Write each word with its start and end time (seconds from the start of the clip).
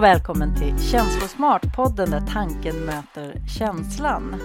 och 0.00 0.04
välkommen 0.04 0.54
till 0.54 0.74
Känslosmart-podden 0.78 2.10
där 2.10 2.20
tanken 2.32 2.76
möter 2.84 3.42
känslan. 3.58 4.36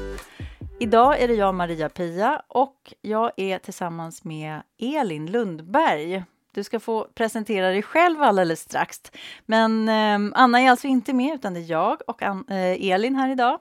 Idag 0.79 1.21
är 1.21 1.28
det 1.28 1.34
jag, 1.34 1.55
Maria-Pia, 1.55 2.41
och 2.48 2.93
jag 3.02 3.31
är 3.38 3.59
tillsammans 3.59 4.23
med 4.23 4.62
Elin 4.80 5.31
Lundberg. 5.31 6.23
Du 6.52 6.63
ska 6.63 6.80
få 6.80 7.07
presentera 7.13 7.70
dig 7.70 7.81
själv 7.81 8.21
alldeles 8.21 8.59
strax. 8.59 9.02
Men 9.45 9.89
eh, 9.89 10.39
Anna 10.39 10.59
är 10.59 10.70
alltså 10.70 10.88
inte 10.88 11.13
med, 11.13 11.36
utan 11.36 11.54
det 11.54 11.59
är 11.59 11.72
jag 11.72 12.02
och 12.08 12.22
An 12.22 12.45
eh, 12.48 12.91
Elin 12.91 13.16
här 13.16 13.31
idag. 13.31 13.59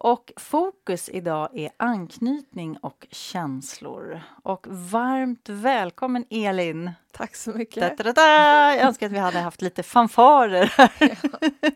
Och 0.00 0.32
fokus 0.36 1.08
idag 1.08 1.48
är 1.58 1.70
anknytning 1.76 2.76
och 2.76 3.06
känslor. 3.10 4.20
Och 4.42 4.66
varmt 4.70 5.48
välkommen 5.48 6.24
Elin! 6.30 6.90
Tack 7.12 7.36
så 7.36 7.50
mycket! 7.50 7.98
Da, 7.98 8.04
da, 8.04 8.12
da, 8.12 8.74
Jag 8.74 8.86
önskar 8.86 9.06
att 9.06 9.12
vi 9.12 9.18
hade 9.18 9.38
haft 9.38 9.62
lite 9.62 9.82
fanfarer 9.82 10.72
här. 10.76 10.90
Ja. 11.32 11.70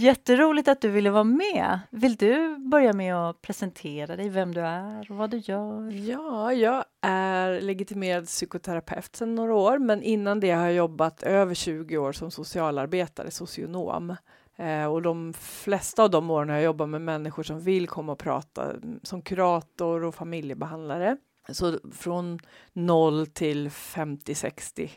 Jätteroligt 0.00 0.68
att 0.68 0.80
du 0.80 0.88
ville 0.88 1.10
vara 1.10 1.24
med. 1.24 1.80
Vill 1.90 2.16
du 2.16 2.56
börja 2.58 2.92
med 2.92 3.14
att 3.16 3.42
presentera 3.42 4.16
dig, 4.16 4.28
vem 4.28 4.54
du 4.54 4.60
är 4.60 5.10
och 5.10 5.16
vad 5.16 5.30
du 5.30 5.36
gör? 5.36 5.90
Ja, 5.90 6.52
jag 6.52 6.84
är 7.00 7.60
legitimerad 7.60 8.26
psykoterapeut 8.26 9.16
sedan 9.16 9.34
några 9.34 9.54
år, 9.54 9.78
men 9.78 10.02
innan 10.02 10.40
det 10.40 10.50
har 10.50 10.64
jag 10.64 10.74
jobbat 10.74 11.22
över 11.22 11.54
20 11.54 11.98
år 11.98 12.12
som 12.12 12.30
socialarbetare, 12.30 13.30
socionom. 13.30 14.16
Eh, 14.56 14.86
och 14.86 15.02
de 15.02 15.32
flesta 15.32 16.02
av 16.02 16.10
de 16.10 16.30
åren 16.30 16.48
har 16.48 16.56
jag 16.56 16.64
jobbat 16.64 16.88
med 16.88 17.00
människor 17.00 17.42
som 17.42 17.60
vill 17.60 17.88
komma 17.88 18.12
och 18.12 18.18
prata 18.18 18.70
mm, 18.70 19.00
som 19.02 19.22
kurator 19.22 20.04
och 20.04 20.14
familjebehandlare. 20.14 21.16
Så 21.48 21.78
från 21.92 22.38
0 22.72 23.26
till 23.26 23.68
50-60 23.68 24.90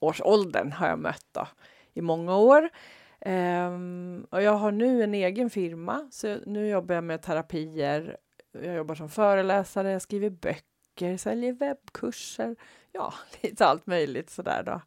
års 0.00 0.20
åldern 0.20 0.72
har 0.72 0.88
jag 0.88 0.98
mött 0.98 1.26
då, 1.32 1.46
i 1.94 2.00
många 2.00 2.36
år. 2.36 2.68
Um, 3.26 4.26
och 4.30 4.42
jag 4.42 4.52
har 4.52 4.72
nu 4.72 5.02
en 5.02 5.14
egen 5.14 5.50
firma, 5.50 6.08
så 6.10 6.38
nu 6.46 6.68
jobbar 6.68 6.94
jag 6.94 7.04
med 7.04 7.22
terapier. 7.22 8.16
Jag 8.52 8.74
jobbar 8.74 8.94
som 8.94 9.08
föreläsare, 9.08 9.90
jag 9.90 10.02
skriver 10.02 10.30
böcker, 10.30 11.16
säljer 11.16 11.52
webbkurser. 11.52 12.56
Ja, 12.92 13.14
lite 13.42 13.66
allt 13.66 13.86
möjligt 13.86 14.30
sådär 14.30 14.62
då. 14.66 14.80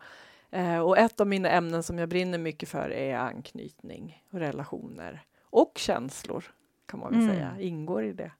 Uh, 0.56 0.80
och 0.80 0.98
ett 0.98 1.20
av 1.22 1.28
mina 1.28 1.50
ämnen 1.50 1.84
som 1.84 1.98
jag 1.98 2.10
brinner 2.10 2.38
mycket 2.38 2.70
för 2.70 2.90
är 2.90 3.18
anknytning 3.18 4.24
och 4.32 4.40
relationer. 4.40 5.26
Och 5.50 5.74
känslor, 5.78 6.44
kan 6.86 7.00
man 7.00 7.12
väl 7.12 7.22
mm. 7.22 7.36
säga, 7.36 7.56
ingår 7.60 8.04
i 8.04 8.14
det. 8.14 8.32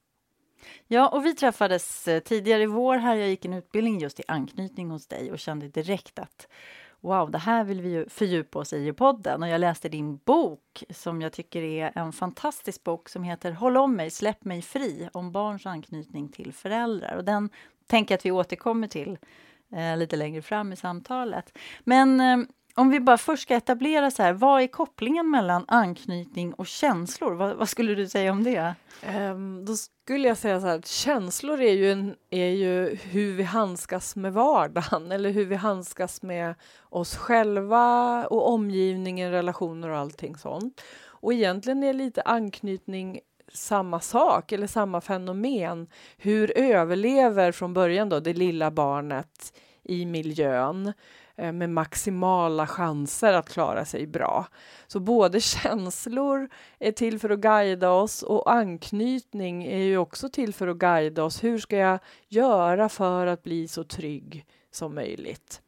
Ja, 0.88 1.10
och 1.10 1.26
vi 1.26 1.36
träffades 1.36 2.08
eh, 2.08 2.20
tidigare 2.20 2.64
i 2.64 2.66
vår 2.66 2.98
här. 2.98 3.16
Jag 3.16 3.30
gick 3.30 3.46
en 3.46 3.54
utbildning 3.54 4.00
just 4.00 4.20
i 4.20 4.24
anknytning 4.28 4.90
hos 4.90 5.08
dig 5.08 5.32
och 5.32 5.40
kände 5.40 5.68
direkt 5.68 6.20
att 6.20 6.48
wow, 7.04 7.32
det 7.32 7.38
här 7.38 7.64
vill 7.64 7.82
vi 7.82 7.90
ju 7.90 8.10
fördjupa 8.10 8.60
oss 8.60 8.74
i 8.74 8.88
i 8.88 8.94
podden. 8.94 9.44
Och 9.44 9.50
jag 9.50 9.62
läste 9.62 9.90
din 9.90 10.18
bok 10.18 10.84
som 10.90 11.22
jag 11.22 11.34
tycker 11.34 11.62
är 11.62 11.92
en 11.96 12.14
fantastisk 12.14 12.84
bok 12.84 13.10
som 13.10 13.24
heter 13.24 13.52
Håll 13.52 13.78
om 13.78 13.96
mig, 13.96 14.10
släpp 14.10 14.46
mig 14.46 14.62
fri 14.62 15.10
om 15.14 15.32
barns 15.32 15.66
anknytning 15.66 16.30
till 16.30 16.54
föräldrar. 16.54 17.16
Och 17.16 17.26
den 17.26 17.50
tänker 17.88 18.14
jag 18.14 18.18
att 18.18 18.26
vi 18.26 18.32
återkommer 18.32 18.88
till 18.88 19.18
eh, 19.76 19.98
lite 19.98 20.16
längre 20.16 20.42
fram 20.42 20.74
i 20.74 20.76
samtalet. 20.76 21.58
Men 21.84 22.22
eh, 22.22 22.38
om 22.76 22.90
vi 22.90 23.00
bara 23.00 23.18
först 23.18 23.44
ska 23.44 23.56
etablera 23.56 24.12
så 24.12 24.24
här, 24.24 24.34
vad 24.34 24.62
är 24.62 24.68
kopplingen 24.68 25.32
mellan 25.32 25.66
anknytning 25.68 26.54
och 26.54 26.68
känslor? 26.68 27.34
Vad, 27.34 27.56
vad 27.56 27.70
skulle 27.70 27.96
du 27.96 28.08
säga 28.08 28.32
om 28.32 28.44
det? 28.44 28.76
Um, 29.18 29.66
då 29.66 29.76
skulle 29.76 30.28
jag 30.28 30.38
säga 30.38 30.62
så 30.62 30.68
här, 30.68 30.80
att 30.80 30.88
känslor 30.88 31.62
är 31.62 31.74
ju, 31.74 31.92
en, 31.92 32.16
är 32.30 32.50
ju 32.50 32.96
hur 32.96 33.36
vi 33.36 33.44
handskas 33.44 34.16
med 34.16 34.34
vardagen 34.34 35.12
eller 35.12 35.30
hur 35.30 35.46
vi 35.46 35.56
handskas 35.56 36.22
med 36.22 36.56
oss 36.90 37.16
själva 37.16 38.26
och 38.28 38.50
omgivningen, 38.50 39.32
relationer 39.32 39.90
och 39.90 39.98
allting 39.98 40.38
sånt. 40.38 40.82
Och 41.06 41.34
egentligen 41.34 41.84
är 41.84 41.94
lite 41.94 42.22
anknytning 42.22 43.20
samma 43.54 44.00
sak 44.00 44.52
eller 44.52 44.68
samma 44.68 45.02
fenomen. 45.02 45.88
Hur 46.18 46.58
överlever 46.58 47.52
från 47.52 47.74
början 47.74 48.10
då 48.10 48.20
det 48.20 48.34
lilla 48.34 48.72
barnet 48.72 49.54
i 49.84 50.06
miljön? 50.06 50.94
Eh, 51.36 51.52
med 51.52 51.70
maximala 51.70 52.68
chanser 52.68 53.34
att 53.34 53.50
klara 53.50 53.86
sig 53.86 54.08
bra. 54.08 54.48
Så 54.88 55.00
både 55.00 55.42
känslor 55.42 56.50
är 56.80 56.92
till 56.92 57.20
för 57.20 57.30
att 57.30 57.40
guida 57.40 57.90
oss 57.90 58.24
och 58.24 58.52
anknytning 58.52 59.66
är 59.66 59.84
ju 59.84 59.98
också 59.98 60.30
till 60.30 60.54
för 60.54 60.68
att 60.68 60.78
guida 60.78 61.24
oss. 61.24 61.44
Hur 61.44 61.60
ska 61.60 61.78
jag 61.78 62.00
göra 62.28 62.90
för 62.90 63.28
att 63.28 63.44
bli 63.44 63.68
så 63.68 63.84
trygg 63.84 64.46
som 64.72 64.96
möjligt? 64.96 65.63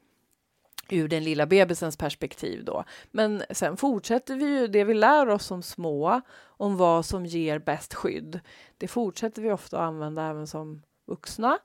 Ur 0.89 1.07
den 1.07 1.23
lilla 1.23 1.45
bebisens 1.45 1.97
perspektiv 1.97 2.65
då. 2.65 2.83
Men 3.11 3.43
sen 3.49 3.77
fortsätter 3.77 4.35
vi 4.35 4.45
ju 4.45 4.67
det 4.67 4.83
vi 4.83 4.93
lär 4.93 5.29
oss 5.29 5.45
som 5.45 5.61
små 5.63 6.21
om 6.37 6.77
vad 6.77 7.05
som 7.05 7.25
ger 7.25 7.59
bäst 7.59 7.93
skydd. 7.93 8.39
Det 8.77 8.87
fortsätter 8.87 9.41
vi 9.41 9.51
ofta 9.51 9.77
att 9.77 9.87
använda 9.87 10.29
även 10.29 10.47
som 10.47 10.81
vuxna 11.05 11.59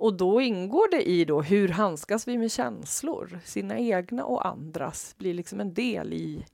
och 0.00 0.14
då 0.14 0.40
ingår 0.40 0.90
det 0.90 1.08
i 1.08 1.24
då 1.24 1.42
hur 1.42 1.68
handskas 1.68 2.28
vi 2.28 2.38
med 2.38 2.52
känslor, 2.52 3.40
sina 3.44 3.78
egna 3.78 4.24
och 4.24 4.46
andras, 4.46 5.14
blir 5.18 5.34
liksom 5.34 5.60
en 5.60 5.74
del 5.74 6.12
i 6.12 6.46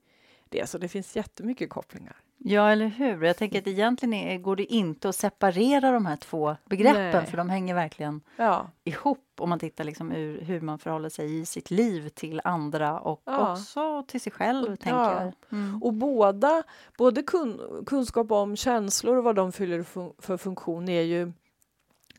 det. 0.49 0.69
Så 0.69 0.79
det 0.79 0.89
finns 0.89 1.17
jättemycket 1.17 1.71
kopplingar. 1.71 2.17
Ja, 2.39 2.71
eller 2.71 2.87
hur? 2.87 3.23
Jag 3.23 3.37
tänker 3.37 3.59
att 3.59 3.67
egentligen 3.67 4.13
är, 4.13 4.39
går 4.39 4.57
det 4.57 4.73
inte 4.73 5.09
att 5.09 5.17
separera 5.17 5.91
de 5.91 6.07
här 6.07 6.17
två 6.17 6.57
begreppen 6.65 7.11
Nej. 7.13 7.27
för 7.27 7.37
de 7.37 7.51
hänger 7.51 7.75
verkligen 7.75 8.21
ja. 8.37 8.71
ihop 8.85 9.23
om 9.39 9.49
man 9.49 9.59
tittar 9.59 9.85
liksom 9.85 10.13
ur 10.13 10.41
hur 10.41 10.61
man 10.61 10.79
förhåller 10.79 11.09
sig 11.09 11.41
i 11.41 11.47
sitt 11.47 11.71
liv 11.71 12.09
till 12.09 12.41
andra 12.45 13.01
och 13.01 13.23
ja. 13.25 13.53
också 13.53 14.05
till 14.09 14.21
sig 14.21 14.33
själv. 14.33 14.73
Och, 14.73 14.81
tänker 14.81 14.99
ja. 14.99 15.33
Mm. 15.53 15.83
Och 15.83 15.93
båda, 15.93 16.63
både 16.99 17.23
kun, 17.23 17.61
kunskap 17.87 18.31
om 18.33 18.57
känslor 18.57 19.17
och 19.17 19.25
vad 19.25 19.37
de 19.37 19.53
fyller 19.53 19.83
för 20.23 20.37
funktion 20.37 20.89
är 20.89 21.03
ju 21.03 21.33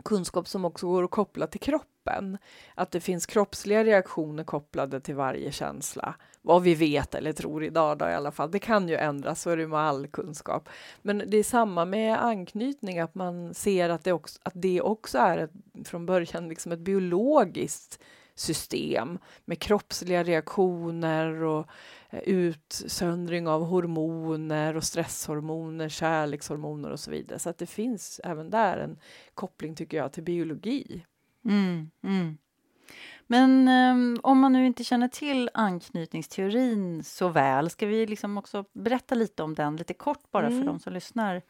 kunskap 0.03 0.47
som 0.47 0.66
också 0.66 0.88
går 0.88 1.03
att 1.03 1.11
koppla 1.11 1.47
till 1.47 1.59
kroppen. 1.59 2.38
Att 2.75 2.91
det 2.91 3.00
finns 3.00 3.25
kroppsliga 3.25 3.83
reaktioner 3.83 4.44
kopplade 4.44 5.00
till 5.00 5.16
varje 5.16 5.51
känsla. 5.51 6.16
Vad 6.47 6.63
vi 6.63 6.75
vet 6.75 7.16
eller 7.16 7.34
tror 7.34 7.63
idag 7.63 7.97
då 7.97 8.09
i 8.09 8.13
alla 8.13 8.31
fall. 8.31 8.52
Det 8.52 8.59
kan 8.59 8.90
ju 8.90 8.96
ändras, 8.96 9.41
så 9.41 9.50
är 9.50 9.58
det 9.58 9.68
med 9.68 9.80
all 9.80 10.08
kunskap. 10.08 10.69
Men 11.02 11.24
det 11.28 11.38
är 11.38 11.44
samma 11.44 11.85
med 11.85 12.24
anknytning, 12.24 13.00
att 13.00 13.16
man 13.16 13.53
ser 13.53 13.90
att 13.90 14.03
det 14.03 14.13
också, 14.13 14.40
att 14.44 14.53
det 14.56 14.81
också 14.81 15.18
är 15.18 15.38
ett, 15.38 15.52
från 15.88 16.06
början 16.06 16.50
liksom 16.50 16.72
ett 16.72 16.80
biologiskt 16.80 18.00
system 18.36 19.18
med 19.46 19.59
kroppsliga 19.59 20.24
reaktioner 20.24 21.44
och 21.44 21.68
eh, 22.09 22.19
utsöndring 22.19 23.47
av 23.47 23.63
hormoner 23.63 24.75
och 24.75 24.84
stresshormoner, 24.84 25.90
kärlekshormoner 25.90 26.90
och 26.90 27.00
så 27.00 27.12
vidare. 27.12 27.40
Så 27.40 27.50
att 27.50 27.57
det 27.57 27.66
finns 27.66 28.22
även 28.24 28.50
där 28.50 28.78
en 28.78 29.00
koppling, 29.34 29.75
tycker 29.75 29.97
jag, 29.97 30.13
till 30.13 30.24
biologi. 30.24 31.06
Mm, 31.46 31.90
mm. 32.03 32.38
Men 33.27 33.67
um, 33.67 34.19
om 34.23 34.39
man 34.39 34.53
nu 34.53 34.65
inte 34.65 34.83
känner 34.83 35.07
till 35.07 35.49
anknytningsteorin 35.53 37.03
så 37.03 37.29
väl, 37.29 37.69
ska 37.69 37.85
vi 37.85 38.07
liksom 38.07 38.38
också 38.38 38.65
berätta 38.73 39.15
lite 39.15 39.43
om 39.43 39.55
den, 39.55 39.75
lite 39.75 39.93
kort 39.93 40.31
bara 40.31 40.47
mm. 40.47 40.59
för 40.59 40.65
de 40.65 40.79
som 40.79 40.93
lyssnar? 40.93 41.41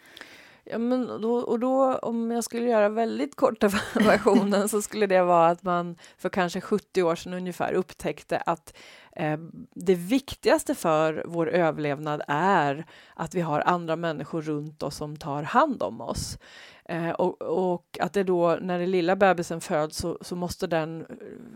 Ja, 0.63 0.77
men 0.77 1.21
då, 1.21 1.33
och 1.35 1.59
då, 1.59 1.95
om 1.95 2.31
jag 2.31 2.43
skulle 2.43 2.69
göra 2.69 2.89
väldigt 2.89 3.35
korta 3.35 3.67
versionen 3.93 4.69
så 4.69 4.81
skulle 4.81 5.07
det 5.07 5.23
vara 5.23 5.47
att 5.47 5.63
man 5.63 5.95
för 6.17 6.29
kanske 6.29 6.61
70 6.61 7.03
år 7.03 7.15
sedan 7.15 7.33
ungefär 7.33 7.73
upptäckte 7.73 8.37
att 8.37 8.77
Ehm, 9.19 9.67
det 9.73 9.95
viktigaste 9.95 10.75
för 10.75 11.23
vår 11.27 11.49
överlevnad 11.49 12.21
är 12.27 12.85
att 13.13 13.35
vi 13.35 13.41
har 13.41 13.61
andra 13.65 13.95
människor 13.95 14.41
runt 14.41 14.83
oss 14.83 14.95
som 14.95 15.17
tar 15.17 15.43
hand 15.43 15.83
om 15.83 16.01
oss. 16.01 16.37
Ehm, 16.85 17.15
och, 17.15 17.41
och, 17.41 17.97
att 18.01 18.13
det 18.13 18.23
då, 18.23 18.57
när 18.61 18.79
den 18.79 18.91
lilla 18.91 19.15
bebisen 19.15 19.61
föds, 19.61 19.97
så, 19.97 20.17
så, 20.21 20.35
måste 20.35 20.67
den 20.67 21.01
eh, 21.01 21.05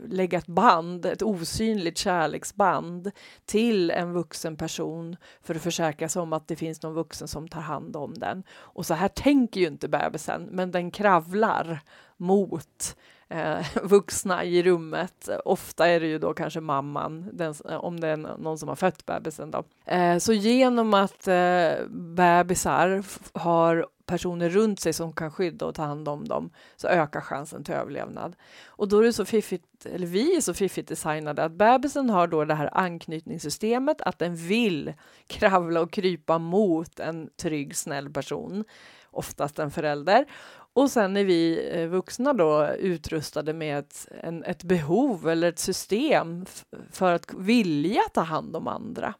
lägga 0.08 0.38
ett 0.38 0.48
band, 0.48 1.06
ett 1.06 1.22
osynligt 1.22 1.98
kärleksband 1.98 3.12
till 3.46 3.92
en 3.92 4.14
vuxen 4.14 4.58
person 4.58 5.16
för 5.42 5.56
att 5.56 5.62
försäkra 5.62 6.10
sig 6.10 6.22
om 6.22 6.34
att 6.34 6.48
det 6.48 6.56
finns 6.56 6.82
någon 6.82 6.94
vuxen 6.94 7.28
som 7.28 7.48
tar 7.48 7.62
hand 7.62 7.96
om 7.96 8.14
den. 8.14 8.44
Och 8.52 8.86
så 8.86 8.94
här 8.94 9.08
tänker 9.08 9.60
ju 9.60 9.68
inte 9.68 9.88
bebisen, 9.88 10.48
men 10.52 10.72
den 10.72 10.92
kravlar 10.92 11.80
mot 12.18 12.96
eh, 13.32 13.66
vuxna 13.84 14.44
i 14.44 14.64
rummet. 14.64 15.30
Ofta 15.46 15.88
är 15.88 16.00
det 16.00 16.08
ju 16.08 16.20
då 16.20 16.34
kanske 16.34 16.60
mamman, 16.60 17.30
den, 17.34 17.54
eh, 17.70 17.76
om 17.76 18.00
det 18.00 18.08
är 18.08 18.18
någon 18.18 18.58
som 18.58 18.70
har 18.70 18.76
fött 18.76 19.06
bebisen. 19.06 19.52
Då. 19.52 19.64
Eh, 19.86 20.18
så 20.18 20.34
genom 20.34 20.94
att 20.94 21.28
eh, 21.28 21.86
bebisar 21.90 23.04
har 23.40 23.88
personer 24.06 24.50
runt 24.50 24.80
sig 24.80 24.94
som 24.94 25.14
kan 25.14 25.32
skydda 25.32 25.66
och 25.66 25.76
ta 25.76 25.84
hand 25.84 26.08
om 26.08 26.28
dem 26.28 26.50
så 26.76 26.88
ökar 26.88 27.22
chansen 27.22 27.64
till 27.64 27.74
överlevnad. 27.74 28.36
Och 28.66 28.88
då 28.88 29.00
är 29.00 29.04
det 29.04 29.14
så 29.14 29.26
fiffigt, 29.26 29.86
eller 29.86 30.08
vi 30.08 30.36
är 30.36 30.42
så 30.42 30.54
fiffigt 30.54 30.90
designade 30.90 31.44
att 31.44 31.52
bebisen 31.52 32.10
har 32.10 32.28
då 32.28 32.46
det 32.46 32.56
här 32.56 32.78
anknytningssystemet 32.78 34.02
att 34.02 34.20
den 34.20 34.36
vill 34.36 34.94
kravla 35.28 35.82
och 35.82 35.92
krypa 35.92 36.38
mot 36.38 37.00
en 37.00 37.30
trygg, 37.42 37.76
snäll 37.76 38.10
person, 38.10 38.64
oftast 39.12 39.60
en 39.60 39.72
förälder. 39.72 40.26
Och 40.74 40.92
sen 40.92 41.18
är 41.18 41.24
vi 41.24 41.70
eh, 41.72 41.88
vuxna 41.88 42.34
då 42.34 42.68
utrustade 42.68 43.54
med 43.54 43.80
ett, 43.80 44.08
en, 44.24 44.44
ett 44.44 44.64
behov 44.64 45.30
eller 45.30 45.50
ett 45.50 45.60
system 45.60 46.46
för 46.92 47.14
att 47.14 47.34
vilja 47.34 48.02
ta 48.14 48.22
hand 48.22 48.56
om 48.56 48.68
andra. 48.68 49.14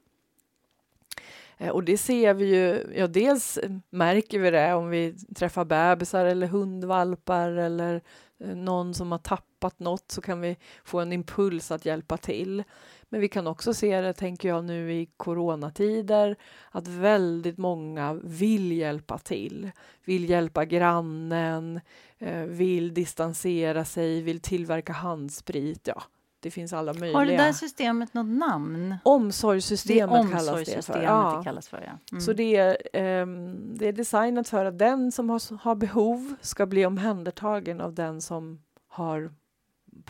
Eh, 1.58 1.70
och 1.70 1.84
det 1.84 1.98
ser 1.98 2.34
vi 2.34 2.46
ju, 2.46 2.94
ja 2.96 3.08
dels 3.08 3.60
märker 3.90 4.40
vi 4.40 4.52
det 4.52 4.74
om 4.74 4.90
vi 4.90 5.16
träffar 5.36 5.66
bebisar 5.66 6.26
eller 6.26 6.48
hundvalpar 6.48 7.50
eller 7.52 8.02
eh, 8.40 8.56
någon 8.56 8.94
som 8.94 9.12
har 9.12 9.20
tappat 9.20 9.80
något 9.80 10.12
så 10.12 10.22
kan 10.22 10.42
vi 10.42 10.58
få 10.84 11.00
en 11.00 11.14
impuls 11.14 11.72
att 11.72 11.86
hjälpa 11.86 12.18
till. 12.18 12.64
Men 13.12 13.22
vi 13.22 13.28
kan 13.28 13.48
också 13.48 13.74
se 13.74 14.02
det, 14.02 14.14
tänker 14.14 14.50
jag, 14.50 14.66
nu 14.66 14.94
i 14.94 15.06
coronatider 15.18 16.36
att 16.72 16.88
väldigt 16.88 17.58
många 17.58 18.14
vill 18.14 18.72
hjälpa 18.72 19.18
till. 19.18 19.72
Vill 20.06 20.30
hjälpa 20.30 20.66
grannen, 20.66 21.82
eh, 22.20 22.42
vill 22.42 22.94
distansera 22.94 23.86
sig, 23.86 24.22
vill 24.22 24.40
tillverka 24.40 24.94
handsprit. 24.94 25.88
Ja, 25.88 26.04
det 26.40 26.52
finns 26.52 26.74
alla 26.74 26.94
möjliga. 26.94 27.18
Har 27.18 27.26
det 27.26 27.38
där 27.38 27.54
systemet 27.54 28.14
något 28.14 28.38
namn? 28.40 28.96
Omsorgssystemet, 29.04 30.26
det 30.26 30.38
kallas 30.38 30.66
det 30.66 30.86
för. 30.86 31.02
Ja. 31.02 31.36
Det 31.38 31.44
kallas 31.44 31.68
för 31.68 31.82
ja. 31.82 32.00
Mm. 32.12 32.22
Så 32.22 32.34
det 32.34 32.56
är, 32.56 32.70
eh, 32.94 33.28
det 33.54 33.88
är 33.88 33.94
designat 33.94 34.50
för 34.50 34.66
att 34.66 34.80
den 34.80 35.12
som 35.12 35.30
har, 35.30 35.58
har 35.58 35.76
behov 35.76 36.36
ska 36.42 36.66
bli 36.66 36.86
omhändertagen 36.86 37.82
av 37.82 37.94
den 37.94 38.22
som 38.22 38.62
har 38.88 39.32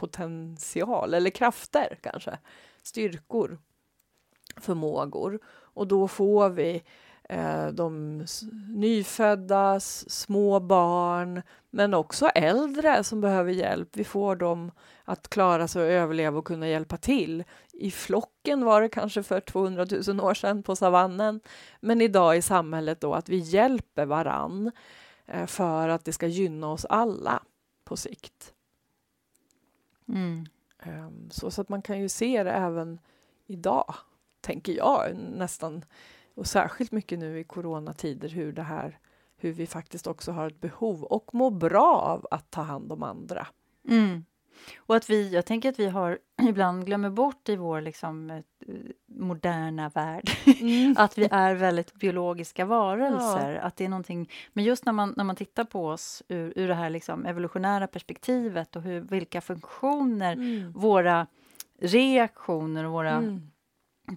potential 0.02 1.14
eller 1.14 1.30
krafter 1.30 1.98
kanske, 2.02 2.38
styrkor, 2.84 3.58
förmågor. 4.58 5.40
Och 5.74 5.88
då 5.88 6.08
får 6.08 6.50
vi 6.50 6.84
eh, 7.30 7.68
de 7.68 8.26
nyfödda, 8.68 9.80
små 9.80 10.60
barn, 10.60 11.42
men 11.70 11.94
också 11.94 12.28
äldre 12.28 13.04
som 13.04 13.22
behöver 13.22 13.52
hjälp. 13.52 13.90
Vi 13.94 14.04
får 14.04 14.36
dem 14.36 14.72
att 15.06 15.30
klara 15.30 15.68
sig 15.68 15.82
och 15.82 15.92
överleva 15.92 16.38
och 16.38 16.48
kunna 16.48 16.68
hjälpa 16.68 16.98
till. 16.98 17.44
I 17.74 17.92
flocken 17.92 18.66
var 18.66 18.82
det 18.82 18.90
kanske 18.90 19.24
för 19.24 19.40
200 19.40 19.86
000 20.08 20.22
år 20.22 20.34
sedan 20.34 20.64
på 20.64 20.76
savannen, 20.76 21.40
men 21.80 22.02
idag 22.02 22.38
i 22.38 22.42
samhället 22.42 23.02
då 23.02 23.14
att 23.14 23.30
vi 23.30 23.38
hjälper 23.38 24.06
varann 24.06 24.72
eh, 25.26 25.46
för 25.46 25.90
att 25.90 26.06
det 26.06 26.14
ska 26.14 26.28
gynna 26.28 26.72
oss 26.72 26.86
alla 26.86 27.44
på 27.86 27.98
sikt. 27.98 28.54
Mm. 30.12 30.46
Um, 30.86 31.30
så, 31.32 31.52
så 31.52 31.62
att 31.62 31.70
man 31.70 31.82
kan 31.82 32.00
ju 32.00 32.10
se 32.10 32.44
det 32.44 32.52
även 32.52 33.00
idag, 33.48 33.96
tänker 34.42 34.74
jag 34.74 35.16
nästan 35.16 35.86
och 36.36 36.48
särskilt 36.48 36.92
mycket 36.92 37.20
nu 37.20 37.40
i 37.40 37.44
coronatider 37.44 38.30
hur 38.30 38.54
det 38.54 38.64
här 38.64 39.00
hur 39.42 39.52
vi 39.52 39.68
faktiskt 39.68 40.08
också 40.08 40.32
har 40.32 40.48
ett 40.48 40.62
behov 40.62 41.04
och 41.04 41.34
mår 41.34 41.52
bra 41.52 41.96
av 41.96 42.28
att 42.32 42.52
ta 42.52 42.62
hand 42.62 42.92
om 42.92 43.04
andra. 43.04 43.48
Mm. 43.90 44.26
Och 44.78 44.96
att 44.96 45.10
vi, 45.10 45.34
jag 45.34 45.46
tänker 45.46 45.70
att 45.70 45.80
vi 45.80 45.88
har 45.88 46.20
ibland 46.50 46.86
glömmer 46.86 47.10
bort 47.10 47.50
i 47.50 47.56
vår 47.56 47.82
liksom, 47.82 48.30
eh, 48.30 48.42
moderna 49.08 49.90
värld 49.90 50.32
mm. 50.60 50.96
att 50.98 51.18
vi 51.18 51.28
är 51.32 51.56
väldigt 51.56 51.94
biologiska 51.94 52.66
varelser. 52.66 53.54
Ja. 53.54 53.62
Att 53.62 53.76
det 53.76 53.86
är 53.86 53.90
någonting, 53.90 54.30
men 54.54 54.64
just 54.64 54.86
när 54.86 54.94
man, 54.94 55.14
när 55.18 55.24
man 55.24 55.36
tittar 55.36 55.64
på 55.64 55.88
oss 55.88 56.24
ur, 56.28 56.54
ur 56.56 56.68
det 56.68 56.76
här 56.76 56.90
liksom 56.90 57.26
evolutionära 57.26 57.88
perspektivet 57.88 58.76
och 58.76 58.82
hur, 58.82 59.02
vilka 59.02 59.42
funktioner 59.42 60.34
mm. 60.34 60.72
våra 60.72 61.28
reaktioner 61.82 62.84
och 62.84 62.92
våra 62.92 63.12
mm. 63.12 63.52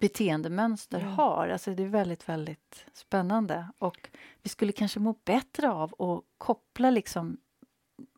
beteendemönster 0.01 1.01
mm. 1.01 1.13
har. 1.13 1.49
Alltså 1.49 1.75
det 1.75 1.83
är 1.83 1.89
väldigt, 1.89 2.29
väldigt 2.29 2.87
spännande. 2.93 3.69
Och 3.79 4.09
vi 4.43 4.49
skulle 4.49 4.73
kanske 4.73 5.01
må 5.01 5.15
bättre 5.25 5.71
av 5.71 6.03
att 6.03 6.25
koppla 6.39 6.91
liksom 6.91 7.37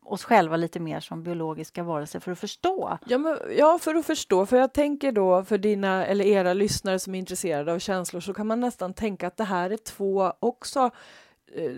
oss 0.07 0.23
själva 0.23 0.57
lite 0.57 0.79
mer 0.79 0.99
som 0.99 1.23
biologiska 1.23 1.83
varelser 1.83 2.19
för 2.19 2.31
att 2.31 2.39
förstå. 2.39 2.97
Ja, 3.05 3.17
men, 3.17 3.37
ja, 3.57 3.79
för 3.81 3.95
att 3.95 4.05
förstå. 4.05 4.45
För 4.45 4.57
jag 4.57 4.73
tänker 4.73 5.11
då 5.11 5.43
för 5.43 5.57
dina 5.57 6.05
eller 6.05 6.25
era 6.25 6.53
lyssnare 6.53 6.99
som 6.99 7.15
är 7.15 7.19
intresserade 7.19 7.73
av 7.73 7.79
känslor 7.79 8.21
så 8.21 8.33
kan 8.33 8.47
man 8.47 8.59
nästan 8.59 8.93
tänka 8.93 9.27
att 9.27 9.37
det 9.37 9.43
här 9.43 9.69
är 9.69 9.77
två 9.77 10.33
också 10.39 10.91
eh, 11.55 11.71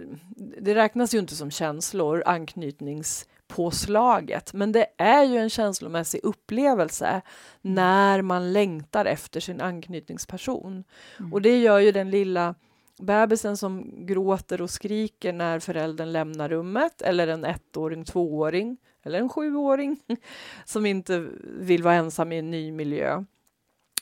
det 0.61 0.75
räknas 0.75 1.13
ju 1.13 1.19
inte 1.19 1.35
som 1.35 1.51
känslor, 1.51 2.23
anknytningspåslaget, 2.25 4.53
men 4.53 4.71
det 4.71 4.85
är 4.97 5.23
ju 5.23 5.37
en 5.37 5.49
känslomässig 5.49 6.19
upplevelse 6.23 7.21
när 7.61 8.21
man 8.21 8.53
längtar 8.53 9.05
efter 9.05 9.39
sin 9.39 9.61
anknytningsperson. 9.61 10.83
Mm. 11.19 11.33
Och 11.33 11.41
det 11.41 11.57
gör 11.57 11.79
ju 11.79 11.91
den 11.91 12.09
lilla 12.09 12.55
bebisen 12.99 13.57
som 13.57 14.05
gråter 14.05 14.61
och 14.61 14.69
skriker 14.69 15.33
när 15.33 15.59
föräldern 15.59 16.11
lämnar 16.11 16.49
rummet 16.49 17.01
eller 17.01 17.27
en 17.27 17.45
ettåring, 17.45 18.05
tvååring 18.05 18.77
eller 19.03 19.19
en 19.19 19.29
sjuåring 19.29 19.99
som 20.65 20.85
inte 20.85 21.27
vill 21.43 21.83
vara 21.83 21.93
ensam 21.93 22.31
i 22.31 22.39
en 22.39 22.51
ny 22.51 22.71
miljö. 22.71 23.23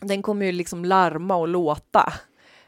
Den 0.02 0.22
kommer 0.22 0.46
ju 0.46 0.52
liksom 0.52 0.86
larma 0.86 1.36
och 1.36 1.48
låta 1.48 2.14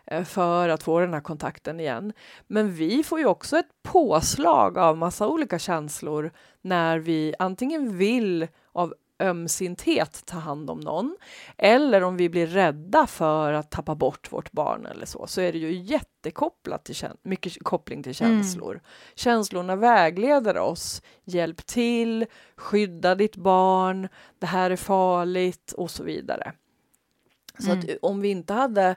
eh, 0.06 0.24
för 0.24 0.70
att 0.70 0.84
få 0.84 1.00
den 1.00 1.14
här 1.14 1.22
kontakten 1.22 1.80
igen. 1.80 2.14
Men 2.48 2.74
vi 2.74 3.04
får 3.04 3.20
ju 3.20 3.26
också 3.26 3.58
ett 3.58 3.84
påslag 3.84 4.78
av 4.78 4.98
massa 4.98 5.28
olika 5.28 5.60
känslor 5.60 6.32
när 6.62 7.00
vi 7.00 7.34
antingen 7.40 7.98
vill 7.98 8.48
av 8.72 8.94
ömsinthet 9.20 10.26
ta 10.26 10.38
hand 10.38 10.70
om 10.70 10.80
någon 10.80 11.18
eller 11.58 12.04
om 12.04 12.18
vi 12.18 12.30
blir 12.30 12.48
rädda 12.48 13.08
för 13.08 13.54
att 13.54 13.72
tappa 13.72 13.96
bort 13.96 14.32
vårt 14.32 14.52
barn 14.52 14.86
eller 14.86 15.06
så, 15.06 15.28
så 15.28 15.42
är 15.42 15.52
det 15.52 15.58
ju 15.58 15.74
jättekopplat 15.74 16.86
till 16.86 16.96
mycket 17.22 17.64
koppling 17.64 18.04
till 18.04 18.24
mm. 18.24 18.44
känslor. 18.44 18.72
Mm. 18.72 18.84
Känslorna 19.16 19.76
vägleder 19.76 20.58
oss. 20.58 21.02
Hjälp 21.24 21.66
till, 21.66 22.26
skydda 22.56 23.16
ditt 23.16 23.36
barn, 23.36 24.10
det 24.40 24.46
här 24.46 24.72
är 24.72 24.76
farligt 24.76 25.72
och 25.72 25.92
så 25.92 26.04
vidare. 26.04 26.54
Så 27.60 27.72
mm. 27.72 27.80
att 27.80 27.86
om 28.02 28.22
vi 28.22 28.30
inte 28.30 28.54
hade 28.54 28.96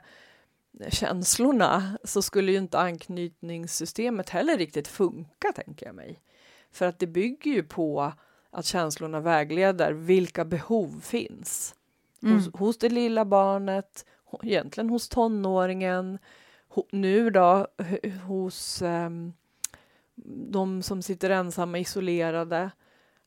känslorna 0.89 1.97
så 2.03 2.21
skulle 2.21 2.51
ju 2.51 2.57
inte 2.57 2.79
anknytningssystemet 2.79 4.29
heller 4.29 4.57
riktigt 4.57 4.87
funka, 4.87 5.51
tänker 5.55 5.85
jag 5.85 5.95
mig. 5.95 6.19
För 6.71 6.85
att 6.85 6.99
det 6.99 7.07
bygger 7.07 7.51
ju 7.51 7.63
på 7.63 8.13
att 8.53 8.65
känslorna 8.65 9.19
vägleder 9.19 9.93
vilka 9.93 10.45
behov 10.45 11.01
finns 11.01 11.75
mm. 12.23 12.35
hos, 12.35 12.53
hos 12.53 12.77
det 12.77 12.89
lilla 12.89 13.25
barnet, 13.25 14.05
egentligen 14.43 14.89
hos 14.89 15.09
tonåringen, 15.09 16.19
ho, 16.67 16.83
nu 16.91 17.29
då 17.29 17.67
hos 18.27 18.81
um, 18.81 19.33
de 20.51 20.81
som 20.81 21.01
sitter 21.01 21.29
ensamma 21.29 21.79
isolerade. 21.79 22.71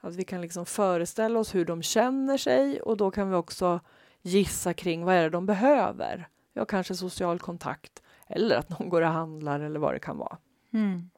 Att 0.01 0.17
vi 0.17 0.25
kan 0.25 0.41
liksom 0.41 0.67
föreställa 0.67 1.39
oss 1.39 1.55
hur 1.55 1.65
de 1.65 1.83
känner 1.83 2.39
sig 2.39 2.81
och 2.81 2.97
då 2.97 3.11
kan 3.11 3.31
vi 3.31 3.37
också 3.37 3.81
gissa 4.23 4.75
kring 4.75 5.05
vad 5.05 5.15
är 5.15 5.23
det 5.23 5.31
de 5.31 5.47
behöver. 5.47 6.29
Ja, 6.53 6.65
kanske 6.65 6.95
social 6.95 7.39
kontakt 7.39 8.03
eller 8.27 8.57
att 8.57 8.79
någon 8.79 8.89
går 8.89 9.03
och 9.03 9.09
handlar 9.09 9.61
eller 9.61 9.81
vad 9.81 9.95
det 9.95 9.99
kan 9.99 10.19
vara. 10.19 10.39
Mm. 10.73 11.11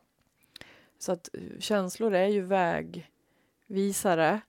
Så 0.99 1.13
att 1.13 1.29
eh, 1.33 1.41
känslor 1.59 2.15
är 2.15 2.27
ju 2.27 2.41
väg 2.41 3.11
visare 3.69 4.41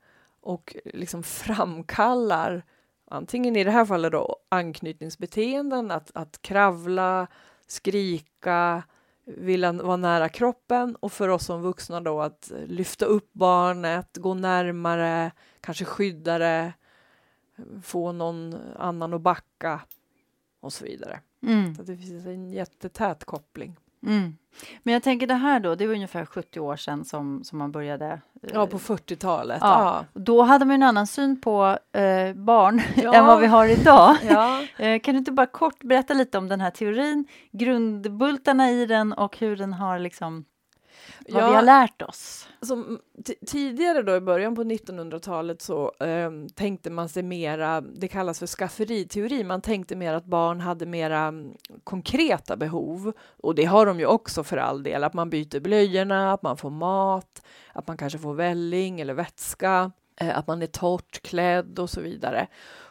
och 0.42 0.76
liksom 0.86 1.24
framkallar 1.24 2.64
antingen 3.12 3.56
i 3.56 3.64
det 3.64 3.72
här 3.72 3.86
fallet 3.86 4.12
då 4.12 4.36
anknytningsbeteenden, 4.50 5.92
att, 5.92 6.12
att 6.14 6.42
kravla, 6.42 7.28
skrika, 7.68 8.84
vilja 9.26 9.72
vara 9.72 9.98
nära 9.98 10.30
kroppen 10.30 10.96
och 10.96 11.12
för 11.12 11.28
oss 11.28 11.46
som 11.46 11.62
vuxna 11.62 12.02
då 12.02 12.22
att 12.22 12.52
lyfta 12.68 13.06
upp 13.06 13.30
barnet, 13.34 14.18
gå 14.18 14.34
närmare, 14.34 15.32
kanske 15.62 15.86
skydda 15.86 16.38
det, 16.38 16.74
få 17.84 18.12
någon 18.12 18.56
annan 18.78 19.14
att 19.14 19.22
backa 19.22 19.82
och 20.60 20.74
så 20.74 20.86
vidare. 20.86 21.20
Mm. 21.44 21.76
Så 21.76 21.84
det 21.84 21.98
finns 21.98 22.26
en 22.26 22.52
jättetät 22.52 23.26
koppling. 23.26 23.76
Mm. 24.06 24.36
Men 24.84 24.94
jag 24.94 25.04
tänker 25.04 25.28
det 25.28 25.34
här 25.34 25.60
då, 25.60 25.76
det 25.76 25.88
var 25.88 25.94
ungefär 25.94 26.26
70 26.26 26.60
år 26.60 26.76
sedan 26.76 27.06
som, 27.06 27.44
som 27.44 27.60
man 27.60 27.72
började. 27.72 28.06
Eh, 28.06 28.50
ja, 28.54 28.68
på 28.68 28.80
40-talet. 28.80 29.58
Ja. 29.62 29.84
ja. 30.14 30.22
Då 30.22 30.42
hade 30.42 30.66
man 30.66 30.76
en 30.76 30.84
annan 30.84 31.08
syn 31.08 31.42
på 31.42 31.78
eh, 31.94 32.34
barn 32.34 32.82
ja. 32.96 33.14
än 33.14 33.26
vad 33.26 33.40
vi 33.40 33.48
har 33.48 33.68
idag. 33.68 34.18
Ja. 34.30 34.62
eh, 34.78 35.00
kan 35.00 35.14
du 35.14 35.18
inte 35.18 35.32
bara 35.32 35.46
kort 35.46 35.84
berätta 35.84 36.14
lite 36.14 36.38
om 36.38 36.48
den 36.48 36.62
här 36.62 36.72
teorin, 36.72 37.28
grundbultarna 37.52 38.72
i 38.72 38.86
den 38.86 39.14
och 39.14 39.38
hur 39.38 39.56
den 39.56 39.74
har 39.74 40.00
liksom 40.00 40.46
vad 41.34 41.44
ja, 41.44 41.50
vi 41.50 41.56
har 41.56 41.62
lärt 41.62 42.02
oss. 42.02 42.48
Som 42.62 43.00
tidigare 43.48 44.02
då 44.02 44.16
i 44.16 44.20
början 44.20 44.56
på 44.56 44.64
1900-talet 44.64 45.62
så 45.62 45.94
eh, 46.00 46.32
tänkte 46.56 46.90
man 46.90 47.10
sig 47.10 47.24
mera, 47.24 47.82
det 47.82 48.08
kallas 48.08 48.40
för 48.40 48.48
skafferiteori, 48.48 49.44
man 49.44 49.62
tänkte 49.62 49.96
mer 49.96 50.14
att 50.14 50.26
barn 50.26 50.62
hade 50.62 50.86
mera 50.86 51.28
um, 51.28 51.54
konkreta 51.84 52.58
behov 52.58 53.14
och 53.38 53.56
det 53.56 53.66
har 53.66 53.86
de 53.86 54.00
ju 54.00 54.06
också 54.06 54.44
för 54.44 54.58
all 54.58 54.84
del, 54.84 55.04
att 55.04 55.14
man 55.14 55.30
byter 55.30 55.60
blöjorna, 55.60 56.34
att 56.34 56.42
man 56.42 56.58
får 56.58 56.70
mat, 56.70 57.42
att 57.74 57.88
man 57.88 57.98
kanske 57.98 58.20
får 58.20 58.34
välling 58.34 59.00
eller 59.00 59.14
vätska, 59.14 59.92
eh, 60.22 60.38
att 60.38 60.48
man 60.48 60.62
är 60.62 60.68
torrt 60.68 61.22
klädd 61.22 61.80
och 61.80 61.90
så 61.90 62.02
vidare. 62.02 62.48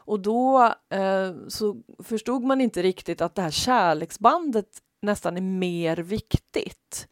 Och 0.09 0.21
då 0.21 0.75
eh, 0.90 1.33
så 1.49 1.76
förstod 1.99 2.45
man 2.45 2.61
inte 2.61 2.83
riktigt 2.83 3.21
att 3.21 3.35
det 3.35 3.42
här 3.42 3.50
kärleksbandet 3.50 4.68
nästan 5.02 5.37
är 5.37 5.40
mer 5.40 5.97
viktigt. 5.97 7.09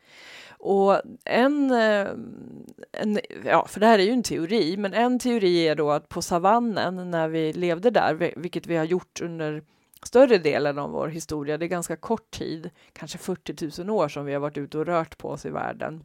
Och 0.59 1.01
en, 1.25 1.71
eh, 1.71 2.09
en, 2.93 3.21
ja, 3.45 3.67
för 3.67 3.81
det 3.81 3.87
här 3.87 3.99
är 3.99 4.03
ju 4.03 4.11
en 4.11 4.23
teori, 4.23 4.77
men 4.77 4.95
en 4.95 5.19
teori 5.19 5.69
är 5.69 5.75
då 5.75 5.91
att 5.91 6.09
på 6.09 6.23
savannen 6.23 7.11
när 7.11 7.29
vi 7.29 7.53
levde 7.53 7.91
där, 7.91 8.33
vilket 8.37 8.67
vi 8.67 8.77
har 8.77 8.85
gjort 8.85 9.21
under 9.21 9.63
större 10.03 10.39
delen 10.39 10.79
av 10.79 10.91
vår 10.91 11.09
historia. 11.09 11.59
Det 11.59 11.65
är 11.65 11.69
ganska 11.69 11.97
kort 11.97 12.31
tid, 12.31 12.71
kanske 12.93 13.19
40 13.19 13.83
000 13.83 13.91
år 13.91 14.09
som 14.09 14.25
vi 14.25 14.33
har 14.33 14.41
varit 14.41 14.59
ute 14.59 14.79
och 14.79 14.87
rört 14.87 15.19
på 15.19 15.31
oss 15.31 15.47
i 15.47 15.51
världen. 15.51 16.03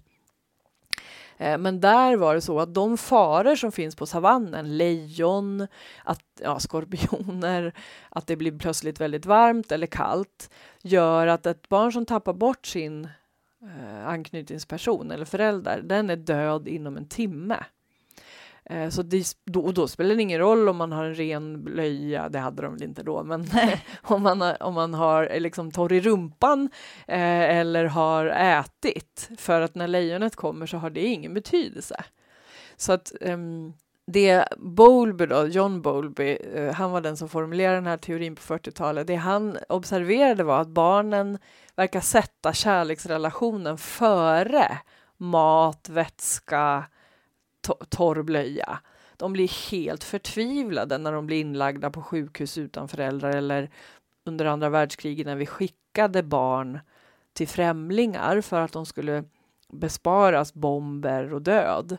Eh, 1.37 1.57
men 1.57 1.79
där 1.79 2.17
var 2.17 2.35
det 2.35 2.41
så 2.41 2.59
att 2.59 2.73
de 2.73 2.97
faror 2.97 3.55
som 3.55 3.71
finns 3.71 3.95
på 3.95 4.05
savannen, 4.05 4.77
lejon, 4.77 5.67
att, 6.03 6.23
ja, 6.41 6.59
skorpioner, 6.59 7.73
att 8.09 8.27
det 8.27 8.35
blir 8.35 8.59
plötsligt 8.59 9.01
väldigt 9.01 9.25
varmt 9.25 9.71
eller 9.71 9.87
kallt, 9.87 10.49
gör 10.81 11.27
att 11.27 11.45
ett 11.45 11.69
barn 11.69 11.91
som 11.91 12.05
tappar 12.05 12.33
bort 12.33 12.65
sin 12.65 13.07
eh, 13.63 14.07
anknytningsperson 14.07 15.11
eller 15.11 15.25
förälder, 15.25 15.81
den 15.81 16.09
är 16.09 16.15
död 16.15 16.67
inom 16.67 16.97
en 16.97 17.07
timme. 17.07 17.57
Eh, 18.65 18.89
så 18.89 19.01
det, 19.01 19.37
då, 19.45 19.71
då, 19.71 19.87
spelar 19.87 20.15
det 20.15 20.21
ingen 20.21 20.39
roll 20.39 20.69
om 20.69 20.77
man 20.77 20.91
har 20.91 21.05
en 21.05 21.15
ren 21.15 21.63
blöja, 21.63 22.29
det 22.29 22.39
hade 22.39 22.61
de 22.61 22.73
väl 22.73 22.83
inte 22.83 23.03
då, 23.03 23.23
men 23.23 23.47
om 24.01 24.21
man, 24.23 24.41
har, 24.41 24.63
om 24.63 24.73
man 24.73 24.93
har 24.93 25.31
eh, 25.31 25.39
liksom 25.39 25.71
torr 25.71 25.93
i 25.93 26.01
rumpan 26.01 26.69
eh, 27.07 27.57
eller 27.57 27.85
har 27.85 28.25
ätit, 28.25 29.29
för 29.37 29.61
att 29.61 29.75
när 29.75 29.87
lejonet 29.87 30.35
kommer 30.35 30.65
så 30.65 30.77
har 30.77 30.89
det 30.89 31.05
ingen 31.05 31.33
betydelse. 31.33 32.03
Så 32.77 32.93
att 32.93 33.11
um, 33.21 33.73
det 34.07 34.45
Bowlby 34.57 35.25
då, 35.25 35.47
John 35.47 35.81
Bowlby, 35.81 36.37
eh, 36.53 36.73
han 36.73 36.91
var 36.91 37.01
den 37.01 37.17
som 37.17 37.29
formulerade 37.29 37.77
den 37.77 37.87
här 37.87 37.97
teorin 37.97 38.35
på 38.35 38.41
40-talet, 38.41 39.07
det 39.07 39.15
han 39.15 39.57
observerade 39.69 40.43
var 40.43 40.61
att 40.61 40.67
barnen 40.67 41.37
verkar 41.75 41.99
sätta 42.01 42.53
kärleksrelationen 42.53 43.77
före 43.77 44.77
mat, 45.17 45.89
vätska, 45.89 46.85
torr 47.89 48.23
blöja. 48.23 48.79
De 49.17 49.33
blir 49.33 49.71
helt 49.71 50.03
förtvivlade 50.03 50.97
när 50.97 51.11
de 51.11 51.25
blir 51.25 51.41
inlagda 51.41 51.89
på 51.89 52.01
sjukhus 52.01 52.57
utan 52.57 52.87
föräldrar 52.87 53.35
eller 53.35 53.69
under 54.25 54.45
andra 54.45 54.69
världskriget 54.69 55.25
när 55.25 55.35
vi 55.35 55.45
skickade 55.45 56.23
barn 56.23 56.79
till 57.33 57.47
främlingar 57.47 58.41
för 58.41 58.61
att 58.61 58.71
de 58.71 58.85
skulle 58.85 59.23
besparas 59.71 60.53
bomber 60.53 61.33
och 61.33 61.41
död. 61.41 61.97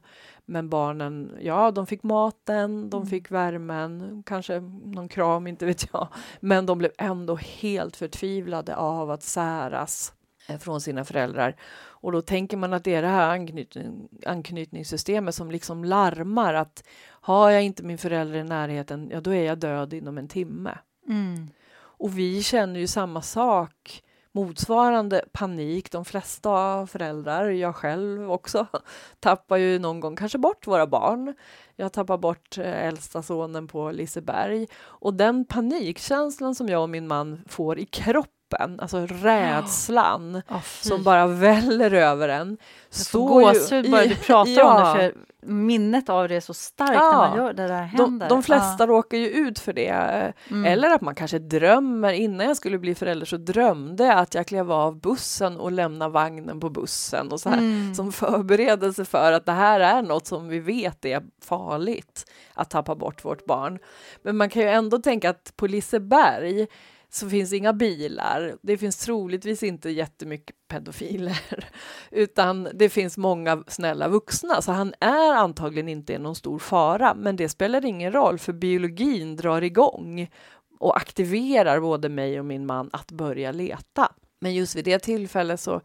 Men 0.52 0.68
barnen, 0.68 1.36
ja, 1.40 1.70
de 1.70 1.86
fick 1.86 2.02
maten, 2.02 2.90
de 2.90 2.96
mm. 2.96 3.10
fick 3.10 3.30
värmen, 3.30 4.22
kanske 4.26 4.60
någon 4.84 5.08
kram, 5.08 5.46
inte 5.46 5.66
vet 5.66 5.88
jag. 5.92 6.08
Men 6.40 6.66
de 6.66 6.78
blev 6.78 6.90
ändå 6.98 7.36
helt 7.36 7.96
förtvivlade 7.96 8.76
av 8.76 9.10
att 9.10 9.22
säras 9.22 10.12
eh, 10.48 10.58
från 10.58 10.80
sina 10.80 11.04
föräldrar. 11.04 11.56
Och 11.74 12.12
då 12.12 12.22
tänker 12.22 12.56
man 12.56 12.72
att 12.72 12.84
det 12.84 12.94
är 12.94 13.02
det 13.02 13.08
här 13.08 13.30
anknytning, 13.30 14.08
anknytningssystemet 14.26 15.34
som 15.34 15.50
liksom 15.50 15.84
larmar 15.84 16.54
att 16.54 16.84
har 17.04 17.50
jag 17.50 17.62
inte 17.62 17.82
min 17.82 17.98
förälder 17.98 18.38
i 18.38 18.44
närheten, 18.44 19.08
ja 19.12 19.20
då 19.20 19.34
är 19.34 19.44
jag 19.44 19.58
död 19.58 19.92
inom 19.92 20.18
en 20.18 20.28
timme. 20.28 20.78
Mm. 21.08 21.50
Och 21.74 22.18
vi 22.18 22.42
känner 22.42 22.80
ju 22.80 22.86
samma 22.86 23.22
sak, 23.22 24.02
motsvarande 24.32 25.24
panik. 25.32 25.90
De 25.90 26.04
flesta 26.04 26.86
föräldrar, 26.86 27.48
jag 27.48 27.76
själv 27.76 28.32
också, 28.32 28.66
tappar 29.20 29.56
ju 29.56 29.78
någon 29.78 30.00
gång 30.00 30.16
kanske 30.16 30.38
bort 30.38 30.66
våra 30.66 30.86
barn. 30.86 31.34
Jag 31.76 31.92
tappar 31.92 32.18
bort 32.18 32.58
eh, 32.58 32.86
äldsta 32.86 33.22
sonen 33.22 33.68
på 33.68 33.90
Liseberg 33.90 34.66
och 34.74 35.14
den 35.14 35.44
panikkänslan 35.44 36.54
som 36.54 36.68
jag 36.68 36.82
och 36.82 36.90
min 36.90 37.08
man 37.08 37.44
får 37.48 37.78
i 37.78 37.84
kroppen 37.84 38.41
kroppen, 38.52 38.80
alltså 38.80 39.06
rädslan 39.06 40.36
oh, 40.48 40.62
som 40.62 41.02
bara 41.02 41.26
väller 41.26 41.94
över 41.94 42.28
en. 42.28 42.58
Står 42.90 43.28
gåshud 43.28 43.90
bara 43.90 44.04
du 44.04 44.16
pratar 44.16 44.52
ja. 44.56 44.92
om 44.92 44.98
det, 44.98 45.00
för 45.00 45.14
minnet 45.46 46.08
av 46.08 46.28
det 46.28 46.34
är 46.34 46.40
så 46.40 46.54
starkt 46.54 46.94
ja. 46.94 47.10
när 47.10 47.28
man 47.28 47.36
gör 47.36 47.52
det 47.52 47.66
där 47.68 47.82
händer. 47.82 48.28
De, 48.28 48.34
de 48.34 48.42
flesta 48.42 48.76
ja. 48.78 48.86
råkar 48.86 49.18
ju 49.18 49.28
ut 49.28 49.58
för 49.58 49.72
det. 49.72 50.32
Mm. 50.50 50.64
Eller 50.64 50.90
att 50.90 51.00
man 51.00 51.14
kanske 51.14 51.38
drömmer, 51.38 52.12
innan 52.12 52.46
jag 52.46 52.56
skulle 52.56 52.78
bli 52.78 52.94
förälder 52.94 53.26
så 53.26 53.36
drömde 53.36 54.04
jag 54.04 54.18
att 54.18 54.34
jag 54.34 54.46
klev 54.46 54.72
av 54.72 55.00
bussen 55.00 55.56
och 55.56 55.72
lämnade 55.72 56.12
vagnen 56.12 56.60
på 56.60 56.70
bussen 56.70 57.32
och 57.32 57.40
så 57.40 57.48
här, 57.48 57.58
mm. 57.58 57.94
som 57.94 58.12
förberedelse 58.12 59.04
för 59.04 59.32
att 59.32 59.46
det 59.46 59.52
här 59.52 59.80
är 59.80 60.02
något 60.02 60.26
som 60.26 60.48
vi 60.48 60.58
vet 60.58 61.04
är 61.04 61.22
farligt, 61.44 62.30
att 62.54 62.70
tappa 62.70 62.94
bort 62.94 63.24
vårt 63.24 63.44
barn. 63.44 63.78
Men 64.22 64.36
man 64.36 64.50
kan 64.50 64.62
ju 64.62 64.68
ändå 64.68 64.98
tänka 64.98 65.30
att 65.30 65.52
på 65.56 65.66
Liseberg 65.66 66.66
så 67.14 67.28
finns 67.28 67.52
inga 67.52 67.72
bilar. 67.72 68.56
Det 68.62 68.78
finns 68.78 68.96
troligtvis 68.96 69.62
inte 69.62 69.90
jättemycket 69.90 70.56
pedofiler, 70.68 71.40
utan 72.10 72.68
det 72.74 72.88
finns 72.88 73.18
många 73.18 73.64
snälla 73.66 74.08
vuxna, 74.08 74.62
så 74.62 74.72
han 74.72 74.94
är 75.00 75.34
antagligen 75.34 75.88
inte 75.88 76.18
någon 76.18 76.34
stor 76.34 76.58
fara. 76.58 77.14
Men 77.14 77.36
det 77.36 77.48
spelar 77.48 77.84
ingen 77.84 78.12
roll, 78.12 78.38
för 78.38 78.52
biologin 78.52 79.36
drar 79.36 79.62
igång 79.62 80.30
och 80.78 80.96
aktiverar 80.96 81.80
både 81.80 82.08
mig 82.08 82.38
och 82.38 82.46
min 82.46 82.66
man 82.66 82.90
att 82.92 83.12
börja 83.12 83.52
leta. 83.52 84.12
Men 84.40 84.54
just 84.54 84.76
vid 84.76 84.84
det 84.84 84.98
tillfället 84.98 85.60
så 85.60 85.80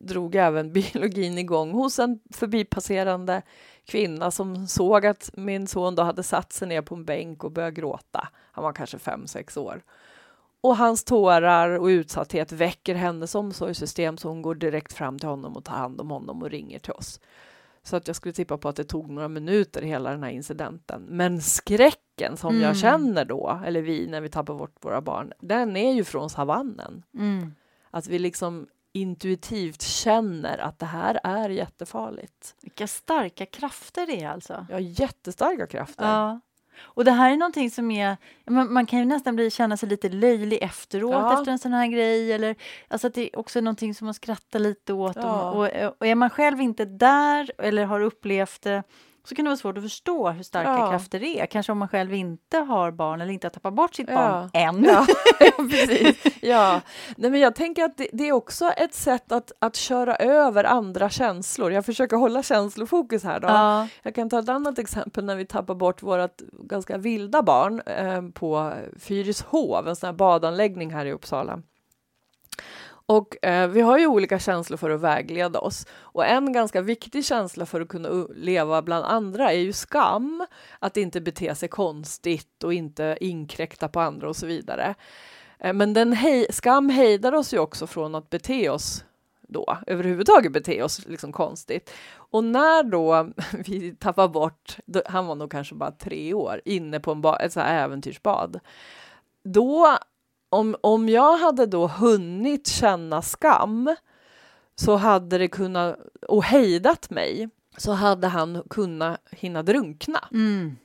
drog 0.00 0.34
även 0.34 0.72
biologin 0.72 1.38
igång 1.38 1.70
hos 1.70 1.98
en 1.98 2.20
förbipasserande 2.30 3.42
kvinna 3.84 4.30
som 4.30 4.66
såg 4.66 5.06
att 5.06 5.30
min 5.34 5.66
son 5.66 5.94
då 5.94 6.02
hade 6.02 6.22
satt 6.22 6.52
sig 6.52 6.68
ner 6.68 6.82
på 6.82 6.94
en 6.94 7.04
bänk 7.04 7.44
och 7.44 7.52
började 7.52 7.74
gråta. 7.74 8.28
Han 8.52 8.64
var 8.64 8.72
kanske 8.72 8.98
fem, 8.98 9.26
sex 9.26 9.56
år. 9.56 9.82
Och 10.60 10.76
hans 10.76 11.04
tårar 11.04 11.78
och 11.78 11.86
utsatthet 11.86 12.52
väcker 12.52 12.94
hennes 12.94 13.34
omsorgssystem 13.34 14.18
så 14.18 14.28
hon 14.28 14.42
går 14.42 14.54
direkt 14.54 14.92
fram 14.92 15.18
till 15.18 15.28
honom 15.28 15.56
och 15.56 15.64
tar 15.64 15.74
hand 15.74 16.00
om 16.00 16.10
honom 16.10 16.42
och 16.42 16.50
ringer 16.50 16.78
till 16.78 16.92
oss. 16.92 17.20
Så 17.82 17.96
att 17.96 18.06
jag 18.06 18.16
skulle 18.16 18.32
tippa 18.32 18.58
på 18.58 18.68
att 18.68 18.76
det 18.76 18.84
tog 18.84 19.10
några 19.10 19.28
minuter 19.28 19.82
hela 19.82 20.10
den 20.10 20.22
här 20.22 20.30
incidenten. 20.30 21.02
Men 21.08 21.42
skräcken 21.42 22.36
som 22.36 22.50
mm. 22.50 22.62
jag 22.62 22.76
känner 22.76 23.24
då, 23.24 23.60
eller 23.66 23.82
vi 23.82 24.06
när 24.06 24.20
vi 24.20 24.28
tappar 24.28 24.54
bort 24.54 24.84
våra 24.84 25.00
barn, 25.00 25.32
den 25.40 25.76
är 25.76 25.92
ju 25.92 26.04
från 26.04 26.30
savannen. 26.30 27.02
Mm. 27.14 27.54
Att 27.90 28.06
vi 28.06 28.18
liksom 28.18 28.66
intuitivt 28.92 29.82
känner 29.82 30.58
att 30.58 30.78
det 30.78 30.86
här 30.86 31.20
är 31.24 31.48
jättefarligt. 31.48 32.56
Vilka 32.62 32.86
starka 32.86 33.46
krafter 33.46 34.06
det 34.06 34.22
är 34.22 34.28
alltså. 34.28 34.66
Ja, 34.70 34.80
jättestarka 34.80 35.66
krafter. 35.66 36.04
Ja. 36.04 36.40
Och 36.82 37.04
det 37.04 37.10
här 37.10 37.30
är 37.30 37.36
någonting 37.36 37.70
som 37.70 37.90
är, 37.90 38.16
man, 38.46 38.72
man 38.72 38.86
kan 38.86 38.98
ju 38.98 39.04
nästan 39.04 39.36
bli, 39.36 39.50
känna 39.50 39.76
sig 39.76 39.88
lite 39.88 40.08
löjlig 40.08 40.58
efteråt 40.62 41.12
ja. 41.12 41.38
efter 41.38 41.52
en 41.52 41.58
sån 41.58 41.72
här 41.72 41.86
grej. 41.86 42.32
Eller, 42.32 42.54
alltså 42.88 43.06
att 43.06 43.14
det 43.14 43.22
är 43.22 43.38
också 43.38 43.60
någonting 43.60 43.94
som 43.94 44.04
man 44.04 44.14
skrattar 44.14 44.58
lite 44.58 44.92
åt. 44.92 45.16
Ja. 45.16 45.50
Och, 45.50 45.58
och, 45.58 45.94
och, 45.98 46.06
är 46.06 46.14
man 46.14 46.30
själv 46.30 46.60
inte 46.60 46.84
där 46.84 47.50
eller 47.58 47.84
har 47.84 48.00
upplevt 48.00 48.62
det 48.62 48.82
så 49.30 49.34
kan 49.34 49.44
det 49.44 49.48
vara 49.48 49.56
svårt 49.56 49.76
att 49.76 49.82
förstå 49.84 50.30
hur 50.30 50.42
starka 50.42 50.70
ja. 50.70 50.90
krafter 50.90 51.20
det 51.20 51.40
är. 51.40 51.46
Kanske 51.46 51.72
om 51.72 51.78
man 51.78 51.88
själv 51.88 52.14
inte 52.14 52.58
har 52.58 52.90
barn 52.90 53.20
eller 53.20 53.32
inte 53.32 53.46
har 53.46 53.50
tappat 53.50 53.74
bort 53.74 53.94
sitt 53.94 54.08
ja. 54.08 54.14
barn 54.14 54.50
än. 54.52 54.84
Ja, 55.40 55.64
precis. 55.70 56.24
ja. 56.42 56.80
Nej, 57.16 57.30
men 57.30 57.40
jag 57.40 57.54
tänker 57.54 57.84
att 57.84 57.96
det, 57.96 58.08
det, 58.12 58.28
är 58.28 58.32
också 58.32 58.70
ett 58.70 58.94
sätt 58.94 59.32
att, 59.32 59.52
att 59.58 59.76
köra 59.76 60.16
över 60.16 60.64
andra 60.64 61.10
känslor. 61.10 61.72
Jag 61.72 61.86
försöker 61.86 62.16
hålla 62.16 62.42
känslofokus 62.42 63.24
här. 63.24 63.40
Då. 63.40 63.48
Ja. 63.48 63.88
Jag 64.02 64.14
kan 64.14 64.30
ta 64.30 64.38
ett 64.38 64.48
annat 64.48 64.78
exempel 64.78 65.24
när 65.24 65.36
vi 65.36 65.46
tappar 65.46 65.74
bort 65.74 66.02
vårt 66.02 66.40
ganska 66.52 66.98
vilda 66.98 67.42
barn 67.42 67.80
eh, 67.86 68.22
på 68.22 68.72
Fyrishov, 68.98 69.88
en 69.88 69.96
sån 69.96 70.06
här 70.06 70.14
badanläggning 70.14 70.90
här 70.90 71.06
i 71.06 71.12
Uppsala. 71.12 71.62
Och 73.10 73.44
eh, 73.44 73.68
vi 73.68 73.80
har 73.80 73.98
ju 73.98 74.06
olika 74.06 74.38
känslor 74.38 74.76
för 74.76 74.90
att 74.90 75.00
vägleda 75.00 75.58
oss. 75.58 75.86
Och 75.92 76.26
en 76.26 76.52
ganska 76.52 76.80
viktig 76.80 77.24
känsla 77.24 77.66
för 77.66 77.80
att 77.80 77.88
kunna 77.88 78.26
leva 78.34 78.82
bland 78.82 79.04
andra 79.04 79.52
är 79.52 79.58
ju 79.58 79.72
skam. 79.72 80.46
Att 80.78 80.96
inte 80.96 81.20
bete 81.20 81.54
sig 81.54 81.68
konstigt 81.68 82.64
och 82.64 82.74
inte 82.74 83.16
inkräkta 83.20 83.88
på 83.88 84.00
andra 84.00 84.28
och 84.28 84.36
så 84.36 84.46
vidare. 84.46 84.94
Eh, 85.58 85.72
men 85.72 85.94
den 85.94 86.12
hej 86.12 86.46
skam 86.50 86.88
hejdar 86.88 87.32
oss 87.32 87.54
ju 87.54 87.58
också 87.58 87.86
från 87.86 88.14
att 88.14 88.30
bete 88.30 88.68
oss 88.68 89.04
då, 89.40 89.78
överhuvudtaget 89.86 90.52
bete 90.52 90.82
oss 90.82 91.06
liksom 91.06 91.32
konstigt. 91.32 91.90
Och 92.14 92.44
när 92.44 92.82
då 92.82 93.30
vi 93.66 93.94
tappar 93.94 94.28
bort, 94.28 94.76
då, 94.86 95.02
han 95.06 95.26
var 95.26 95.34
nog 95.34 95.50
kanske 95.50 95.74
bara 95.74 95.90
tre 95.90 96.34
år, 96.34 96.60
inne 96.64 97.00
på 97.00 97.12
en 97.12 97.24
ett 97.40 97.52
så 97.52 97.60
här 97.60 97.84
äventyrsbad, 97.84 98.60
då 99.42 99.98
om, 100.50 100.76
om 100.80 101.08
jag 101.08 101.36
hade 101.36 101.66
då 101.66 101.86
hunnit 101.86 102.66
känna 102.66 103.22
skam 103.22 103.96
så 104.74 104.96
hade 104.96 105.38
det 105.38 105.48
kunnat, 105.48 105.98
och 106.28 106.44
hejdat 106.44 107.10
mig, 107.10 107.48
så 107.76 107.92
hade 107.92 108.26
han 108.26 108.62
kunnat 108.70 109.20
hinna 109.30 109.62
drunkna. 109.62 110.28
Mm. 110.32 110.76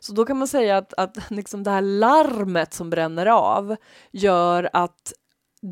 Så 0.00 0.12
då 0.12 0.24
kan 0.24 0.38
man 0.38 0.48
säga 0.48 0.76
att, 0.76 0.94
att 0.96 1.30
liksom 1.30 1.62
det 1.62 1.70
här 1.70 1.82
larmet 1.82 2.74
som 2.74 2.90
bränner 2.90 3.26
av 3.26 3.76
gör 4.10 4.70
att 4.72 5.12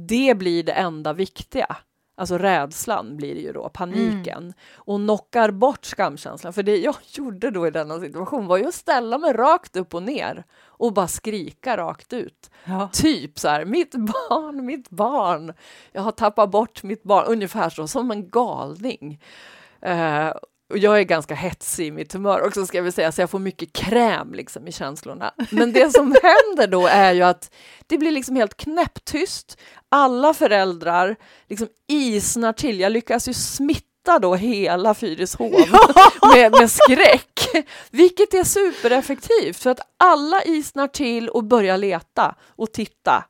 det 0.09 0.39
blir 0.39 0.63
det 0.63 0.73
enda 0.73 1.13
viktiga. 1.13 1.77
Alltså 2.17 2.39
rädslan 2.39 3.17
blir 3.17 3.35
det 3.35 3.41
ju 3.41 3.53
då, 3.53 3.69
paniken. 3.69 4.43
Mm. 4.43 4.55
Och 4.75 4.99
knockar 4.99 5.51
bort 5.51 5.85
skamkänslan. 5.85 6.53
För 6.53 6.63
det 6.63 6.77
jag 6.77 6.97
gjorde 7.13 7.51
då 7.51 7.67
i 7.67 7.71
denna 7.71 8.01
situation 8.01 8.47
var 8.47 8.57
ju 8.57 8.67
att 8.67 8.75
ställa 8.75 9.19
mig 9.19 9.33
rakt 9.33 9.77
upp 9.77 9.95
och 9.95 10.03
ner 10.03 10.45
och 10.63 10.93
bara 10.93 11.09
skrika 11.09 11.77
rakt 11.77 12.13
ut. 12.13 12.51
Ja. 12.65 12.89
Typ 12.93 13.39
så 13.39 13.49
här, 13.49 13.65
mitt 13.65 13.95
barn, 13.95 14.67
mitt 14.67 14.91
barn. 14.91 15.53
Jag 15.93 16.03
har 16.03 16.13
tappat 16.13 16.51
bort 16.51 16.83
mitt 16.83 17.03
barn, 17.03 17.25
ungefär 17.27 17.71
så, 17.71 17.89
som 17.89 18.11
en 18.11 18.31
galning. 18.31 19.21
Uh, 19.87 20.33
och 20.71 20.79
jag 20.79 20.99
är 20.99 21.03
ganska 21.03 21.35
hetsig 21.35 21.87
i 21.87 21.91
mitt 21.91 22.13
humör 22.13 22.47
också 22.47 22.67
ska 22.67 22.79
jag 22.79 22.83
väl 22.83 22.93
säga, 22.93 23.13
så 23.13 23.21
jag 23.21 23.31
får 23.31 23.39
mycket 23.39 23.73
kräm 23.73 24.35
liksom 24.35 24.69
i 24.69 24.73
känslorna. 24.73 25.35
Men 25.51 25.73
det 25.73 25.95
som 25.95 26.07
händer 26.23 26.67
då 26.67 26.87
är 26.87 27.13
ju 27.13 27.23
att 27.23 27.55
det 27.87 27.99
blir 27.99 28.11
liksom 28.11 28.37
helt 28.37 28.57
knäpptyst. 28.57 29.59
Alla 29.89 30.35
föräldrar 30.35 31.17
liksom 31.49 31.69
isnar 31.89 32.53
till. 32.53 32.81
Jag 32.81 32.93
lyckas 32.93 33.29
ju 33.29 33.35
smitta 33.35 34.19
då 34.21 34.35
hela 34.35 34.95
Fyrishov 34.95 35.53
med, 36.35 36.53
med 36.53 36.71
skräck, 36.71 37.49
vilket 37.91 38.35
är 38.35 38.45
supereffektivt 38.45 39.57
för 39.57 39.71
att 39.71 39.81
alla 39.97 40.43
isnar 40.43 40.87
till 40.87 41.29
och 41.29 41.45
börjar 41.45 41.77
leta 41.79 42.35
och 42.57 42.73
titta 42.73 43.25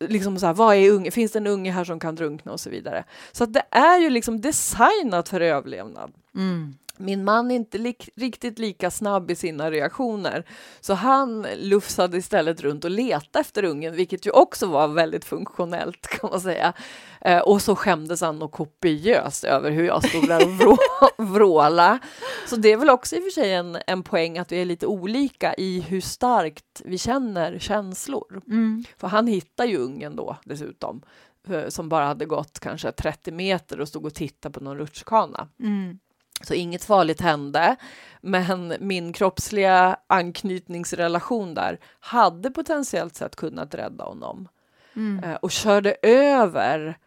liksom 0.00 0.38
så 0.38 0.46
här, 0.46 0.54
vad 0.54 0.76
är 0.76 0.90
unge? 0.90 1.10
Finns 1.10 1.32
det 1.32 1.38
en 1.38 1.46
unge 1.46 1.70
här 1.70 1.84
som 1.84 2.00
kan 2.00 2.14
drunkna 2.14 2.52
och 2.52 2.60
så 2.60 2.70
vidare. 2.70 3.04
Så 3.32 3.44
att 3.44 3.52
det 3.52 3.64
är 3.70 3.98
ju 3.98 4.10
liksom 4.10 4.40
designat 4.40 5.28
för 5.28 5.40
överlevnad. 5.40 6.12
Mm. 6.34 6.74
Min 6.96 7.24
man 7.24 7.50
är 7.50 7.54
inte 7.54 7.78
li 7.78 7.96
riktigt 8.16 8.58
lika 8.58 8.90
snabb 8.90 9.30
i 9.30 9.34
sina 9.34 9.70
reaktioner, 9.70 10.44
så 10.80 10.94
han 10.94 11.46
lufsade 11.56 12.16
istället 12.16 12.60
runt 12.60 12.84
och 12.84 12.90
letade 12.90 13.40
efter 13.40 13.64
ungen, 13.64 13.96
vilket 13.96 14.26
ju 14.26 14.30
också 14.30 14.66
var 14.66 14.88
väldigt 14.88 15.24
funktionellt 15.24 16.06
kan 16.20 16.30
man 16.30 16.40
säga. 16.40 16.72
Eh, 17.20 17.38
och 17.38 17.62
så 17.62 17.76
skämdes 17.76 18.20
han 18.20 18.42
och 18.42 18.52
kopiöst 18.52 19.44
över 19.44 19.70
hur 19.70 19.84
jag 19.84 20.08
stod 20.08 20.28
där 20.28 20.44
och 20.44 20.52
vrå 20.58 20.76
vråla. 21.18 21.98
Så 22.46 22.56
det 22.56 22.72
är 22.72 22.76
väl 22.76 22.90
också 22.90 23.16
i 23.16 23.18
och 23.18 23.22
för 23.22 23.30
sig 23.30 23.54
en, 23.54 23.78
en 23.86 24.02
poäng 24.02 24.38
att 24.38 24.52
vi 24.52 24.60
är 24.60 24.64
lite 24.64 24.86
olika 24.86 25.54
i 25.54 25.80
hur 25.80 26.00
starkt 26.00 26.82
vi 26.84 26.98
känner 26.98 27.58
känslor. 27.58 28.42
Mm. 28.46 28.84
För 28.96 29.08
han 29.08 29.26
hittade 29.26 29.68
ju 29.68 29.78
ungen 29.78 30.16
då 30.16 30.36
dessutom, 30.44 31.02
eh, 31.48 31.68
som 31.68 31.88
bara 31.88 32.06
hade 32.06 32.24
gått 32.24 32.60
kanske 32.60 32.92
30 32.92 33.32
meter 33.32 33.80
och 33.80 33.88
stod 33.88 34.06
och 34.06 34.14
tittade 34.14 34.52
på 34.52 34.64
någon 34.64 34.78
rutschkana. 34.78 35.48
Mm. 35.60 35.98
Så 36.42 36.54
inget 36.54 36.84
farligt 36.84 37.20
hände, 37.20 37.76
men 38.20 38.74
min 38.80 39.12
kroppsliga 39.12 39.96
anknytningsrelation 40.06 41.54
där 41.54 41.78
hade 42.00 42.50
potentiellt 42.50 43.16
sett 43.16 43.36
kunnat 43.36 43.74
rädda 43.74 44.04
honom. 44.04 44.48
Mm. 44.96 45.24
Eh, 45.24 45.34
och 45.34 45.50
körde 45.50 45.96
över 46.02 46.98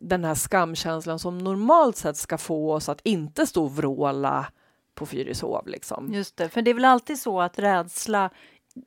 den 0.00 0.24
här 0.24 0.34
skamkänslan 0.34 1.18
som 1.18 1.38
normalt 1.38 1.96
sett 1.96 2.16
ska 2.16 2.38
få 2.38 2.72
oss 2.72 2.88
att 2.88 3.00
inte 3.04 3.46
stå 3.46 3.64
och 3.64 3.76
vråla 3.76 4.46
på 4.94 5.06
Fyrishov. 5.06 5.68
Liksom. 5.68 6.12
Just 6.12 6.36
det, 6.36 6.48
för 6.48 6.62
det 6.62 6.70
är 6.70 6.74
väl 6.74 6.84
alltid 6.84 7.18
så 7.18 7.40
att 7.40 7.58
rädsla 7.58 8.30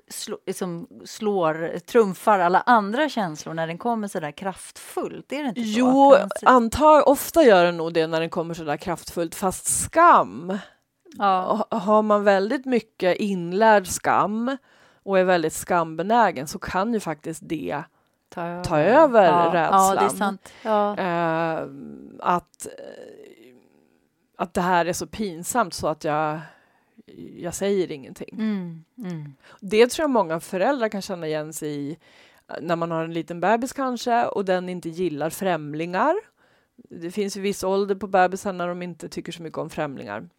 slå, 0.09 0.37
liksom 0.45 0.87
slår, 1.05 1.79
trumfar 1.79 2.39
alla 2.39 2.61
andra 2.61 3.09
känslor 3.09 3.53
när 3.53 3.67
den 3.67 3.77
kommer 3.77 4.07
så 4.07 4.19
där 4.19 4.31
kraftfullt? 4.31 5.31
Är 5.31 5.43
det 5.43 5.49
inte 5.49 5.63
så? 5.63 5.79
Jo, 5.79 6.15
antag, 6.43 7.07
ofta 7.07 7.43
gör 7.43 7.65
den 7.65 7.77
nog 7.77 7.93
det 7.93 8.07
när 8.07 8.19
den 8.19 8.29
kommer 8.29 8.53
så 8.53 8.63
där 8.63 8.77
kraftfullt, 8.77 9.35
fast 9.35 9.83
skam 9.83 10.57
ja. 11.17 11.65
Ha- 11.69 11.77
Har 11.77 12.01
man 12.01 12.23
väldigt 12.23 12.65
mycket 12.65 13.17
inlärd 13.17 13.87
skam 13.87 14.57
och 15.03 15.19
är 15.19 15.23
väldigt 15.23 15.53
skambenägen 15.53 16.47
så 16.47 16.59
kan 16.59 16.93
ju 16.93 16.99
faktiskt 16.99 17.41
det 17.45 17.83
ta 18.29 18.41
över, 18.41 18.63
ta 18.63 18.79
över 18.79 19.23
ja. 19.25 19.49
Ja, 19.71 19.93
det 19.95 19.99
är 19.99 20.03
rädslan. 20.03 20.17
sant. 20.17 20.53
Eh, 20.99 21.57
att, 22.35 22.65
eh, 22.65 23.55
att 24.37 24.53
det 24.53 24.61
här 24.61 24.85
är 24.85 24.93
så 24.93 25.07
pinsamt 25.07 25.73
så 25.73 25.87
att 25.87 26.03
jag, 26.03 26.39
jag 27.37 27.55
säger 27.55 27.91
ingenting. 27.91 28.35
Mm. 28.39 28.83
Mm. 28.97 29.33
Det 29.59 29.87
tror 29.87 30.03
jag 30.03 30.09
många 30.09 30.39
föräldrar 30.39 30.89
kan 30.89 31.01
känna 31.01 31.27
igen 31.27 31.53
sig 31.53 31.91
i 31.91 31.97
när 32.61 32.75
man 32.75 32.91
har 32.91 33.03
en 33.03 33.13
liten 33.13 33.39
bebis 33.39 33.73
kanske 33.73 34.25
och 34.25 34.45
den 34.45 34.69
inte 34.69 34.89
gillar 34.89 35.29
främlingar. 35.29 36.15
Det 36.89 37.11
finns 37.11 37.37
ju 37.37 37.41
viss 37.41 37.63
ålder 37.63 37.95
på 37.95 38.07
bebisar 38.07 38.53
när 38.53 38.67
de 38.67 38.81
inte 38.81 39.09
tycker 39.09 39.31
så 39.31 39.43
mycket 39.43 39.57
om 39.57 39.69
främlingar. 39.69 40.29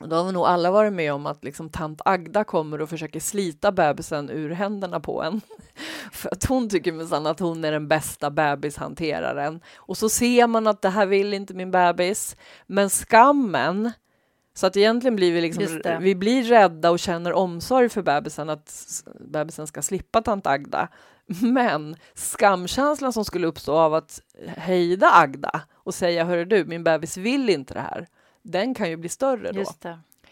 Och 0.00 0.08
då 0.08 0.16
har 0.16 0.24
vi 0.24 0.32
nog 0.32 0.46
alla 0.46 0.70
varit 0.70 0.92
med 0.92 1.12
om 1.12 1.26
att 1.26 1.44
liksom 1.44 1.70
tant 1.70 2.00
Agda 2.04 2.44
kommer 2.44 2.80
och 2.80 2.88
försöker 2.88 3.20
slita 3.20 3.72
bebisen 3.72 4.30
ur 4.30 4.50
händerna 4.50 5.00
på 5.00 5.22
en. 5.22 5.40
För 6.12 6.28
att 6.32 6.44
hon 6.44 6.68
tycker 6.68 6.92
minsann 6.92 7.26
att 7.26 7.40
hon 7.40 7.64
är 7.64 7.72
den 7.72 7.88
bästa 7.88 8.30
bebishanteraren. 8.30 9.60
Och 9.76 9.96
så 9.96 10.08
ser 10.08 10.46
man 10.46 10.66
att 10.66 10.82
det 10.82 10.88
här 10.88 11.06
vill 11.06 11.34
inte 11.34 11.54
min 11.54 11.70
bebis. 11.70 12.36
Men 12.66 12.90
skammen, 12.90 13.92
så 14.56 14.66
att 14.66 14.76
egentligen 14.76 15.16
blir 15.16 15.32
vi 15.32 15.40
liksom, 15.40 15.80
vi 16.00 16.14
blir 16.14 16.42
rädda 16.42 16.90
och 16.90 16.98
känner 16.98 17.32
omsorg 17.32 17.88
för 17.88 18.02
bebisen, 18.02 18.50
att 18.50 19.02
bebisen 19.20 19.66
ska 19.66 19.82
slippa 19.82 20.22
tant 20.22 20.46
Agda. 20.46 20.88
Men 21.40 21.96
skamkänslan 22.14 23.12
som 23.12 23.24
skulle 23.24 23.46
uppstå 23.46 23.74
av 23.74 23.94
att 23.94 24.20
hejda 24.56 25.10
Agda 25.12 25.60
och 25.74 25.94
säga, 25.94 26.24
hörru 26.24 26.44
du, 26.44 26.64
min 26.64 26.84
bebis 26.84 27.16
vill 27.16 27.50
inte 27.50 27.74
det 27.74 27.80
här, 27.80 28.06
den 28.42 28.74
kan 28.74 28.90
ju 28.90 28.96
bli 28.96 29.08
större 29.08 29.52
då. 29.52 29.64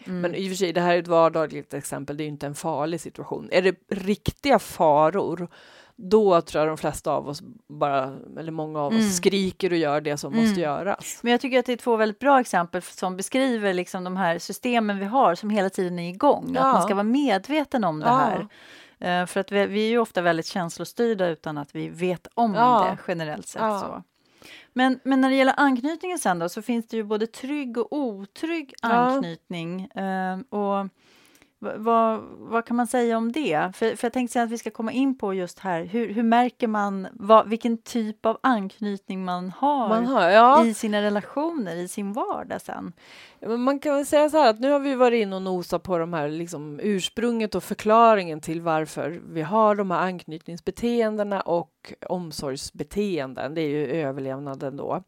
Mm. 0.05 0.21
Men 0.21 0.35
i 0.35 0.45
och 0.45 0.49
för 0.49 0.55
sig, 0.55 0.73
det 0.73 0.81
här 0.81 0.95
är 0.95 0.99
ett 0.99 1.07
vardagligt 1.07 1.73
exempel, 1.73 2.17
det 2.17 2.23
är 2.23 2.27
inte 2.27 2.47
en 2.47 2.55
farlig 2.55 3.01
situation. 3.01 3.49
Är 3.51 3.61
det 3.61 3.75
riktiga 3.89 4.59
faror, 4.59 5.47
då 5.97 6.41
tror 6.41 6.61
jag 6.63 6.69
de 6.71 6.77
flesta 6.77 7.11
av 7.11 7.27
oss, 7.29 7.41
bara, 7.67 8.17
eller 8.39 8.51
många 8.51 8.79
av 8.79 8.87
oss, 8.87 8.93
Mm. 8.99 9.09
skriker 9.09 9.71
och 9.71 9.77
gör 9.77 10.01
det 10.01 10.17
som 10.17 10.33
Mm. 10.33 10.45
måste 10.45 10.61
göras. 10.61 11.19
Men 11.21 11.31
jag 11.31 11.41
tycker 11.41 11.59
att 11.59 11.65
det 11.65 11.73
är 11.73 11.77
två 11.77 11.95
väldigt 11.95 12.19
bra 12.19 12.39
exempel 12.39 12.81
som 12.81 13.17
beskriver 13.17 13.73
liksom 13.73 14.03
de 14.03 14.17
här 14.17 14.39
systemen 14.39 14.99
vi 14.99 15.05
har 15.05 15.35
som 15.35 15.49
hela 15.49 15.69
tiden 15.69 15.99
är 15.99 16.09
igång. 16.09 16.43
Att 16.49 16.55
Ja. 16.55 16.73
man 16.73 16.81
ska 16.83 16.93
vara 16.95 17.03
medveten 17.03 17.83
om 17.83 17.99
det 17.99 18.05
Ja. 18.05 18.15
här. 18.15 18.47
Eh, 19.21 19.25
för 19.25 19.39
att 19.39 19.51
vi, 19.51 19.65
vi 19.65 19.85
är 19.85 19.89
ju 19.89 19.97
ofta 19.99 20.21
väldigt 20.21 20.45
känslostyrda 20.45 21.27
utan 21.27 21.57
att 21.57 21.75
vi 21.75 21.89
vet 21.89 22.27
om 22.33 22.53
Ja. 22.53 22.87
det 22.89 22.97
generellt 23.11 23.47
sett. 23.47 23.61
Ja. 23.61 23.79
Så. 23.79 24.03
Men, 24.73 24.99
men 25.03 25.21
när 25.21 25.29
det 25.29 25.35
gäller 25.35 25.53
anknytningen 25.57 26.19
sen 26.19 26.39
då 26.39 26.49
så 26.49 26.61
finns 26.61 26.87
det 26.87 26.97
ju 26.97 27.03
både 27.03 27.27
trygg 27.27 27.77
och 27.77 27.87
otrygg 27.93 28.73
anknytning. 28.81 29.81
Eh, 29.85 30.39
och 30.49 30.87
vad, 31.59 32.19
vad 32.37 32.65
kan 32.65 32.77
man 32.77 32.87
säga 32.87 33.17
om 33.17 33.31
det? 33.31 33.71
För, 33.75 33.95
för 33.95 34.05
jag 34.05 34.13
tänkte 34.13 34.33
säga 34.33 34.43
att 34.43 34.51
vi 34.51 34.57
ska 34.57 34.71
komma 34.71 34.91
in 34.91 35.17
på 35.17 35.33
just 35.33 35.59
här, 35.59 35.83
hur, 35.83 36.13
hur 36.13 36.23
märker 36.23 36.67
man 36.67 37.07
vad, 37.13 37.49
vilken 37.49 37.77
typ 37.77 38.25
av 38.25 38.37
anknytning 38.43 39.25
man 39.25 39.51
har, 39.51 39.89
Man 39.89 40.05
har, 40.05 40.29
ja, 40.29 40.65
i 40.65 40.73
sina 40.73 41.01
relationer, 41.01 41.75
i 41.75 41.87
sin 41.87 42.13
vardag 42.13 42.61
sen? 42.61 42.93
man 43.57 43.79
kan 43.79 43.95
väl 43.95 44.05
säga 44.05 44.29
så 44.29 44.37
här 44.37 44.49
att 44.49 44.59
nu 44.59 44.71
har 44.71 44.79
vi 44.79 44.95
varit 44.95 45.21
inne 45.21 45.35
och 45.35 45.41
nosat 45.41 45.83
på 45.83 45.97
de 45.97 46.13
här 46.13 46.29
liksom 46.29 46.79
ursprunget 46.83 47.55
och 47.55 47.63
förklaringen 47.63 48.41
till 48.41 48.61
varför 48.61 49.21
vi 49.29 49.41
har 49.41 49.75
de 49.75 49.91
här 49.91 49.99
anknytningsbeteendena 49.99 51.41
och 51.41 51.93
omsorgsbeteenden. 52.07 53.53
Det 53.53 53.61
är 53.61 53.69
ju 53.69 53.85
överlevnaden 53.87 54.77
då. 54.77 55.03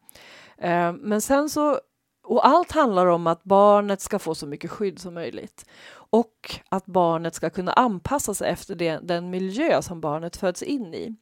Eh, 0.58 0.92
Men 0.92 1.20
sen 1.20 1.48
så, 1.48 1.80
och 2.24 2.46
allt 2.46 2.72
handlar 2.72 3.06
om 3.06 3.26
att 3.26 3.44
barnet 3.44 4.00
ska 4.00 4.18
få 4.18 4.34
så 4.34 4.46
mycket 4.46 4.70
skydd 4.70 4.98
som 4.98 5.14
möjligt 5.14 5.64
och 6.10 6.60
att 6.68 6.86
barnet 6.86 7.34
ska 7.34 7.50
kunna 7.50 7.72
anpassa 7.72 8.34
sig 8.34 8.50
efter 8.50 8.74
det, 8.74 8.98
den 9.02 9.30
miljö 9.30 9.82
som 9.82 10.00
barnet 10.00 10.36
föds 10.36 10.62
in 10.62 10.94
i. 10.94 11.16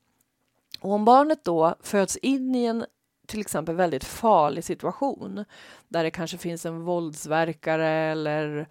Och 0.80 0.92
om 0.92 1.04
barnet 1.04 1.44
då 1.44 1.74
föds 1.80 2.16
in 2.16 2.54
i 2.54 2.64
en 2.64 2.86
till 3.26 3.40
exempel 3.40 3.74
väldigt 3.74 4.04
farlig 4.04 4.64
situation 4.64 5.44
där 5.88 6.04
det 6.04 6.10
kanske 6.10 6.38
finns 6.38 6.66
en 6.66 6.84
våldsverkare 6.84 7.88
eller 7.88 8.68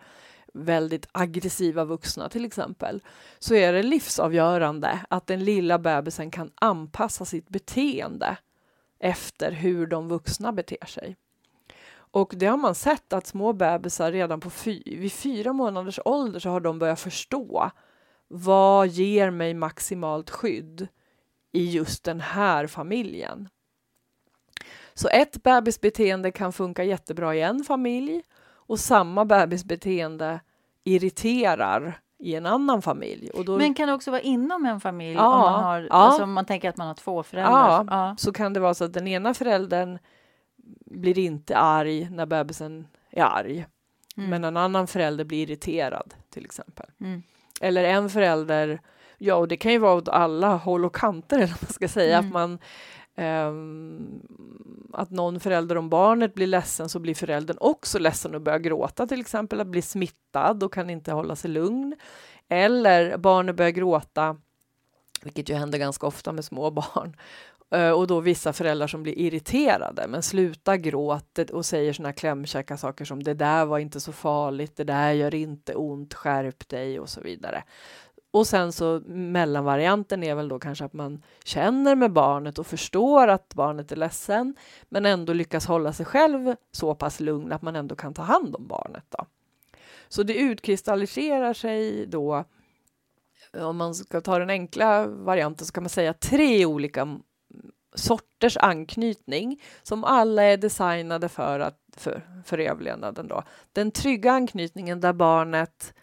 väldigt 0.53 1.07
aggressiva 1.11 1.85
vuxna 1.85 2.29
till 2.29 2.45
exempel, 2.45 3.01
så 3.39 3.55
är 3.55 3.73
det 3.73 3.83
livsavgörande 3.83 4.99
att 5.09 5.27
den 5.27 5.43
lilla 5.43 5.79
bebisen 5.79 6.31
kan 6.31 6.51
anpassa 6.55 7.25
sitt 7.25 7.49
beteende 7.49 8.37
efter 8.99 9.51
hur 9.51 9.87
de 9.87 10.07
vuxna 10.07 10.51
beter 10.51 10.85
sig. 10.85 11.15
Och 12.15 12.33
det 12.35 12.45
har 12.45 12.57
man 12.57 12.75
sett 12.75 13.13
att 13.13 13.27
små 13.27 13.53
bebisar 13.53 14.11
redan 14.11 14.39
på 14.39 14.49
fy, 14.49 14.81
vid 14.85 15.11
fyra 15.11 15.53
månaders 15.53 15.99
ålder 16.05 16.39
så 16.39 16.49
har 16.49 16.59
de 16.59 16.79
börjat 16.79 16.99
förstå 16.99 17.71
vad 18.27 18.87
ger 18.87 19.29
mig 19.29 19.53
maximalt 19.53 20.29
skydd 20.29 20.87
i 21.51 21.71
just 21.71 22.03
den 22.03 22.21
här 22.21 22.67
familjen. 22.67 23.49
Så 24.93 25.07
ett 25.07 25.43
bebisbeteende 25.43 26.31
kan 26.31 26.53
funka 26.53 26.83
jättebra 26.83 27.35
i 27.35 27.41
en 27.41 27.63
familj 27.63 28.21
och 28.45 28.79
samma 28.79 29.25
bebisbeteende 29.25 30.39
irriterar 30.83 31.99
i 32.19 32.35
en 32.35 32.45
annan 32.45 32.81
familj. 32.81 33.31
Då 33.45 33.57
Men 33.57 33.73
kan 33.73 33.87
det 33.87 33.93
också 33.93 34.11
vara 34.11 34.21
inom 34.21 34.65
en 34.65 34.79
familj? 34.79 35.15
Ja, 35.15 35.33
om 35.33 35.41
man, 35.41 35.63
har, 35.63 35.81
ja. 35.81 35.87
alltså 35.89 36.23
om 36.23 36.33
man 36.33 36.45
tänker 36.45 36.69
att 36.69 36.77
man 36.77 36.87
har 36.87 36.95
två 36.95 37.23
föräldrar? 37.23 37.69
Ja. 37.69 37.85
Ja. 37.89 38.15
så 38.17 38.33
kan 38.33 38.53
det 38.53 38.59
vara 38.59 38.73
så 38.73 38.83
att 38.83 38.93
den 38.93 39.07
ena 39.07 39.33
föräldern 39.33 39.99
blir 40.85 41.17
inte 41.19 41.57
arg 41.57 42.09
när 42.09 42.25
bebisen 42.25 42.87
är 43.11 43.23
arg. 43.23 43.65
Mm. 44.17 44.29
Men 44.29 44.43
en 44.43 44.57
annan 44.57 44.87
förälder 44.87 45.23
blir 45.25 45.43
irriterad 45.49 46.13
till 46.29 46.45
exempel. 46.45 46.85
Mm. 46.99 47.23
Eller 47.61 47.83
en 47.83 48.09
förälder, 48.09 48.81
ja 49.17 49.35
och 49.35 49.47
det 49.47 49.57
kan 49.57 49.71
ju 49.71 49.77
vara 49.77 49.93
åt 49.93 50.09
alla 50.09 50.55
håll 50.55 50.85
och 50.85 50.95
kanter 50.95 51.37
eller 51.37 51.47
vad 51.47 51.63
man 51.63 51.73
ska 51.73 51.87
säga, 51.87 52.17
Mm. 52.17 52.27
att 52.27 52.33
man 52.33 52.59
ehm, 53.15 54.21
att 54.93 55.09
någon 55.11 55.39
förälder 55.39 55.77
om 55.77 55.89
barnet 55.89 56.33
blir 56.33 56.47
ledsen 56.47 56.89
så 56.89 56.99
blir 56.99 57.15
föräldern 57.15 57.57
också 57.59 57.99
ledsen 57.99 58.35
och 58.35 58.41
börjar 58.41 58.59
gråta 58.59 59.07
till 59.07 59.19
exempel, 59.19 59.61
att 59.61 59.67
bli 59.67 59.81
smittad 59.81 60.63
och 60.63 60.73
kan 60.73 60.89
inte 60.89 61.11
hålla 61.11 61.35
sig 61.35 61.51
lugn. 61.51 61.95
Eller 62.47 63.17
barnet 63.17 63.55
börjar 63.55 63.71
gråta, 63.71 64.37
vilket 65.21 65.49
ju 65.49 65.53
händer 65.53 65.79
ganska 65.79 66.07
ofta 66.07 66.31
med 66.31 66.45
små 66.45 66.71
barn, 66.71 67.15
Eh, 67.71 67.91
och 67.91 68.07
då 68.07 68.19
vissa 68.19 68.53
föräldrar 68.53 68.87
som 68.87 69.03
blir 69.03 69.19
irriterade, 69.19 70.07
men 70.07 70.23
sluta 70.23 70.77
gråta 70.77 71.45
och 71.53 71.65
säger 71.65 71.93
såna 71.93 72.13
klämkäcka 72.13 72.77
saker 72.77 73.05
som 73.05 73.23
det 73.23 73.33
där 73.33 73.65
var 73.65 73.79
inte 73.79 73.99
så 73.99 74.11
farligt, 74.11 74.75
det 74.75 74.83
där 74.83 75.11
gör 75.11 75.35
inte 75.35 75.75
ont, 75.75 76.13
skärp 76.13 76.69
dig 76.69 76.99
och 76.99 77.09
så 77.09 77.21
vidare. 77.21 77.63
Och 78.31 78.47
sen 78.47 78.71
så 78.71 79.01
mellanvarianten 79.07 80.23
är 80.23 80.35
väl 80.35 80.47
då 80.47 80.59
kanske 80.59 80.85
att 80.85 80.93
man 80.93 81.23
känner 81.43 81.95
med 81.95 82.11
barnet 82.11 82.59
och 82.59 82.67
förstår 82.67 83.27
att 83.27 83.53
barnet 83.53 83.91
är 83.91 83.95
ledsen, 83.95 84.55
men 84.89 85.05
ändå 85.05 85.33
lyckas 85.33 85.65
hålla 85.65 85.93
sig 85.93 86.05
själv 86.05 86.55
så 86.71 86.95
pass 86.95 87.19
lugn 87.19 87.51
att 87.51 87.61
man 87.61 87.75
ändå 87.75 87.95
kan 87.95 88.13
ta 88.13 88.21
hand 88.21 88.55
om 88.55 88.67
barnet. 88.67 89.05
Då. 89.09 89.25
Så 90.07 90.23
det 90.23 90.35
utkristalliserar 90.35 91.53
sig 91.53 92.05
då, 92.05 92.43
om 93.53 93.77
man 93.77 93.95
ska 93.95 94.21
ta 94.21 94.39
den 94.39 94.49
enkla 94.49 95.07
varianten 95.07 95.65
så 95.65 95.73
kan 95.73 95.83
man 95.83 95.89
säga 95.89 96.13
tre 96.13 96.65
olika 96.65 97.19
sorters 97.95 98.57
anknytning 98.57 99.61
som 99.83 100.03
alla 100.03 100.43
är 100.43 100.57
designade 100.57 101.29
för, 101.29 101.59
att, 101.59 101.79
för, 101.97 102.21
för 102.45 102.57
överlevnaden. 102.57 103.27
Då. 103.27 103.43
Den 103.73 103.91
trygga 103.91 104.31
anknytningen 104.31 104.99
där 104.99 105.13
barnet 105.13 105.93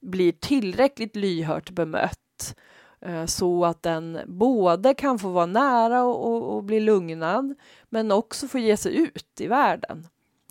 blir 0.00 0.32
tillräckligt 0.32 1.16
lyhört 1.16 1.70
bemött 1.70 2.56
eh, 3.00 3.26
så 3.26 3.64
att 3.64 3.82
den 3.82 4.20
både 4.26 4.94
kan 4.94 5.18
få 5.18 5.28
vara 5.28 5.46
nära 5.46 6.04
och, 6.04 6.26
och, 6.26 6.56
och, 6.56 6.64
bli 6.64 6.80
lugnad 6.80 7.54
men 7.88 8.12
också 8.12 8.48
få 8.48 8.58
ge 8.58 8.76
sig 8.76 8.96
ut 8.96 9.40
i 9.40 9.46
världen 9.46 10.06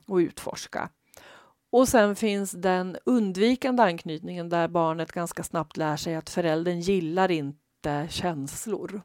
och 0.07 0.15
utforska. 0.15 0.89
Och 1.71 1.87
sen 1.87 2.15
finns 2.15 2.51
den 2.51 2.97
undvikande 3.05 3.83
anknytningen 3.83 4.49
där 4.49 4.67
barnet 4.67 5.11
ganska 5.11 5.43
snabbt 5.43 5.77
lär 5.77 5.97
sig 5.97 6.15
att 6.15 6.29
föräldern 6.29 6.79
gillar 6.79 7.31
inte 7.31 8.07
känslor. 8.09 9.01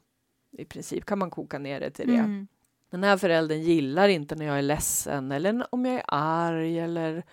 I 0.61 0.65
princip 0.65 1.05
kan 1.05 1.19
man 1.19 1.29
koka 1.29 1.59
ner 1.59 1.79
det 1.79 1.91
till 1.91 2.07
det. 2.07 2.17
Mm. 2.17 2.47
Den 2.89 3.03
här 3.03 3.17
föräldern 3.17 3.61
gillar 3.61 4.07
inte 4.07 4.35
när 4.35 4.45
jag 4.45 4.57
är 4.57 4.61
ledsen 4.61 5.31
eller 5.31 5.67
om 5.69 5.85
jag 5.85 5.95
är 5.95 6.03
arg 6.07 6.79
eller 6.79 7.23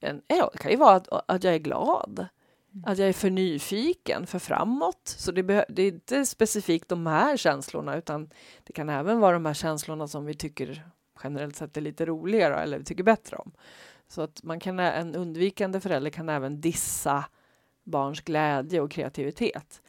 en, 0.00 0.22
ja, 0.26 0.50
det 0.52 0.58
kan 0.58 0.70
ju 0.70 0.76
vara 0.76 0.96
att, 0.96 1.08
att 1.26 1.44
jag 1.44 1.54
är 1.54 1.58
glad. 1.58 2.26
Mm. 2.74 2.84
Att 2.86 2.98
jag 2.98 3.08
är 3.08 3.12
för 3.12 3.30
nyfiken, 3.30 4.26
för 4.26 4.38
framåt. 4.38 5.00
Så 5.04 5.32
det, 5.32 5.42
det, 5.68 5.82
är 5.82 5.88
inte 5.88 6.26
specifikt 6.26 6.88
de 6.88 7.06
här 7.06 7.36
känslorna 7.36 7.96
utan 7.96 8.30
det 8.64 8.72
kan 8.72 8.88
även 8.88 9.20
vara 9.20 9.32
de 9.32 9.46
här 9.46 9.54
känslorna 9.54 10.08
som 10.08 10.24
vi 10.24 10.34
tycker 10.34 10.84
generellt 11.24 11.56
sett 11.56 11.76
är 11.76 11.80
lite 11.80 12.06
roligare 12.06 12.62
eller 12.62 12.78
vi 12.78 12.84
tycker 12.84 13.04
bättre 13.04 13.36
om. 13.36 13.52
Så 14.08 14.22
att 14.22 14.42
man 14.42 14.60
kan, 14.60 14.78
en 14.78 15.14
undvikande 15.14 15.80
förälder 15.80 16.10
kan 16.10 16.28
även 16.28 16.60
dissa 16.60 17.24
barns 17.84 18.20
glädje 18.20 18.80
och 18.80 18.90
kreativitet. 18.90 19.82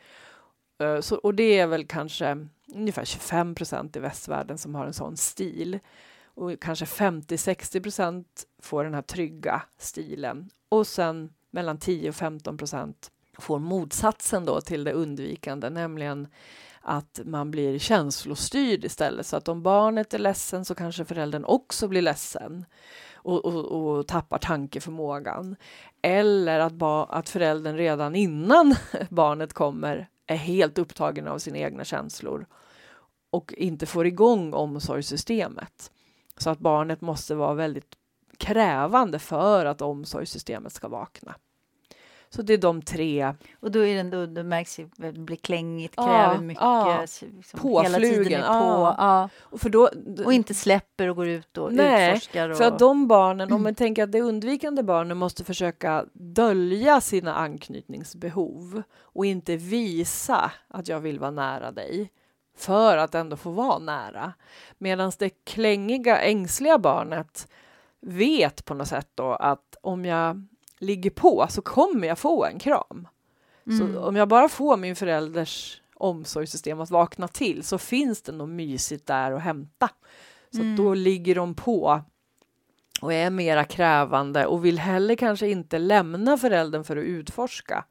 Så, 1.02 1.16
och 1.16 1.36
det 1.36 1.60
är 1.60 1.68
väl 1.68 1.88
kanske 1.88 2.48
ungefär 2.74 3.06
25 3.06 3.56
procent 3.56 3.96
i 3.96 4.00
västvärlden 4.00 4.58
som 4.58 4.76
har 4.76 4.86
en 4.86 4.94
sån 4.94 5.18
stil. 5.18 5.80
Och 6.24 6.60
kanske 6.60 6.86
50-60 6.86 7.84
procent 7.84 8.46
får 8.60 8.84
den 8.84 8.94
här 8.94 9.02
trygga 9.02 9.62
stilen. 9.78 10.50
Och 10.70 10.88
sen 10.88 11.34
mellan 11.52 11.78
10 11.78 12.10
och 12.10 12.16
15 12.16 12.58
procent 12.58 13.12
får 13.38 13.60
motsatsen 13.60 14.46
då 14.46 14.62
till 14.62 14.84
det 14.84 14.92
undvikande, 14.92 15.70
nämligen 15.70 16.28
att 16.82 17.20
man 17.26 17.52
blir 17.52 17.80
känslostyrd 17.80 18.86
istället. 18.86 19.26
Så 19.26 19.38
att 19.38 19.48
om 19.48 19.64
barnet 19.64 20.14
är 20.14 20.20
ledsen 20.20 20.66
så 20.66 20.76
kanske 20.76 21.06
föräldern 21.06 21.46
också 21.46 21.88
blir 21.88 22.02
ledsen 22.02 22.66
och, 23.14 23.46
och, 23.46 23.66
och 23.66 24.08
tappar 24.08 24.38
tankeförmågan. 24.38 25.56
Eller 26.02 26.60
att, 26.60 26.82
att 27.10 27.30
föräldern 27.30 27.78
redan 27.78 28.16
innan 28.16 28.76
barnet 29.10 29.54
kommer 29.54 30.08
är 30.28 30.36
helt 30.36 30.78
upptagen 30.78 31.28
av 31.28 31.40
sina 31.40 31.58
egna 31.58 31.84
känslor 31.84 32.46
och 33.30 33.54
inte 33.54 33.86
får 33.86 34.08
igång 34.08 34.54
omsorgssystemet. 34.54 35.92
Så 36.38 36.50
att 36.50 36.60
barnet 36.60 37.02
måste 37.02 37.36
vara 37.36 37.54
väldigt 37.54 37.96
krävande 38.38 39.20
för 39.20 39.66
att 39.66 39.82
omsorgssystemet 39.82 40.74
ska 40.74 40.88
vakna. 40.88 41.36
Så 42.36 42.42
det 42.42 42.54
är 42.54 42.58
de 42.58 42.82
tre. 42.82 43.34
Och 43.60 43.72
då 43.72 43.80
är 43.80 43.94
det 43.94 44.00
ändå, 44.00 44.26
det 44.26 44.44
märks 44.44 44.80
ju, 44.80 44.90
det 44.96 45.12
blir 45.12 45.38
klängigt, 45.38 45.96
kräver 45.96 46.42
mycket. 46.42 46.64
Ja, 46.64 47.02
liksom, 47.02 47.60
påflugen. 47.62 48.42
På, 48.42 48.96
ja. 48.98 49.30
Och, 49.40 49.62
för 49.62 49.70
då, 49.70 49.90
och 50.26 50.34
inte 50.34 50.54
släpper 50.54 51.08
och 51.08 51.16
går 51.16 51.28
ut 51.28 51.58
och 51.58 51.74
nej, 51.74 52.10
utforskar. 52.12 52.50
Och... 52.50 52.58
för 52.58 52.64
att 52.64 52.80
de 52.80 53.08
barnen, 53.08 53.54
om 53.54 53.64
man 53.64 53.76
tänker 53.76 54.04
att 54.04 54.12
det 54.12 54.22
undvikande 54.22 54.84
barnen 54.84 55.18
måste 55.18 55.44
försöka 55.44 56.06
dölja 56.14 57.02
sina 57.02 57.34
anknytningsbehov 57.34 58.82
och 59.00 59.26
inte 59.26 59.56
visa 59.56 60.52
att 60.68 60.88
jag 60.88 61.00
vill 61.00 61.20
vara 61.20 61.32
nära 61.32 61.72
dig 61.72 62.12
för 62.58 62.98
att 62.98 63.16
ändå 63.16 63.38
få 63.38 63.50
vara 63.50 63.80
nära. 63.80 64.34
Medan 64.78 65.12
det 65.20 65.30
klängiga, 65.30 66.22
ängsliga 66.22 66.78
barnet 66.78 67.48
vet 68.02 68.66
på 68.66 68.74
något 68.74 68.88
sätt 68.88 69.10
då 69.16 69.34
att 69.34 69.78
om 69.82 70.06
jag 70.06 70.48
ligger 70.80 71.10
på 71.10 71.48
så 71.50 71.62
kommer 71.62 72.08
jag 72.08 72.20
få 72.20 72.46
en 72.46 72.60
kram. 72.60 73.08
Mm. 73.68 73.94
Så 73.94 74.00
om 74.00 74.16
jag 74.16 74.28
bara 74.28 74.50
får 74.50 74.78
min 74.78 74.96
förälders 74.96 75.82
omsorgssystem 75.96 76.80
att 76.80 76.92
vakna 76.92 77.28
till 77.28 77.64
så 77.64 77.78
finns 77.78 78.22
det 78.22 78.32
något 78.32 78.50
mysigt 78.50 79.08
där 79.08 79.32
att 79.32 79.42
hämta. 79.42 79.90
Så 80.52 80.62
mm. 80.62 80.76
då 80.76 80.94
ligger 80.94 81.36
de 81.36 81.56
på 81.56 82.02
och 83.02 83.14
är 83.14 83.30
mera 83.30 83.64
krävande 83.64 84.46
och 84.46 84.66
vill 84.66 84.80
heller 84.80 85.16
kanske 85.16 85.48
inte 85.48 85.80
lämna 85.80 86.38
föräldern 86.38 86.84
för 86.84 86.98
att 86.98 87.04
utforska. 87.04 87.86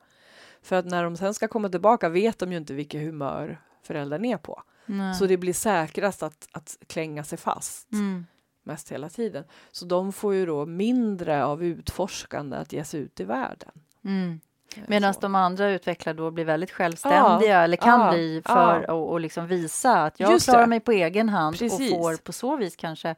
För 0.62 0.76
att 0.76 0.86
när 0.86 1.04
de 1.04 1.16
sen 1.16 1.34
ska 1.34 1.48
komma 1.48 1.68
tillbaka 1.68 2.08
vet 2.08 2.38
de 2.38 2.52
ju 2.52 2.58
inte 2.58 2.74
vilket 2.74 3.00
humör 3.00 3.60
föräldern 3.82 4.24
är 4.24 4.36
på. 4.36 4.62
Nej. 4.86 5.14
Så 5.14 5.26
det 5.26 5.36
blir 5.36 5.52
säkrast 5.52 6.22
att, 6.22 6.48
att 6.52 6.78
klänga 6.86 7.24
sig 7.24 7.38
fast. 7.38 7.92
Mm 7.92 8.26
mest 8.64 8.92
hela 8.92 9.08
tiden. 9.08 9.44
Så 9.72 9.84
de 9.84 10.12
får 10.12 10.34
ju 10.34 10.46
då 10.46 10.66
mindre 10.66 11.44
av 11.44 11.64
utforskande 11.64 12.56
att 12.56 12.72
ge 12.72 12.84
sig 12.84 13.00
ut 13.00 13.20
i 13.20 13.24
världen. 13.24 13.70
Mm. 14.04 14.40
Eh, 14.76 14.82
Medan 14.86 15.14
de 15.20 15.34
andra 15.34 15.70
utvecklar 15.70 16.14
då 16.14 16.30
blir 16.30 16.44
väldigt 16.44 16.70
självständiga 16.70 17.50
ja, 17.50 17.62
eller 17.62 17.76
kan 17.76 18.00
ja, 18.00 18.10
bli 18.10 18.42
för 18.44 18.78
att 18.78 18.84
ja. 18.88 19.18
liksom 19.18 19.46
visa 19.46 20.04
att 20.04 20.20
jag 20.20 20.32
Just 20.32 20.46
klarar 20.46 20.60
det. 20.60 20.66
mig 20.66 20.80
på 20.80 20.92
egen 20.92 21.28
hand 21.28 21.58
Precis. 21.58 21.92
och 21.92 21.98
får 21.98 22.16
på 22.16 22.32
så 22.32 22.56
vis 22.56 22.76
kanske 22.76 23.14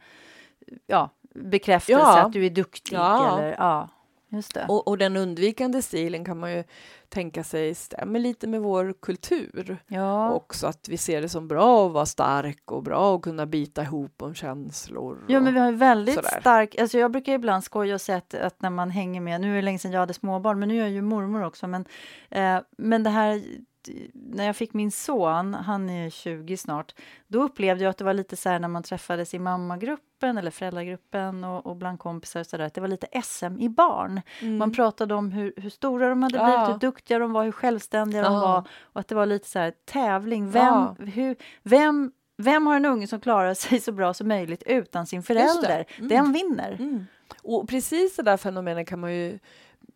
ja, 0.86 1.10
bekräftelse 1.34 2.02
att 2.02 2.32
du 2.32 2.46
är 2.46 2.50
duktig. 2.50 2.96
Eller, 2.96 3.54
ja. 3.58 3.88
Just 4.28 4.54
det. 4.54 4.66
Och, 4.68 4.88
och, 4.88 4.98
den 4.98 5.16
undvikande 5.16 5.82
stilen 5.82 6.24
kan 6.24 6.38
man 6.38 6.52
ju 6.52 6.64
tänka 7.08 7.44
sig 7.44 7.74
stämmer 7.74 8.20
lite 8.20 8.46
med 8.46 8.60
vår 8.60 8.94
kultur. 9.02 9.78
Ja. 9.86 10.32
Också 10.32 10.66
att 10.66 10.88
vi 10.88 10.96
ser 10.96 11.22
det 11.22 11.28
som 11.28 11.48
bra 11.48 11.86
att 11.86 11.92
vara 11.92 12.06
stark 12.06 12.72
och 12.72 12.82
bra 12.82 13.16
att 13.16 13.22
kunna 13.22 13.46
bita 13.46 13.82
ihop 13.82 14.22
om 14.22 14.34
känslor. 14.34 15.24
Ja, 15.28 15.40
men 15.40 15.54
vi 15.54 15.60
har 15.60 15.72
väldigt 15.72 16.14
sådär. 16.14 16.40
stark, 16.40 16.78
alltså 16.78 16.98
jag 16.98 17.10
brukar 17.10 17.32
ibland 17.32 17.64
skoja 17.64 17.94
och 17.94 18.00
säga 18.00 18.18
att, 18.18 18.34
att, 18.34 18.62
när 18.62 18.70
man 18.70 18.90
hänger 18.90 19.20
med, 19.20 19.40
nu 19.40 19.52
är 19.52 19.56
det 19.56 19.62
länge 19.62 19.78
sedan 19.78 19.92
jag 19.92 20.00
hade 20.00 20.14
småbarn, 20.14 20.58
men 20.58 20.68
nu 20.68 20.76
är 20.76 20.80
jag 20.80 20.90
ju 20.90 21.02
mormor 21.02 21.44
också, 21.44 21.66
men, 21.66 21.84
eh, 22.30 22.58
men 22.78 23.02
det 23.02 23.10
här 23.10 23.42
när 24.12 24.46
jag 24.46 24.56
fick 24.56 24.74
min 24.74 24.90
son, 24.90 25.54
han 25.54 25.90
är 25.90 26.10
20 26.10 26.56
snart, 26.56 26.94
då 27.26 27.42
upplevde 27.42 27.84
jag 27.84 27.90
att 27.90 27.98
det 27.98 28.04
var 28.04 28.14
lite 28.14 28.36
så 28.36 28.48
här 28.48 28.58
när 28.58 28.68
man 28.68 28.82
träffades 28.82 29.34
i 29.34 29.38
mammagruppen 29.38 30.38
eller 30.38 30.50
föräldragruppen 30.50 31.44
och, 31.44 31.66
och 31.66 31.76
bland 31.76 31.98
kompisar 31.98 32.42
så 32.42 32.56
där, 32.56 32.64
att 32.64 32.74
det 32.74 32.80
var 32.80 32.88
lite 32.88 33.22
SM 33.22 33.60
i 33.60 33.68
barn. 33.68 34.20
Mm. 34.40 34.58
Man 34.58 34.72
pratade 34.72 35.14
om 35.14 35.32
hur, 35.32 35.52
hur 35.56 35.70
stora 35.70 36.08
de 36.08 36.22
hade 36.22 36.38
blivit, 36.38 36.54
ja. 36.54 36.72
hur 36.72 36.78
duktiga 36.78 37.18
de 37.18 37.32
var, 37.32 37.44
hur 37.44 37.52
självständiga 37.52 38.22
ja. 38.22 38.28
de 38.28 38.40
var 38.40 38.68
och 38.80 39.00
att 39.00 39.08
det 39.08 39.14
var 39.14 39.26
lite 39.26 39.48
så 39.48 39.58
här 39.58 39.72
tävling. 39.84 40.50
Vem, 40.50 40.64
ja. 40.64 40.96
hur, 40.98 41.36
vem, 41.62 42.12
vem 42.36 42.66
har 42.66 42.76
en 42.76 42.84
unge 42.84 43.06
som 43.06 43.20
klarar 43.20 43.54
sig 43.64 43.80
så 43.80 43.92
bra 43.92 44.14
som 44.14 44.28
möjligt 44.28 44.62
utan 44.66 45.06
sin 45.06 45.22
förälder? 45.22 45.84
Mm. 45.96 46.08
Den 46.08 46.32
vinner. 46.32 46.76
Mm. 46.78 47.06
Och 47.42 47.68
precis 47.68 48.16
det 48.16 48.22
där 48.22 48.36
fenomenet 48.36 48.88
kan 48.88 49.00
man 49.00 49.14
ju 49.14 49.38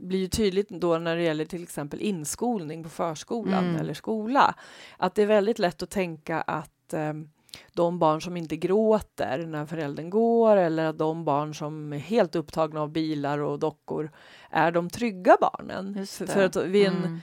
blir 0.00 0.18
ju 0.18 0.28
tydligt 0.28 0.68
då 0.68 0.98
när 0.98 1.16
det 1.16 1.22
gäller 1.22 1.44
till 1.44 1.62
exempel 1.62 2.00
inskolning 2.00 2.82
på 2.82 2.88
förskolan 2.88 3.64
mm. 3.64 3.80
eller 3.80 3.94
skola. 3.94 4.54
Att 4.96 5.14
det 5.14 5.22
är 5.22 5.26
väldigt 5.26 5.58
lätt 5.58 5.82
att 5.82 5.90
tänka 5.90 6.40
att 6.40 6.92
eh, 6.92 7.12
de 7.72 7.98
barn 7.98 8.22
som 8.22 8.36
inte 8.36 8.56
gråter 8.56 9.46
när 9.46 9.66
föräldern 9.66 10.10
går 10.10 10.56
eller 10.56 10.84
att 10.84 10.98
de 10.98 11.24
barn 11.24 11.54
som 11.54 11.92
är 11.92 11.98
helt 11.98 12.36
upptagna 12.36 12.80
av 12.80 12.92
bilar 12.92 13.38
och 13.38 13.58
dockor 13.58 14.10
är 14.50 14.72
de 14.72 14.90
trygga 14.90 15.36
barnen. 15.40 16.06
För, 16.06 16.44
att 16.44 16.56
vid 16.56 16.86
en 16.86 16.96
mm 16.96 17.20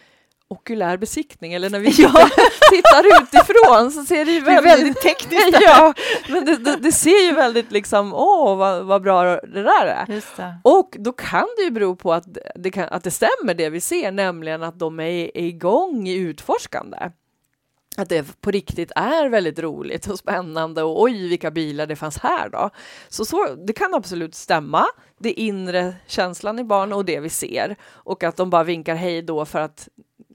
okulär 0.49 0.97
besiktning 0.97 1.53
eller 1.53 1.69
när 1.69 1.79
vi 1.79 1.89
ja. 1.97 2.29
tittar 2.71 3.21
utifrån 3.21 3.91
så 3.91 4.05
ser 4.05 4.25
det 4.25 4.31
ju 4.31 4.41
väldigt, 4.41 4.63
det 4.63 4.69
väldigt 4.69 5.01
tekniskt 5.01 5.57
Ja, 5.61 5.93
men 6.29 6.45
det, 6.45 6.57
det, 6.57 6.75
det, 6.75 6.91
ser 6.91 7.25
ju 7.25 7.33
väldigt 7.33 7.71
liksom, 7.71 8.13
åh 8.13 8.57
vad, 8.57 8.85
vad 8.85 9.01
bra 9.01 9.23
det 9.23 9.63
där 9.63 9.85
är. 9.85 10.21
Och 10.63 10.95
då 10.99 11.11
kan 11.11 11.47
det 11.57 11.63
ju 11.63 11.71
bero 11.71 11.95
på 11.95 12.13
att 12.13 12.25
det, 12.55 12.71
kan, 12.71 12.89
att 12.89 13.03
det 13.03 13.11
stämmer 13.11 13.53
det 13.53 13.69
vi 13.69 13.81
ser, 13.81 14.11
nämligen 14.11 14.63
att 14.63 14.79
de 14.79 14.99
är, 14.99 15.37
är 15.37 15.43
igång 15.43 16.07
i 16.07 16.15
utforskande. 16.15 16.97
Att 17.97 18.09
det 18.09 18.41
på 18.41 18.51
riktigt 18.51 18.91
är 18.95 19.29
väldigt 19.29 19.59
roligt 19.59 20.07
och 20.07 20.19
spännande 20.19 20.83
och 20.83 21.01
oj 21.01 21.27
vilka 21.27 21.51
bilar 21.51 21.85
det 21.85 21.95
fanns 21.95 22.17
här 22.17 22.49
då. 22.49 22.69
Så, 23.09 23.25
så 23.25 23.55
det 23.67 23.73
kan 23.73 23.93
absolut 23.93 24.35
stämma, 24.35 24.85
det 25.19 25.31
inre 25.31 25.95
känslan 26.07 26.59
i 26.59 26.63
barn 26.63 26.93
och 26.93 27.05
det 27.05 27.19
vi 27.19 27.29
ser 27.29 27.75
och 27.83 28.23
att 28.23 28.35
de 28.35 28.49
bara 28.49 28.63
vinkar 28.63 28.95
hej 28.95 29.21
då 29.21 29.45
för 29.45 29.59
att 29.59 29.87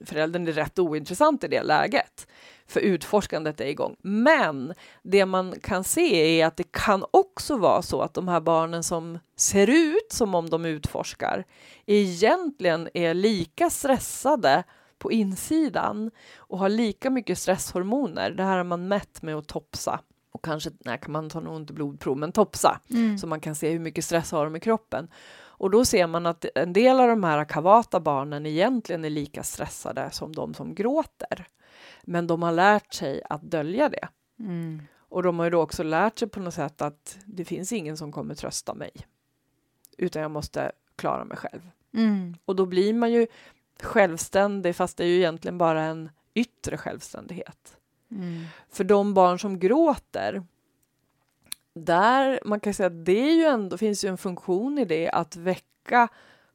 föräldern 0.05 0.47
är 0.47 0.51
rätt 0.51 0.79
ointressant 0.79 1.43
i 1.43 1.47
det 1.47 1.63
läget. 1.63 2.27
för 2.67 2.79
utforskandet 2.79 3.61
är 3.61 3.65
igång. 3.65 3.95
Men 4.01 4.73
det 5.01 5.25
man 5.25 5.59
kan 5.63 5.83
se 5.83 6.41
är 6.41 6.45
att 6.47 6.57
det 6.57 6.71
kan 6.71 7.05
också 7.11 7.57
vara 7.57 7.81
så 7.81 8.01
att 8.01 8.13
de 8.13 8.27
här 8.27 8.41
barnen 8.41 8.83
som 8.83 9.19
ser 9.35 9.69
ut 9.69 10.11
som 10.11 10.35
om 10.35 10.49
de 10.49 10.65
utforskar 10.65 11.45
egentligen 11.85 12.89
är 12.93 13.13
lika 13.13 13.69
stressade 13.69 14.63
på 14.97 15.11
insidan 15.11 16.11
och 16.37 16.59
har 16.59 16.69
lika 16.69 17.09
mycket 17.09 17.37
stresshormoner. 17.37 18.31
Det 18.31 18.43
här 18.43 18.57
har 18.57 18.63
man 18.63 18.87
mätt 18.87 19.21
med 19.21 19.35
att 19.35 19.47
topsa 19.47 19.99
och 20.31 20.45
kanske, 20.45 20.71
nej, 20.85 20.99
kan 21.01 21.11
man 21.11 21.29
ta 21.29 21.39
nog 21.39 21.55
inte 21.55 21.73
blodprov, 21.73 22.17
men 22.17 22.31
topsa 22.31 22.79
mm. 22.89 23.17
så 23.17 23.27
man 23.27 23.39
kan 23.39 23.55
se 23.55 23.69
hur 23.69 23.79
mycket 23.79 24.05
stress 24.05 24.31
har 24.31 24.45
de 24.45 24.55
i 24.55 24.59
kroppen. 24.59 25.07
Och 25.63 25.71
då 25.71 25.85
ser 25.85 26.07
man 26.07 26.25
att 26.25 26.45
en 26.55 26.73
del 26.73 26.99
av 26.99 27.07
de 27.07 27.23
här 27.23 27.45
kavata 27.45 27.99
barnen 27.99 28.45
egentligen 28.45 29.05
är 29.05 29.09
lika 29.09 29.43
stressade 29.43 30.11
som 30.11 30.35
de 30.35 30.53
som 30.53 30.75
gråter. 30.75 31.47
Men 32.03 32.27
de 32.27 32.43
har 32.43 32.51
lärt 32.51 32.93
sig 32.93 33.21
att 33.29 33.41
dölja 33.41 33.89
det. 33.89 34.07
Mm. 34.39 34.81
Och 34.97 35.23
de 35.23 35.39
har 35.39 35.45
ju 35.45 35.51
då 35.51 35.61
också 35.61 35.83
lärt 35.83 36.19
sig 36.19 36.27
på 36.27 36.39
något 36.39 36.53
sätt 36.53 36.81
att 36.81 37.17
det 37.25 37.45
finns 37.45 37.71
ingen 37.71 37.97
som 37.97 38.11
kommer 38.11 38.35
trösta 38.35 38.73
mig. 38.73 38.91
Utan 39.97 40.21
jag 40.21 40.31
måste 40.31 40.71
klara 40.95 41.25
mig 41.25 41.37
själv. 41.37 41.69
Mm. 41.93 42.37
Och 42.45 42.55
då 42.55 42.65
blir 42.65 42.93
man 42.93 43.11
ju 43.11 43.27
självständig 43.81 44.75
fast 44.75 44.97
det 44.97 45.03
är 45.03 45.07
ju 45.07 45.17
egentligen 45.17 45.57
bara 45.57 45.81
en 45.81 46.09
yttre 46.33 46.77
självständighet. 46.77 47.77
Mm. 48.11 48.45
För 48.69 48.83
de 48.83 49.13
barn 49.13 49.39
som 49.39 49.59
gråter, 49.59 50.43
där 51.75 52.39
man 52.45 52.59
kan 52.59 52.73
säga 52.73 52.87
att 52.87 53.05
det 53.05 53.29
är 53.29 53.33
ju 53.33 53.43
ändå, 53.43 53.77
finns 53.77 54.05
ju 54.05 54.09
en 54.09 54.17
funktion 54.17 54.79
i 54.79 54.85
det 54.85 55.09
att 55.09 55.35
väcka 55.35 56.07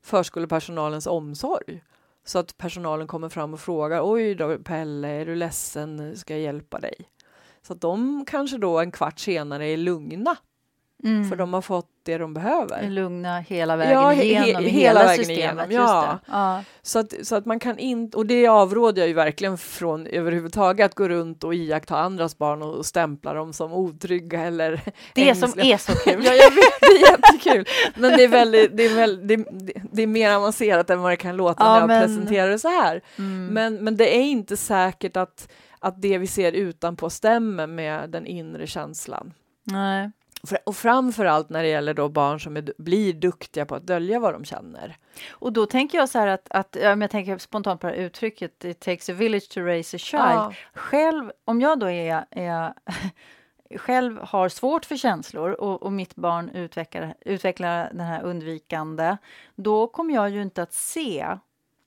förskolepersonalens 0.02 1.06
omsorg. 1.06 1.82
Så 2.24 2.38
att 2.38 2.58
personalen 2.58 3.06
kommer 3.06 3.28
fram 3.28 3.54
och 3.54 3.60
frågar 3.60 4.12
oj 4.12 4.34
då 4.34 4.58
Pelle, 4.58 5.08
är 5.08 5.26
du 5.26 5.34
ledsen, 5.34 6.16
ska 6.16 6.34
jag 6.34 6.42
hjälpa 6.42 6.80
dig? 6.80 6.94
Så 7.62 7.72
att 7.72 7.80
de 7.80 8.24
kanske 8.26 8.58
då 8.58 8.78
en 8.78 8.90
kvart 8.90 9.18
senare 9.18 9.66
är 9.66 9.76
lugna 9.76 10.36
Mm. 11.04 11.28
För 11.28 11.36
de 11.36 11.54
har 11.54 11.60
fått 11.60 11.86
det 12.02 12.18
de 12.18 12.34
behöver. 12.34 12.90
Lugna 12.90 13.40
hela 13.40 13.76
vägen 13.76 13.92
ja, 13.92 14.12
igenom, 14.14 14.64
he, 14.64 14.70
hela, 14.70 15.04
vägen 15.04 15.24
systemet. 15.24 15.70
Igenom, 15.70 15.86
ja. 15.88 16.18
ja. 16.26 16.64
Så, 16.82 16.98
att, 16.98 17.14
så 17.22 17.36
att 17.36 17.46
man 17.46 17.60
kan 17.60 17.78
inte, 17.78 18.16
och 18.16 18.26
det 18.26 18.46
avråder 18.46 19.02
jag 19.02 19.08
ju 19.08 19.14
verkligen 19.14 19.58
från 19.58 20.06
överhuvudtaget, 20.06 20.86
att 20.86 20.94
gå 20.94 21.08
runt 21.08 21.44
och 21.44 21.54
iaktta 21.54 21.98
andras 21.98 22.38
barn 22.38 22.62
och 22.62 22.86
stämpla 22.86 23.32
dem 23.32 23.52
som 23.52 23.72
otrygga 23.72 24.40
eller 24.40 24.80
Det 25.14 25.28
ängsliga. 25.28 25.52
som 25.52 25.60
är 25.60 25.76
så 25.76 25.92
kul. 25.92 26.24
ja, 26.24 26.32
jag 26.32 26.50
vet, 26.50 26.80
det 26.80 26.86
är 26.86 27.10
jättekul. 27.10 27.66
Men 27.96 28.16
det 28.16 28.24
är, 28.24 28.28
väldigt, 28.28 28.76
det, 28.76 28.86
är 28.86 28.94
väldigt, 28.94 29.46
det, 29.50 29.74
det 29.92 30.02
är 30.02 30.06
mer 30.06 30.34
avancerat 30.34 30.90
än 30.90 31.00
vad 31.00 31.12
det 31.12 31.16
kan 31.16 31.36
låta 31.36 31.64
ja, 31.64 31.72
när 31.72 31.80
jag 31.80 31.88
men... 31.88 32.06
presenterar 32.06 32.48
det 32.50 32.58
så 32.58 32.68
här. 32.68 33.02
Mm. 33.18 33.46
Men, 33.46 33.84
men 33.84 33.96
det 33.96 34.16
är 34.16 34.22
inte 34.22 34.56
säkert 34.56 35.16
att, 35.16 35.48
att 35.78 36.02
det 36.02 36.18
vi 36.18 36.26
ser 36.26 36.52
utanpå 36.52 37.10
stämmer 37.10 37.66
med 37.66 38.10
den 38.10 38.26
inre 38.26 38.66
känslan. 38.66 39.32
Nej. 39.64 40.10
Och 40.64 40.76
framför 40.76 41.24
allt 41.24 41.48
när 41.48 41.62
det 41.62 41.68
gäller 41.68 41.94
då 41.94 42.08
barn 42.08 42.40
som 42.40 42.56
är, 42.56 42.72
blir 42.78 43.12
duktiga 43.12 43.66
på 43.66 43.74
att 43.74 43.86
dölja 43.86 44.18
vad 44.18 44.32
de 44.32 44.44
känner. 44.44 44.96
Och 45.30 45.52
då 45.52 45.66
tänker 45.66 45.98
jag 45.98 46.08
så 46.08 46.18
här 46.18 46.26
att, 46.26 46.46
att 46.50 46.76
jag 46.80 47.10
tänker 47.10 47.38
spontant 47.38 47.80
på 47.80 47.86
det 47.86 47.92
här 47.92 48.00
uttrycket 48.00 48.64
it 48.64 48.80
takes 48.80 49.08
a 49.08 49.12
village 49.12 49.48
to 49.48 49.60
raise 49.60 49.96
a 49.96 49.98
child. 49.98 50.22
Ja. 50.22 50.52
Själv, 50.74 51.32
om 51.44 51.60
jag 51.60 51.78
då 51.78 51.90
är, 51.90 52.24
är 52.30 52.74
själv 53.78 54.18
har 54.22 54.48
svårt 54.48 54.84
för 54.84 54.96
känslor 54.96 55.50
och, 55.50 55.82
och 55.82 55.92
mitt 55.92 56.14
barn 56.14 56.50
utvecklar, 56.50 57.14
utvecklar 57.20 57.88
den 57.92 58.06
här 58.06 58.22
undvikande, 58.22 59.16
då 59.54 59.86
kommer 59.86 60.14
jag 60.14 60.30
ju 60.30 60.42
inte 60.42 60.62
att 60.62 60.72
se 60.72 61.26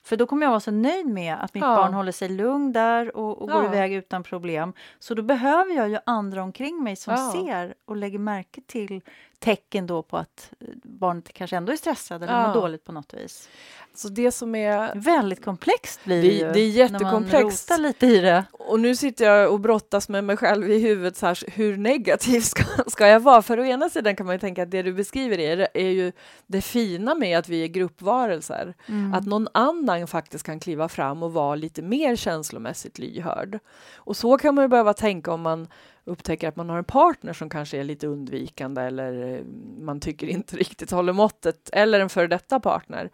för 0.04 0.18
då 0.18 0.26
kommer 0.26 0.46
jag 0.46 0.50
vara 0.50 0.60
så 0.60 0.72
nöjd 0.72 1.08
med 1.08 1.36
att 1.42 1.54
mitt 1.54 1.64
ja. 1.64 1.76
barn 1.76 1.94
håller 1.94 2.12
sig 2.12 2.30
lugn 2.30 2.74
där 2.74 3.16
och, 3.16 3.42
och 3.42 3.50
ja. 3.50 3.54
går 3.54 3.66
iväg 3.66 3.94
utan 3.94 4.24
problem. 4.24 4.74
Så 5.00 5.14
då 5.14 5.22
behöver 5.22 5.74
jag 5.76 5.90
ju 5.90 5.98
andra 6.06 6.44
omkring 6.44 6.84
mig 6.84 6.96
som 6.96 7.14
ja. 7.14 7.32
ser 7.32 7.74
och 7.86 7.96
lägger 7.96 8.20
märke 8.20 8.62
till 8.68 9.02
tecken 9.42 9.88
då 9.88 10.04
på 10.04 10.18
att 10.18 10.52
eh, 10.60 10.68
barnet 10.84 11.34
kanske 11.34 11.58
ändå 11.58 11.72
är 11.72 11.78
stressad 11.78 12.24
eller 12.24 12.48
mår 12.48 12.54
dåligt 12.54 12.84
på 12.84 12.92
något 12.92 13.14
vis. 13.14 13.50
Så 13.96 14.10
det 14.10 14.32
som 14.32 14.56
är... 14.56 14.92
Väldigt 14.96 15.46
komplext 15.46 16.04
blir 16.04 16.22
det, 16.22 16.28
det 16.28 16.34
ju. 16.34 16.52
Det 16.52 16.60
är 16.60 16.70
jättekomplext. 16.70 17.70
När 17.70 17.78
man 17.78 17.84
lite 17.88 18.06
i 18.08 18.20
det. 18.20 18.46
Och 18.52 18.80
nu 18.80 18.96
sitter 18.96 19.26
jag 19.26 19.52
och 19.52 19.60
brottas 19.60 20.10
med 20.10 20.24
mig 20.24 20.38
själv 20.38 20.72
i 20.72 20.80
huvudet 20.80 21.18
så 21.18 21.26
här, 21.26 21.40
hur 21.52 21.78
negativ 21.78 22.40
ska, 22.42 22.64
ska 22.88 23.08
jag 23.08 23.20
vara? 23.20 23.42
För 23.42 23.60
å 23.60 23.66
ena 23.66 23.90
sidan 23.90 24.16
kan 24.16 24.26
man 24.26 24.36
ju 24.36 24.40
tänka 24.40 24.64
att 24.64 24.72
det 24.72 24.82
du 24.82 24.94
beskriver 24.94 25.40
är, 25.40 25.68
är 25.74 25.90
ju 25.90 26.12
det 26.48 26.62
fina 26.62 27.16
med 27.16 27.40
att 27.40 27.50
vi 27.50 27.64
är 27.64 27.68
gruppvarelser. 27.68 28.74
Mm. 28.86 29.14
Att 29.14 29.26
någon 29.26 29.48
annan 29.54 30.08
faktiskt 30.08 30.46
kan 30.46 30.60
kliva 30.60 30.90
fram 30.90 31.24
och 31.24 31.34
vara 31.34 31.56
lite 31.56 31.82
mer 31.82 32.16
känslomässigt 32.16 33.00
lyhörd. 33.00 33.60
Och 33.96 34.18
så 34.18 34.38
kan 34.38 34.56
man 34.56 34.64
ju 34.64 34.68
behöva 34.68 34.94
tänka 34.94 35.32
om 35.32 35.42
man 35.42 35.68
upptäcker 36.06 36.48
att 36.48 36.56
man 36.56 36.70
har 36.70 36.78
en 36.78 36.84
partner 36.84 37.34
som 37.34 37.50
kanske 37.50 37.78
är 37.78 37.84
lite 37.84 38.08
undvikande 38.08 38.82
eller 38.82 39.34
eh, 39.34 39.44
man 39.80 40.00
tycker 40.00 40.28
inte 40.28 40.58
riktigt 40.58 40.92
håller 40.92 41.14
måttet, 41.14 41.70
eller 41.74 42.00
en 42.00 42.10
före 42.10 42.28
detta 42.28 42.60
partner 42.60 43.12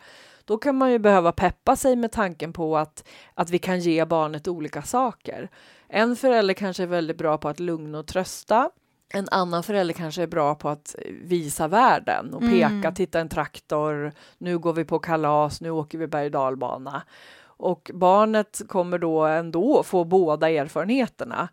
då 0.47 0.57
kan 0.57 0.75
man 0.75 0.91
ju 0.91 0.99
behöva 0.99 1.31
peppa 1.31 1.75
sig 1.75 1.95
med 1.95 2.11
tanken 2.11 2.53
på 2.53 2.77
att, 2.77 3.07
att 3.33 3.49
vi 3.49 3.59
kan 3.59 3.79
ge 3.79 4.05
barnet 4.05 4.47
olika 4.47 4.81
saker. 4.81 5.49
En 5.87 6.15
förälder 6.15 6.53
kanske 6.53 6.83
är 6.83 6.87
väldigt 6.87 7.17
bra 7.17 7.37
på 7.37 7.49
att 7.49 7.59
lugna 7.59 7.99
och 7.99 8.07
trösta. 8.07 8.69
En 9.13 9.27
annan 9.31 9.63
förälder 9.63 9.93
kanske 9.93 10.23
är 10.23 10.27
bra 10.27 10.55
på 10.55 10.69
att 10.69 10.95
visa 11.21 11.67
världen 11.67 12.33
och 12.33 12.41
peka, 12.41 12.65
mm. 12.65 12.95
titta 12.95 13.19
en 13.19 13.29
traktor, 13.29 14.11
nu 14.37 14.57
går 14.57 14.73
vi 14.73 14.85
på 14.85 14.99
kalas, 14.99 15.61
nu 15.61 15.69
åker 15.69 15.97
vi 15.97 16.07
berg 16.07 16.29
och. 16.29 17.01
Och 17.43 17.91
barnet 17.93 18.61
kommer 18.67 18.97
då 18.97 19.25
ändå 19.25 19.83
få 19.83 20.03
båda 20.03 20.49
erfarenheterna. 20.49 21.49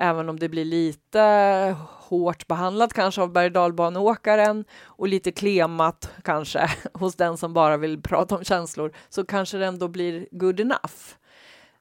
Även 0.00 0.28
om 0.28 0.38
det 0.38 0.48
blir 0.48 0.64
lite 0.64 1.76
hårt 2.08 2.46
behandlat 2.46 2.92
kanske 2.92 3.22
av 3.22 3.32
berg 3.32 3.58
och 3.96 4.64
och 4.84 5.08
lite 5.08 5.32
klemat 5.32 6.10
kanske 6.24 6.70
hos 6.92 7.14
den 7.14 7.36
som 7.36 7.52
bara 7.52 7.76
vill 7.76 8.02
prata 8.02 8.36
om 8.36 8.44
känslor 8.44 8.92
så 9.08 9.24
kanske 9.24 9.58
det 9.58 9.66
ändå 9.66 9.88
blir 9.88 10.28
good 10.30 10.60
enough. 10.60 10.94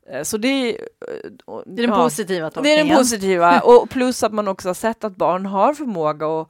Eh, 0.09 0.23
så 0.23 0.37
det 0.37 0.47
är, 0.47 0.69
eh, 0.71 1.31
det 1.65 1.81
är 1.81 1.87
den 1.87 1.95
ja, 1.95 2.03
positiva 2.03 2.49
tolkningen. 2.49 2.77
Det 2.77 2.81
är 2.81 2.87
den 2.87 2.97
positiva 2.97 3.59
och 3.63 3.89
plus 3.89 4.23
att 4.23 4.33
man 4.33 4.47
också 4.47 4.69
har 4.69 4.73
sett 4.73 5.03
att 5.03 5.15
barn 5.15 5.45
har 5.45 5.73
förmåga 5.73 6.27
att 6.27 6.49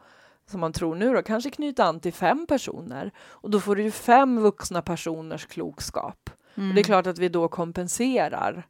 som 0.52 0.60
man 0.60 0.74
tror 0.74 0.96
nu 0.96 1.14
då, 1.14 1.22
kanske 1.22 1.50
knyta 1.50 1.84
an 1.84 2.00
till 2.00 2.14
fem 2.14 2.46
personer 2.48 3.12
och 3.20 3.50
då 3.50 3.60
får 3.60 3.76
du 3.76 3.92
fem 3.92 4.40
vuxna 4.40 4.82
personers 4.82 5.46
klokskap. 5.46 6.30
Mm. 6.56 6.70
Och 6.70 6.76
det 6.76 6.82
är 6.82 6.84
mm. 6.84 7.04
klart 7.04 7.08
att 7.08 7.20
vi 7.20 7.30
då 7.30 7.48
kompenserar 7.48 8.68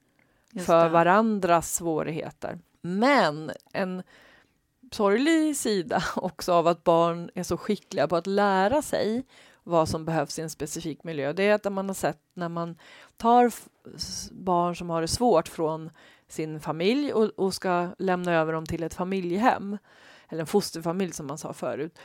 Just 0.52 0.66
för 0.66 0.84
det. 0.84 0.90
varandras 0.90 1.76
svårigheter. 1.76 2.60
Men 2.82 3.52
en 3.74 4.04
sorglig 4.92 5.58
sida 5.58 6.04
också 6.16 6.54
av 6.54 6.68
att 6.68 6.84
barn 6.84 7.30
är 7.36 7.44
så 7.44 7.58
skickliga 7.58 8.08
på 8.08 8.16
att 8.16 8.28
lära 8.28 8.82
sig 8.82 9.26
vad 9.64 9.90
som 9.90 10.06
behövs 10.06 10.40
i 10.40 10.42
en 10.42 10.50
specifik 10.50 11.04
miljö, 11.04 11.34
det 11.34 11.44
är 11.44 11.54
att 11.54 11.74
man 11.74 11.88
har 11.88 11.94
sett 11.94 12.22
när 12.34 12.50
man 12.50 12.76
tar 13.18 13.52
barn 14.32 14.76
som 14.76 14.90
har 14.90 15.02
det 15.02 15.08
svårt 15.08 15.48
från 15.48 15.90
sin 16.28 16.60
familj 16.60 17.14
och, 17.14 17.26
och, 17.26 17.54
ska 17.54 17.90
lämna 17.98 18.34
över 18.34 18.54
dem 18.54 18.66
till 18.66 18.84
ett 18.84 18.94
familjehem, 18.94 19.78
eller 20.30 20.42
en 20.42 20.48
fosterfamilj 20.48 21.14
som 21.14 21.28
man 21.28 21.38
sa 21.38 21.54
förut, 21.54 22.00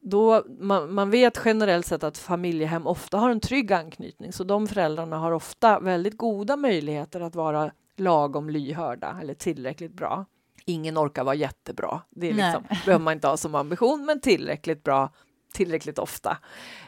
då 0.00 0.44
man, 0.58 0.94
man 0.94 1.10
vet 1.10 1.40
generellt 1.44 1.86
sett 1.86 2.04
att 2.04 2.18
familjehem 2.18 2.86
ofta 2.86 3.18
har 3.18 3.30
en 3.30 3.40
trygg 3.40 3.72
anknytning, 3.72 4.32
så 4.32 4.44
de 4.44 4.68
föräldrarna 4.68 5.18
har 5.18 5.32
ofta 5.32 5.80
väldigt 5.80 6.16
goda 6.16 6.56
möjligheter 6.56 7.20
att 7.20 7.34
vara 7.34 7.72
lagom 8.00 8.50
lyhörda 8.50 9.18
eller 9.20 9.34
tillräckligt 9.34 9.92
bra. 9.92 10.24
Ingen 10.64 10.98
orkar 10.98 11.24
vara 11.24 11.34
jättebra. 11.34 12.00
Det 12.10 12.30
är 12.30 12.34
liksom, 12.34 12.64
behöver 12.84 13.04
man 13.04 13.12
inte 13.12 13.28
ha 13.28 13.36
som 13.36 13.54
ambition, 13.54 14.04
men 14.04 14.20
tillräckligt 14.20 14.82
bra 14.82 15.10
tillräckligt 15.56 15.98
ofta. 15.98 16.36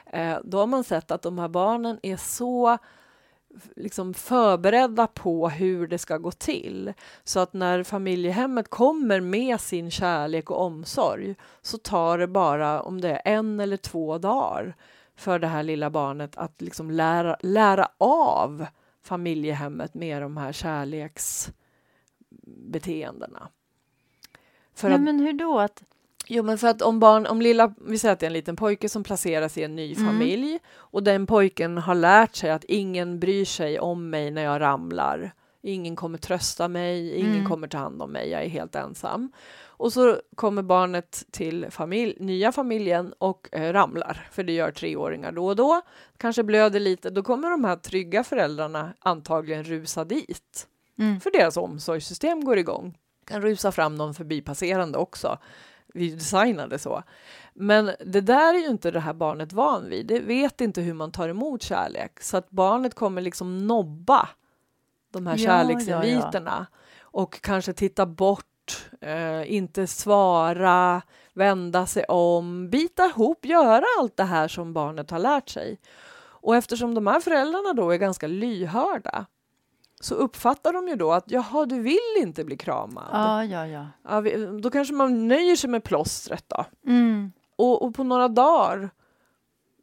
Eh, 0.06 0.38
då 0.44 0.58
har 0.58 0.66
man 0.66 0.84
sett 0.84 1.10
att 1.10 1.22
de 1.22 1.38
här 1.38 1.48
barnen 1.48 1.98
är 2.02 2.16
så 2.16 2.78
liksom 3.76 4.14
förberedda 4.14 5.06
på 5.06 5.48
hur 5.48 5.86
det 5.86 5.98
ska 5.98 6.18
gå 6.18 6.30
till. 6.30 6.92
Så 7.24 7.40
att 7.40 7.52
när 7.52 7.82
familjehemmet 7.82 8.70
kommer 8.70 9.20
med 9.20 9.60
sin 9.60 9.90
kärlek 9.90 10.50
och 10.50 10.60
omsorg 10.60 11.34
så 11.62 11.78
tar 11.78 12.18
det 12.18 12.26
bara, 12.26 12.82
om 12.82 13.00
det 13.00 13.10
är 13.10 13.22
en 13.24 13.60
eller 13.60 13.76
två 13.76 14.18
dagar, 14.18 14.76
för 15.16 15.38
det 15.38 15.46
här 15.46 15.62
lilla 15.62 15.90
barnet 15.90 16.36
att 16.36 16.60
liksom 16.60 16.90
lära, 16.90 17.36
lära 17.40 17.88
av 17.98 18.66
familjehemmet 19.02 19.94
med 19.94 20.22
de 20.22 20.36
här 20.36 20.52
kärleksbeteendena. 20.52 23.48
För 24.74 24.88
Nej, 24.88 24.96
att, 24.96 25.02
men 25.02 25.20
hur 25.20 25.32
då? 25.32 25.58
Att... 25.58 25.82
Jo, 26.26 26.42
men 26.42 26.58
för 26.58 26.68
att 26.68 26.82
om 26.82 27.00
barn, 27.00 27.26
om 27.26 27.42
lilla, 27.42 27.74
vi 27.86 27.98
säger 27.98 28.12
att 28.12 28.20
det 28.20 28.26
är 28.26 28.30
en 28.30 28.32
liten 28.32 28.56
pojke 28.56 28.88
som 28.88 29.04
placeras 29.04 29.58
i 29.58 29.62
en 29.62 29.76
ny 29.76 29.94
mm. 29.94 30.06
familj 30.06 30.58
och 30.68 31.02
den 31.02 31.26
pojken 31.26 31.78
har 31.78 31.94
lärt 31.94 32.36
sig 32.36 32.50
att 32.50 32.64
ingen 32.64 33.20
bryr 33.20 33.44
sig 33.44 33.80
om 33.80 34.10
mig 34.10 34.30
när 34.30 34.42
jag 34.42 34.60
ramlar. 34.60 35.34
Ingen 35.62 35.96
kommer 35.96 36.18
trösta 36.18 36.68
mig, 36.68 37.14
ingen 37.14 37.34
mm. 37.34 37.48
kommer 37.48 37.68
ta 37.68 37.78
hand 37.78 38.02
om 38.02 38.12
mig, 38.12 38.30
jag 38.30 38.44
är 38.44 38.48
helt 38.48 38.74
ensam. 38.74 39.32
Och 39.78 39.92
så 39.92 40.20
kommer 40.34 40.62
barnet 40.62 41.24
till 41.30 41.70
familj, 41.70 42.16
nya 42.20 42.52
familjen 42.52 43.14
och 43.18 43.48
eh, 43.52 43.72
ramlar, 43.72 44.28
för 44.32 44.42
det 44.42 44.52
gör 44.52 44.70
treåringar 44.70 45.32
då 45.32 45.46
och 45.46 45.56
då. 45.56 45.80
Kanske 46.16 46.42
blöder 46.42 46.80
lite, 46.80 47.10
då 47.10 47.22
kommer 47.22 47.50
de 47.50 47.64
här 47.64 47.76
trygga 47.76 48.24
föräldrarna 48.24 48.94
antagligen 48.98 49.64
rusa 49.64 50.04
dit 50.04 50.66
Mm. 50.98 51.20
För 51.20 51.30
deras 51.30 51.56
omsorgssystem 51.56 52.44
går 52.44 52.58
igång. 52.58 52.98
Kan 53.24 53.42
rusa 53.42 53.72
fram 53.72 53.94
någon 53.94 54.14
förbipasserande 54.14 54.98
också. 54.98 55.38
Vi 55.94 56.10
designade 56.10 56.78
så. 56.78 57.02
Men 57.54 57.90
det 58.06 58.20
där 58.20 58.54
är 58.54 58.58
ju 58.58 58.66
inte 58.66 58.90
det 58.90 59.00
här 59.00 59.12
barnet 59.12 59.52
van 59.52 59.88
vid. 59.88 60.06
Det 60.06 60.20
vet 60.20 60.60
inte 60.60 60.80
hur 60.80 60.94
man 60.94 61.12
tar 61.12 61.28
emot 61.28 61.62
kärlek. 61.62 62.22
Så 62.22 62.36
att 62.36 62.50
barnet 62.50 62.94
kommer 62.94 63.22
liksom 63.22 63.66
nobba 63.66 64.28
de 65.12 65.26
här 65.26 65.38
ja, 65.38 65.46
kärleksinviterna. 65.46 66.50
Ja, 66.50 66.66
ja. 66.70 66.78
Och 67.00 67.40
kanske 67.40 67.72
titta 67.72 68.06
bort, 68.06 68.46
eh, 69.00 69.52
inte 69.52 69.86
svara, 69.86 71.02
vända 71.32 71.86
sig 71.86 72.04
om, 72.04 72.70
bita 72.70 73.06
ihop, 73.06 73.44
göra 73.44 73.84
allt 74.00 74.16
det 74.16 74.24
här 74.24 74.48
som 74.48 74.72
barnet 74.72 75.10
har 75.10 75.18
lärt 75.18 75.48
sig. 75.48 75.80
Och 76.40 76.56
eftersom 76.56 76.94
de 76.94 77.06
här 77.06 77.20
föräldrarna 77.20 77.72
då 77.72 77.90
är 77.90 77.96
ganska 77.96 78.26
lyhörda 78.26 79.26
så 80.00 80.14
uppfattar 80.14 80.72
de 80.72 80.88
ju 80.88 80.96
då 80.96 81.12
att 81.12 81.30
jaha, 81.30 81.66
du 81.66 81.80
vill 81.80 82.16
inte 82.18 82.44
bli 82.44 82.56
kramad. 82.56 83.04
Ja, 83.12 83.44
ja, 83.44 83.66
ja. 83.66 83.86
ja 84.08 84.20
då 84.62 84.70
kanske 84.70 84.94
man 84.94 85.28
nöjer 85.28 85.56
sig 85.56 85.70
med 85.70 85.84
plåstret 85.84 86.44
då. 86.48 86.64
Mm. 86.86 87.32
Och, 87.56 87.82
och, 87.82 87.94
på 87.94 88.04
några 88.04 88.28
dagar 88.28 88.90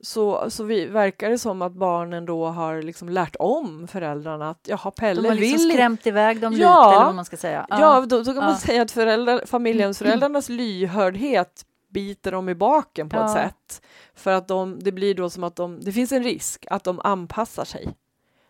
så, 0.05 0.49
så 0.49 0.63
vi, 0.63 0.85
verkar 0.85 1.29
det 1.29 1.37
som 1.37 1.61
att 1.61 1.73
barnen 1.73 2.25
då 2.25 2.45
har 2.45 2.81
liksom 2.81 3.09
lärt 3.09 3.35
om 3.39 3.87
föräldrarna 3.87 4.49
att 4.49 4.67
jaha, 4.67 4.91
Pelle 4.91 5.21
De 5.21 5.27
har 5.27 5.35
liksom 5.35 5.57
vill... 5.57 5.71
skrämt 5.71 6.07
iväg 6.07 6.41
dem 6.41 6.53
ja, 6.53 6.87
lite, 6.87 6.95
eller 6.95 7.05
vad 7.05 7.15
man 7.15 7.25
ska 7.25 7.37
säga. 7.37 7.65
Ja, 7.69 7.79
ja 7.79 8.05
då, 8.05 8.17
då 8.17 8.25
kan 8.25 8.35
ja. 8.35 8.41
man 8.41 8.57
säga 8.57 8.81
att 8.81 8.91
föräldrar, 8.91 9.45
familjehemsföräldrarnas 9.45 10.49
lyhördhet 10.49 11.65
biter 11.89 12.31
dem 12.31 12.49
i 12.49 12.55
baken 12.55 13.09
på 13.09 13.17
ja. 13.17 13.25
ett 13.25 13.31
sätt. 13.31 13.81
För 14.15 14.31
att 14.31 14.47
de, 14.47 14.79
det 14.79 14.91
blir 14.91 15.15
då 15.15 15.29
som 15.29 15.43
att 15.43 15.55
de, 15.55 15.79
det 15.81 15.91
finns 15.91 16.11
en 16.11 16.23
risk 16.23 16.65
att 16.69 16.83
de 16.83 16.99
anpassar 17.03 17.65
sig 17.65 17.95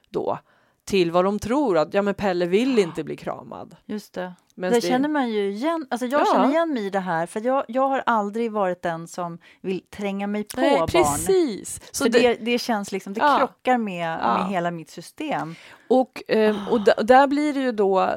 då 0.09 0.39
till 0.85 1.11
vad 1.11 1.25
de 1.25 1.39
tror 1.39 1.77
att 1.77 1.93
ja 1.93 2.01
men 2.01 2.13
Pelle 2.13 2.45
vill 2.45 2.79
inte 2.79 3.03
bli 3.03 3.15
kramad. 3.15 3.75
Just 3.85 4.13
det. 4.13 4.33
Men 4.57 4.73
det, 4.73 4.81
känner 4.81 5.09
man 5.09 5.29
ju 5.29 5.51
igen. 5.51 5.87
Alltså 5.89 6.05
jag 6.05 6.21
ja. 6.21 6.25
känner 6.33 6.49
igen 6.49 6.73
mig 6.73 6.85
i 6.85 6.89
det 6.89 6.99
här 6.99 7.25
för 7.25 7.45
jag, 7.45 7.65
jag 7.67 7.87
har 7.87 8.03
aldrig 8.05 8.51
varit 8.51 8.81
den 8.81 9.07
som 9.07 9.37
vill 9.61 9.81
tränga 9.81 10.27
mig 10.27 10.43
på 10.43 10.61
Nej, 10.61 10.77
barn. 10.77 10.87
Precis. 10.87 11.81
Så 11.91 12.03
det, 12.03 12.19
det, 12.19 12.33
det, 12.33 12.59
känns 12.59 12.91
liksom, 12.91 13.13
det 13.13 13.19
ja. 13.19 13.37
krockar 13.37 13.77
med, 13.77 14.19
ja. 14.21 14.37
med 14.37 14.47
hela 14.47 14.71
mitt 14.71 14.89
system. 14.89 15.55
Och, 15.87 16.31
eh, 16.31 16.71
och 16.71 17.05
där 17.05 17.27
blir 17.27 17.53
det 17.53 17.59
ju 17.59 17.71
då 17.71 18.09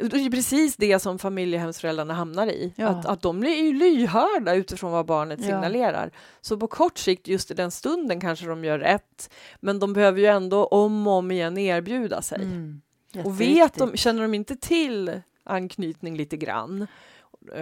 det 0.00 0.16
är 0.16 0.30
precis 0.30 0.76
det 0.76 0.98
som 0.98 1.18
familjehemsföräldrarna 1.18 2.14
hamnar 2.14 2.46
i. 2.46 2.72
Ja. 2.76 2.88
Att, 2.88 3.06
att 3.06 3.22
de 3.22 3.40
blir 3.40 3.56
ju 3.56 3.72
lyhörda 3.72 4.54
utifrån 4.54 4.92
vad 4.92 5.06
barnet 5.06 5.40
signalerar. 5.40 6.10
Så 6.40 6.56
på 6.56 6.66
kort 6.66 6.98
sikt, 6.98 7.28
just 7.28 7.50
i 7.50 7.54
den 7.54 7.70
stunden 7.70 8.20
kanske 8.20 8.46
de 8.46 8.64
gör 8.64 8.78
rätt. 8.78 9.30
Men 9.60 9.78
de 9.78 9.92
behöver 9.92 10.20
ju 10.20 10.26
ändå 10.26 10.66
om 10.66 11.06
och 11.06 11.12
om 11.12 11.30
igen 11.30 11.58
erbjuda 11.58 12.22
sig. 12.22 12.42
Mm. 12.42 12.80
Och 13.24 13.40
vet 13.40 13.74
de, 13.74 13.96
känner 13.96 14.22
de 14.22 14.34
inte 14.34 14.56
till 14.56 15.20
anknytning 15.46 16.16
lite 16.16 16.36
grann. 16.36 16.86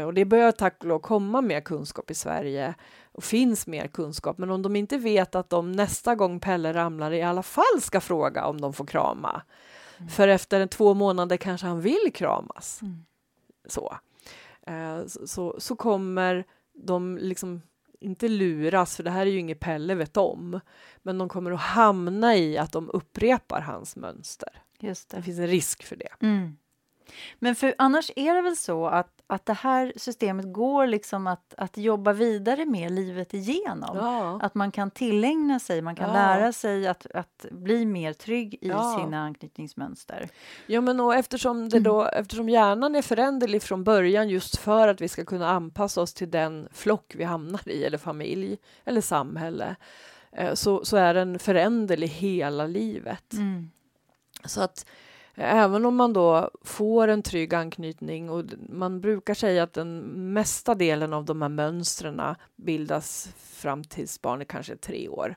Och 0.07 0.15
det 0.15 0.25
börjar 0.25 0.53
tack 0.53 0.77
och 0.79 0.87
lov 0.87 0.99
komma 0.99 1.41
mer 1.41 1.61
kunskap 1.61 2.11
i 2.11 2.15
Sverige 2.15 2.75
och 3.13 3.25
finns 3.25 3.67
mer 3.67 3.87
kunskap. 3.87 4.39
Men 4.39 4.51
om 4.51 4.63
de 4.63 4.77
inte 4.77 4.99
vet 4.99 5.35
att 5.35 5.51
de 5.51 5.73
nästa 5.73 6.15
gång 6.15 6.41
Pelle 6.41 6.73
ramlar 6.73 7.13
i 7.13 7.23
alla 7.23 7.43
fall 7.43 7.81
ska 7.81 8.01
fråga 8.01 8.47
om 8.47 8.61
de 8.61 8.73
får 8.73 8.87
krama. 8.87 9.43
Mm. 9.99 10.09
För 10.09 10.29
efter 10.29 10.67
två 10.67 10.95
månader 10.95 11.37
kanske 11.37 11.67
han 11.67 11.81
vill 11.81 12.13
kramas. 12.15 12.83
Mm. 12.83 13.05
Så. 13.67 13.97
Eh, 14.67 15.07
så, 15.07 15.57
så 15.59 15.77
kommer 15.77 16.45
de 16.73 17.19
liksom 17.19 17.63
inte 18.01 18.29
luras, 18.29 18.97
för 18.97 19.03
det 19.03 19.11
här 19.11 19.27
är 19.27 19.31
ju 19.31 19.39
inget 19.39 19.61
Pelle 19.61 19.95
vet 19.95 20.17
om. 20.17 20.61
Men 21.03 21.19
de 21.19 21.29
kommer 21.29 21.51
att 21.51 21.61
hamna 21.61 22.37
i 22.37 22.59
att 22.59 22.73
de 22.73 22.91
upprepar 22.91 23.61
hans 23.61 23.97
mönster. 23.97 24.63
Just 24.79 25.09
det. 25.09 25.17
det 25.17 25.23
finns 25.23 25.39
en 25.39 25.47
risk 25.47 25.83
för 25.83 25.97
det. 25.97 26.09
Mm. 26.21 26.57
Men 27.39 27.55
för 27.55 27.75
annars 27.79 28.11
är 28.17 28.35
det 28.35 28.43
väl 28.43 28.57
så 28.57 28.87
att, 28.87 29.23
att 29.27 29.47
det 29.47 29.53
här 29.53 29.93
systemet 29.97 30.53
går 30.53 30.87
liksom 30.87 31.27
att, 31.27 31.55
att 31.57 31.77
jobba 31.77 32.13
vidare 32.13 32.67
med 32.67 32.93
livet 32.93 33.35
igenom. 33.35 33.97
Ja. 33.97 34.39
Att 34.43 34.55
man 34.55 34.71
kan 34.71 34.91
tillägna 34.91 35.61
sig, 35.61 35.83
man 35.83 35.97
kan 35.97 36.09
ja. 36.09 36.15
lära 36.15 36.53
sig 36.53 36.87
att, 36.87 37.07
att 37.15 37.47
bli 37.51 37.87
mer 37.87 38.13
trygg 38.13 38.55
i 38.55 38.69
ja. 38.69 38.99
sina 39.01 39.23
anknytningsmönster. 39.23 40.29
Ja, 40.67 40.81
men 40.81 41.01
och 41.01 41.15
eftersom, 41.15 41.69
det 41.69 41.81
då, 41.81 42.03
mm. 42.03 42.21
eftersom 42.21 42.49
hjärnan 42.49 42.95
är 42.95 43.03
föränderlig 43.03 43.63
från 43.63 43.85
början 43.85 44.29
just 44.29 44.57
för 44.57 44.89
att 44.89 45.01
vi 45.01 45.09
ska 45.09 45.25
kunna 45.25 45.51
anpassa 45.51 46.03
oss 46.03 46.15
till 46.15 46.31
den 46.31 46.69
flock 46.73 47.15
vi 47.15 47.25
hamnar 47.25 47.69
i, 47.69 47.85
eller 47.85 47.99
familj 47.99 48.59
eller 48.85 49.01
samhälle, 49.01 49.77
eh, 50.33 50.55
så, 50.55 50.85
så 50.85 50.97
är 50.97 51.15
den 51.15 51.39
föränderlig 51.39 52.09
hela 52.09 52.67
livet. 52.67 53.33
Mm. 53.33 53.71
Så 54.45 54.61
att 54.61 54.87
Även 55.37 55.85
om 55.85 55.97
man 55.97 56.13
då 56.13 56.51
får 56.63 57.09
en 57.09 57.23
trygg 57.23 57.55
anknytning 57.55 58.31
och 58.31 58.45
man 58.69 59.01
brukar 59.01 59.35
säga 59.35 59.63
att 59.63 59.73
den 59.73 60.01
mesta 60.33 60.75
delen 60.75 61.13
av 61.13 61.25
de 61.25 61.43
här 61.43 61.49
mönstren 61.49 62.21
bildas 62.57 63.29
fram 63.37 63.85
tills 63.85 64.23
barnet 64.23 64.49
kanske 64.49 64.73
är 64.73 64.77
tre 64.77 65.09
år. 65.09 65.37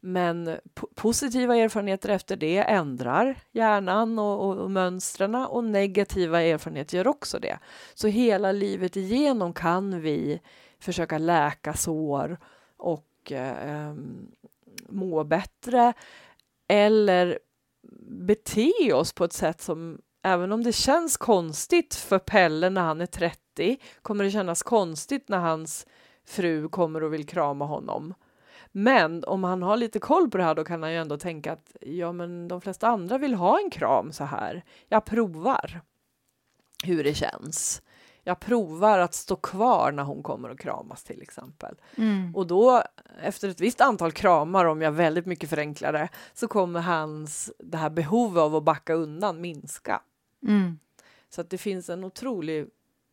Men 0.00 0.56
positiva 0.94 1.56
erfarenheter 1.56 2.08
efter 2.08 2.36
det 2.36 2.58
ändrar 2.58 3.36
hjärnan 3.52 4.18
och, 4.18 4.48
och, 4.48 4.56
och 4.56 4.70
mönstren 4.70 5.34
och 5.34 5.64
negativa 5.64 6.42
erfarenheter 6.42 6.96
gör 6.96 7.06
också 7.06 7.38
det. 7.38 7.58
Så 7.94 8.08
hela 8.08 8.52
livet 8.52 8.96
igenom 8.96 9.52
kan 9.52 10.00
vi 10.00 10.40
försöka 10.78 11.18
läka 11.18 11.74
sår 11.74 12.38
och 12.76 13.32
eh, 13.32 13.70
ehm, 13.70 14.26
må 14.88 15.24
bättre 15.24 15.92
eller 16.68 17.38
bete 18.08 18.92
oss 18.92 19.12
på 19.12 19.24
ett 19.24 19.32
sätt 19.32 19.60
som 19.60 19.98
även 20.22 20.52
om 20.52 20.64
det 20.64 20.72
känns 20.72 21.16
konstigt 21.16 21.94
för 21.94 22.18
Pelle 22.18 22.70
när 22.70 22.82
han 22.82 23.00
är 23.00 23.06
30 23.06 23.78
kommer 24.02 24.24
det 24.24 24.30
kännas 24.30 24.62
konstigt 24.62 25.28
när 25.28 25.38
hans 25.38 25.86
fru 26.24 26.68
kommer 26.68 27.02
och 27.02 27.14
vill 27.14 27.26
krama 27.26 27.64
honom. 27.64 28.14
Men 28.72 29.24
om 29.24 29.44
han 29.44 29.62
har 29.62 29.76
lite 29.76 29.98
koll 29.98 30.30
på 30.30 30.38
det 30.38 30.44
här 30.44 30.54
då 30.54 30.64
kan 30.64 30.82
han 30.82 30.92
ju 30.92 30.98
ändå 30.98 31.18
tänka 31.18 31.52
att 31.52 31.76
ja, 31.80 32.12
men 32.12 32.48
de 32.48 32.60
flesta 32.60 32.88
andra 32.88 33.18
vill 33.18 33.34
ha 33.34 33.60
en 33.60 33.70
kram 33.70 34.12
så 34.12 34.24
här. 34.24 34.64
Jag 34.88 35.04
provar 35.04 35.80
hur 36.84 37.04
det 37.04 37.14
känns 37.14 37.82
jag 38.24 38.40
provar 38.40 38.98
att 38.98 39.14
stå 39.14 39.36
kvar 39.36 39.92
när 39.92 40.02
hon 40.02 40.22
kommer 40.22 40.48
och 40.48 40.58
kramas 40.58 41.04
till 41.04 41.22
exempel. 41.22 41.74
Mm. 41.96 42.34
Och 42.36 42.46
då 42.46 42.82
efter 43.22 43.48
ett 43.48 43.60
visst 43.60 43.80
antal 43.80 44.12
kramar, 44.12 44.64
om 44.64 44.82
jag 44.82 44.92
väldigt 44.92 45.26
mycket 45.26 45.50
förenklar 45.50 45.92
det, 45.92 46.08
så 46.34 46.48
kommer 46.48 46.80
hans 46.80 47.52
det 47.58 47.78
här 47.78 47.90
behovet 47.90 48.40
av 48.40 48.56
att 48.56 48.62
backa 48.64 48.94
undan 48.94 49.40
minska. 49.40 50.00
Mm. 50.46 50.78
Så 51.28 51.40
att 51.40 51.50
det 51.50 51.58
finns 51.58 51.90
en 51.90 52.04
otrolig 52.04 52.66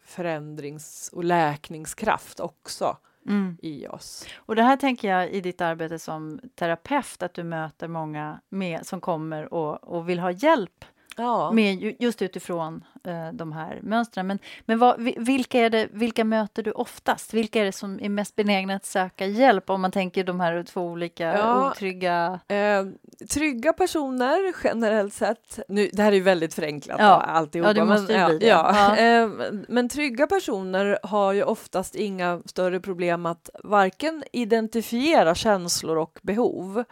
förändrings 0.04 1.10
och 1.14 1.24
läkningskraft 1.24 2.40
också 2.40 2.98
mm. 3.28 3.58
i 3.62 3.88
oss. 3.88 4.26
Och 4.36 4.56
det 4.56 4.64
här 4.64 4.78
tänker 4.78 5.10
jag 5.10 5.30
i 5.32 5.42
ditt 5.42 5.62
arbete 5.62 6.00
som 6.00 6.40
terapeut, 6.56 7.24
att 7.24 7.34
du 7.34 7.44
möter 7.44 7.88
många 7.88 8.42
med, 8.50 8.86
som 8.86 9.02
kommer 9.02 9.54
och, 9.54 9.84
och 9.84 10.10
vill 10.10 10.20
ha 10.20 10.32
hjälp 10.32 10.86
Ja. 11.22 11.52
Med, 11.52 11.96
just 12.00 12.22
utifrån 12.22 12.84
eh, 13.04 13.34
de 13.34 13.52
här 13.52 13.80
mönstren. 13.84 14.28
Men, 14.28 14.40
men 14.66 14.80
vad, 14.80 15.02
vilka, 15.18 15.60
är 15.60 15.70
det, 15.70 15.88
vilka 15.92 16.24
möter 16.24 16.64
du 16.64 16.72
oftast? 16.72 17.34
Vilka 17.34 17.62
är 17.62 17.66
det 17.66 17.72
som 17.72 18.00
är 18.02 18.10
mest 18.10 18.36
benägna 18.36 18.76
att 18.76 18.86
söka 18.86 19.26
hjälp 19.26 19.70
om 19.70 19.82
man 19.82 19.92
tänker 19.92 20.24
de 20.24 20.40
här 20.40 20.64
två 20.64 20.82
olika 20.82 21.24
ja, 21.24 21.72
otrygga... 21.72 22.40
Eh, 22.48 22.86
trygga 23.30 23.74
personer 23.74 24.54
generellt 24.64 25.14
sett. 25.14 25.60
Nu, 25.68 25.90
det 25.94 26.02
här 26.02 26.12
är 26.12 26.16
ju 26.16 26.22
väldigt 26.22 26.54
förenklat 26.54 27.00
ja. 27.00 27.22
alltihopa. 27.22 27.70
Ja, 27.70 27.74
det 27.74 27.86
måste 27.86 28.14
men, 28.14 28.32
ju 28.32 28.38
bli 28.38 28.48
ja, 28.48 28.76
ja. 28.76 28.98
Eh, 29.02 29.30
men 29.68 29.90
trygga 29.90 30.28
personer 30.28 31.00
har 31.04 31.34
ju 31.34 31.44
oftast 31.44 31.96
inga 31.96 32.42
större 32.46 32.80
problem 32.80 33.26
att 33.26 33.50
varken 33.64 34.24
identifiera 34.32 35.36
känslor 35.36 35.98
och 35.98 36.20
behov 36.22 36.84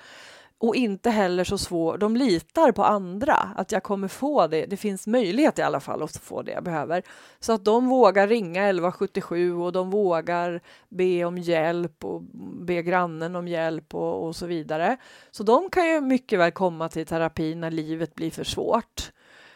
och 0.60 0.76
inte 0.76 1.10
heller 1.10 1.43
så 1.43 1.58
svår, 1.58 1.98
de 1.98 2.15
litar 2.15 2.72
på 2.72 2.84
andra, 2.84 3.34
att 3.34 3.72
jag 3.72 3.84
kommer 3.84 4.08
få 4.08 4.48
det, 4.48 4.65
det 4.65 4.78
finns 4.78 5.08
möjlighet 5.08 5.60
i 5.60 5.62
alla 5.62 5.80
fall 5.80 6.04
att 6.04 6.17
få 6.17 6.41
det 6.41 6.52
jag 6.52 6.63
behöver. 6.63 7.04
Så 7.39 7.54
att 7.54 7.65
de 7.65 7.88
vågar 7.88 8.28
ringa 8.28 8.63
1177 8.63 9.53
och 9.53 9.72
de 9.72 9.89
vågar 9.89 10.62
be 10.89 11.26
om 11.26 11.38
hjälp 11.38 12.05
och 12.05 12.22
be 12.66 12.82
grannen 12.82 13.36
om 13.36 13.47
hjälp 13.47 13.95
och, 13.95 14.28
och 14.28 14.36
så 14.36 14.45
vidare. 14.45 14.97
Så 15.32 15.43
de 15.43 15.70
kan 15.70 15.88
ju 15.88 16.01
mycket 16.01 16.39
väl 16.39 16.51
komma 16.51 16.89
till 16.89 17.05
terapi 17.05 17.55
när 17.55 17.72
livet 17.72 18.16
blir 18.16 18.32
för 18.32 18.43
svårt. 18.43 19.12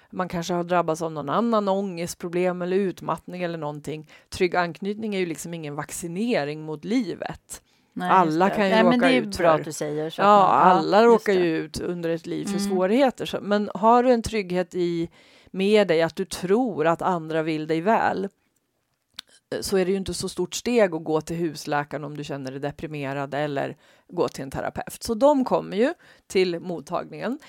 Man 0.10 0.28
kanske 0.28 0.54
har 0.54 0.64
drabbats 0.64 1.02
av 1.02 1.12
någon 1.12 1.30
annan 1.30 1.68
ångestproblem 1.68 2.62
eller 2.62 2.78
utmattning 2.78 3.44
eller 3.44 3.58
någonting. 3.58 4.10
Trygg 4.30 4.56
anknytning 4.56 5.16
är 5.16 5.20
ju 5.20 5.26
liksom 5.26 5.54
ingen 5.54 5.76
vaccinering 5.76 6.62
mot 6.62 6.86
livet. 6.86 7.62
Nej, 7.94 8.10
alla 8.10 8.50
kan 8.50 8.70
ju 8.70 8.76
Nej, 8.76 8.84
råka 8.84 9.12
ut 9.12 9.36
för... 9.36 9.44
att 9.44 9.64
du 9.64 9.72
säger 9.72 10.10
så. 10.10 10.22
Ja, 10.22 10.48
alla 10.48 11.04
råkar 11.04 11.34
ju 11.34 11.58
ut 11.58 11.80
under 11.80 12.10
ett 12.10 12.26
liv 12.26 12.46
för 12.46 12.58
mm. 12.58 12.70
svårigheter. 12.70 13.40
Men 13.42 13.70
har 13.74 14.04
du 14.04 14.12
en 14.12 14.22
trygghet 14.22 14.76
i 14.76 15.10
med 15.52 15.88
dig 15.88 16.02
att 16.02 16.16
du 16.16 16.26
tror 16.26 16.88
att 16.88 17.02
andra 17.02 17.44
vill 17.44 17.68
dig 17.68 17.82
väl 17.82 18.24
eh, 18.24 19.62
så 19.62 19.78
är 19.78 19.86
det 19.86 19.92
ju 19.92 19.98
inte 19.98 20.14
så 20.14 20.30
stort 20.30 20.56
steg 20.56 20.96
att 20.96 21.04
gå 21.04 21.22
till 21.22 21.36
husläkaren 21.36 22.04
om 22.04 22.18
du 22.18 22.24
känner 22.24 22.52
dig 22.52 22.60
deprimerad 22.60 23.34
eller 23.34 23.78
gå 24.08 24.28
till 24.28 24.44
en 24.44 24.52
terapeut. 24.52 25.04
Så 25.04 25.14
de 25.14 25.46
kommer 25.46 25.78
ju 25.78 25.94
till 26.28 26.60
mottagningen. 26.60 27.40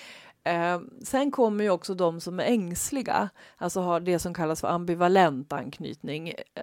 Eh, 0.45 0.81
sen 1.03 1.31
kommer 1.31 1.65
ju 1.65 1.71
också 1.71 1.95
de 1.95 2.21
som 2.21 2.41
är 2.41 2.45
ängsliga, 2.45 3.29
alltså 3.57 3.81
har 3.81 4.01
det 4.01 4.19
som 4.19 4.35
kallas 4.35 4.61
för 4.61 4.69
ambivalent 4.69 5.53
anknytning, 5.53 6.29
eh, 6.29 6.63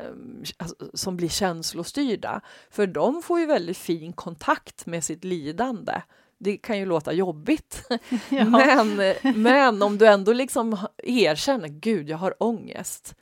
alltså, 0.58 0.76
som 0.94 1.18
blir 1.18 1.30
känslostyrda. 1.30 2.42
För 2.70 2.88
de 2.88 3.22
får 3.22 3.40
ju 3.40 3.46
väldigt 3.46 3.78
fin 3.78 4.14
kontakt 4.14 4.86
med 4.86 5.04
sitt 5.04 5.24
lidande. 5.24 6.02
Det 6.38 6.58
kan 6.58 6.80
ju 6.80 6.86
låta 6.86 7.14
jobbigt, 7.14 7.84
ja. 8.30 8.46
men, 8.46 9.14
men 9.36 9.82
om 9.82 9.98
du 9.98 10.08
ändå 10.08 10.34
liksom 10.34 10.78
erkänner, 10.98 11.68
gud, 11.68 12.10
jag 12.10 12.18
har 12.18 12.44
ångest, 12.44 13.16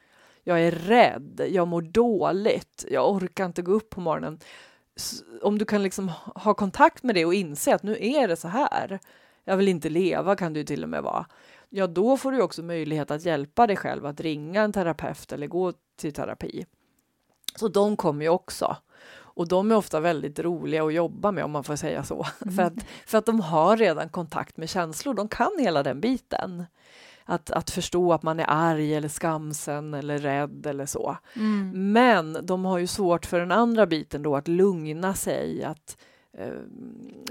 jag 0.44 0.62
är 0.62 0.72
rädd, 0.72 1.42
jag 1.52 1.68
mår 1.68 1.82
dåligt, 1.82 2.86
jag 2.92 3.12
orkar 3.12 3.46
inte 3.46 3.62
gå 3.62 3.72
upp 3.72 3.90
på 3.90 4.02
morgonen. 4.02 4.40
Om 5.42 5.58
du 5.58 5.66
kan 5.66 5.84
liksom 5.84 6.12
ha 6.36 6.54
kontakt 6.54 7.04
med 7.04 7.16
det 7.16 7.26
och 7.26 7.34
inse 7.34 7.76
att 7.76 7.84
nu 7.84 7.98
är 8.00 8.28
det 8.28 8.36
så 8.36 8.48
här, 8.48 9.00
jag 9.50 9.58
vill 9.58 9.68
inte 9.68 9.90
leva 9.90 10.36
kan 10.36 10.54
du 10.54 10.64
till 10.64 10.84
och 10.84 10.90
med 10.90 11.04
vara. 11.04 11.26
Ja, 11.70 11.88
då 11.88 12.18
får 12.18 12.32
du 12.32 12.42
också 12.42 12.64
möjlighet 12.64 13.12
att 13.12 13.26
hjälpa 13.26 13.68
dig 13.68 13.76
själv 13.76 14.06
att 14.06 14.20
ringa 14.20 14.62
en 14.62 14.74
terapeut 14.74 15.32
eller 15.32 15.48
gå 15.48 15.74
till 15.98 16.14
terapi. 16.14 16.66
Så 17.56 17.68
de 17.68 17.98
kommer 17.98 18.26
ju 18.26 18.30
också. 18.30 18.78
Och 19.12 19.48
de 19.48 19.72
är 19.72 19.76
ofta 19.76 20.00
väldigt 20.00 20.40
roliga 20.40 20.84
att 20.84 20.94
jobba 20.94 21.32
med 21.32 21.44
om 21.44 21.52
man 21.52 21.64
får 21.64 21.76
säga 21.76 22.04
så. 22.04 22.26
Mm. 22.42 22.56
För, 22.56 22.64
att, 22.64 22.74
för 23.06 23.18
att 23.18 23.26
de 23.26 23.40
har 23.40 23.78
redan 23.78 24.10
kontakt 24.10 24.58
med 24.58 24.70
känslor, 24.70 25.14
de 25.14 25.28
kan 25.28 25.52
hela 25.60 25.84
den 25.84 26.02
biten. 26.02 26.66
Att, 27.26 27.52
att 27.52 27.70
förstå 27.70 28.14
att 28.14 28.24
man 28.24 28.40
är 28.40 28.46
arg 28.48 28.96
eller 28.96 29.10
skamsen 29.10 29.94
eller 29.94 30.18
rädd 30.18 30.66
eller 30.66 30.86
så. 30.86 31.18
Mm. 31.36 31.92
Men 31.94 32.38
de 32.44 32.66
har 32.66 32.78
ju 32.78 32.88
svårt 32.88 33.26
för 33.26 33.40
den 33.40 33.52
andra 33.52 33.86
biten 33.86 34.24
då 34.24 34.36
att 34.36 34.48
lugna 34.48 35.14
sig, 35.14 35.64
att 35.64 35.98
Eh, 36.38 36.62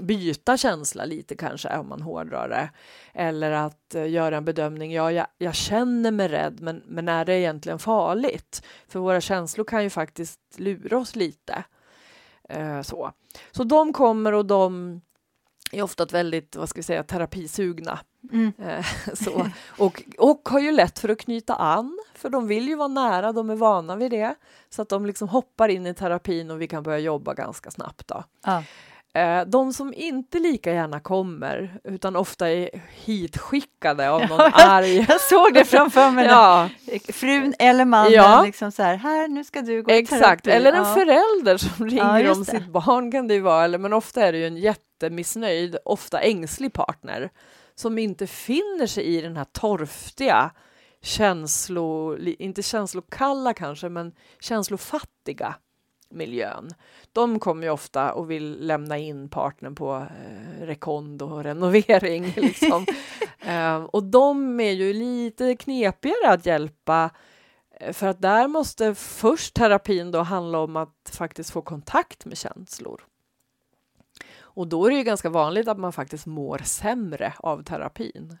byta 0.01 0.57
känsla 0.57 1.05
lite 1.05 1.35
kanske 1.35 1.77
om 1.77 1.89
man 1.89 2.01
hårdrar 2.01 2.49
det. 2.49 2.69
Eller 3.13 3.51
att 3.51 3.95
eh, 3.95 4.09
göra 4.09 4.37
en 4.37 4.45
bedömning, 4.45 4.93
ja 4.93 5.11
jag, 5.11 5.27
jag, 5.37 5.55
känner 5.55 6.11
mig 6.11 6.27
rädd 6.27 6.61
men, 6.61 6.83
men 6.87 7.07
är 7.07 7.25
det 7.25 7.39
egentligen 7.39 7.79
farligt? 7.79 8.63
För 8.87 8.99
våra 8.99 9.21
känslor 9.21 9.65
kan 9.65 9.83
ju 9.83 9.89
faktiskt 9.89 10.39
lura 10.57 10.97
oss 10.97 11.15
lite. 11.15 11.63
Eh, 12.49 12.81
så. 12.81 13.11
så 13.51 13.63
de 13.63 13.93
kommer 13.93 14.33
och 14.33 14.45
de 14.45 15.01
är 15.71 15.81
ofta 15.81 16.05
väldigt, 16.05 16.55
vad 16.55 16.69
ska 16.69 16.79
vi 16.79 16.83
säga, 16.83 17.03
terapisugna. 17.03 17.99
Mm. 18.31 18.53
så. 19.13 19.49
Och, 19.77 20.03
och 20.17 20.49
har 20.49 20.59
ju 20.59 20.71
lätt 20.71 20.99
för 20.99 21.09
att 21.09 21.17
knyta 21.17 21.55
an, 21.55 21.99
för 22.15 22.29
de 22.29 22.47
vill 22.47 22.67
ju 22.67 22.75
vara 22.75 22.87
nära, 22.87 23.31
de 23.31 23.49
är 23.49 23.55
vana 23.55 23.95
vid 23.95 24.11
det. 24.11 24.35
Så 24.69 24.81
att 24.81 24.89
de 24.89 25.05
liksom 25.05 25.27
hoppar 25.29 25.69
in 25.69 25.87
i 25.87 25.93
terapin 25.93 26.51
och 26.51 26.61
vi 26.61 26.67
kan 26.67 26.83
börja 26.83 26.99
jobba 26.99 27.33
ganska 27.33 27.71
snabbt. 27.71 28.07
Då. 28.07 28.23
Ja. 28.45 28.63
Eh, 29.13 29.45
de 29.45 29.73
som 29.73 29.93
inte 29.93 30.39
lika 30.39 30.73
gärna 30.73 30.99
kommer, 30.99 31.79
utan 31.83 32.15
ofta 32.15 32.49
är 32.49 32.69
hitskickade 33.05 34.09
av 34.09 34.21
någon 34.29 34.51
arg... 34.53 34.95
Jag 35.09 35.21
såg 35.21 35.53
det 35.53 35.65
framför 35.65 36.11
mig. 36.11 36.25
ja. 36.25 36.69
Frun 37.13 37.53
eller 37.59 37.85
mannen, 37.85 38.11
ja. 38.11 38.43
liksom 38.45 38.71
så 38.71 38.83
här, 38.83 38.95
här, 38.95 39.27
nu 39.27 39.43
ska 39.43 39.61
du 39.61 39.83
gå 39.83 39.91
Exakt, 39.91 40.47
eller 40.47 40.73
en 40.73 40.83
ja. 40.83 40.93
förälder 40.93 41.57
som 41.57 41.89
ringer 41.89 42.19
ja, 42.19 42.31
om 42.31 42.45
sitt 42.45 42.67
barn 42.67 43.11
kan 43.11 43.27
det 43.27 43.33
ju 43.33 43.41
vara, 43.41 43.63
eller, 43.63 43.77
men 43.77 43.93
ofta 43.93 44.21
är 44.21 44.31
det 44.31 44.37
ju 44.37 44.47
en 44.47 44.57
jättemissnöjd, 44.57 45.77
ofta 45.85 46.19
ängslig 46.19 46.73
partner 46.73 47.29
som 47.79 47.97
inte 47.97 48.27
finner 48.27 48.87
sig 48.87 49.03
i 49.03 49.21
den 49.21 49.37
här 49.37 49.45
torftiga, 49.45 50.51
känslo, 51.01 52.17
inte 52.17 52.63
känslokalla 52.63 53.53
kanske, 53.53 53.89
men 53.89 54.11
känslofattiga 54.39 55.55
miljön. 56.09 56.69
De 57.13 57.39
kommer 57.39 57.63
ju 57.63 57.69
ofta 57.69 58.13
och 58.13 58.31
vill 58.31 58.67
lämna 58.67 58.97
in 58.97 59.29
partnern 59.29 59.75
på 59.75 59.95
eh, 59.95 60.65
rekond 60.65 61.21
och 61.21 61.43
renovering. 61.43 62.33
Liksom. 62.35 62.85
eh, 63.39 63.75
och 63.83 64.03
de 64.03 64.59
är 64.59 64.71
ju 64.71 64.93
lite 64.93 65.55
knepigare 65.55 66.29
att 66.33 66.45
hjälpa 66.45 67.09
eh, 67.79 67.93
för 67.93 68.07
att 68.07 68.21
där 68.21 68.47
måste 68.47 68.95
först 68.95 69.53
terapin 69.53 70.11
då 70.11 70.19
handla 70.19 70.59
om 70.59 70.75
att 70.75 71.11
faktiskt 71.11 71.49
få 71.51 71.61
kontakt 71.61 72.25
med 72.25 72.37
känslor. 72.37 73.01
Och 74.59 74.67
då 74.67 74.85
är 74.85 74.89
det 74.89 74.97
ju 74.97 75.03
ganska 75.03 75.29
vanligt 75.29 75.67
att 75.67 75.79
man 75.79 75.93
faktiskt 75.93 76.25
mår 76.25 76.57
sämre 76.57 77.33
av 77.37 77.63
terapin 77.63 78.37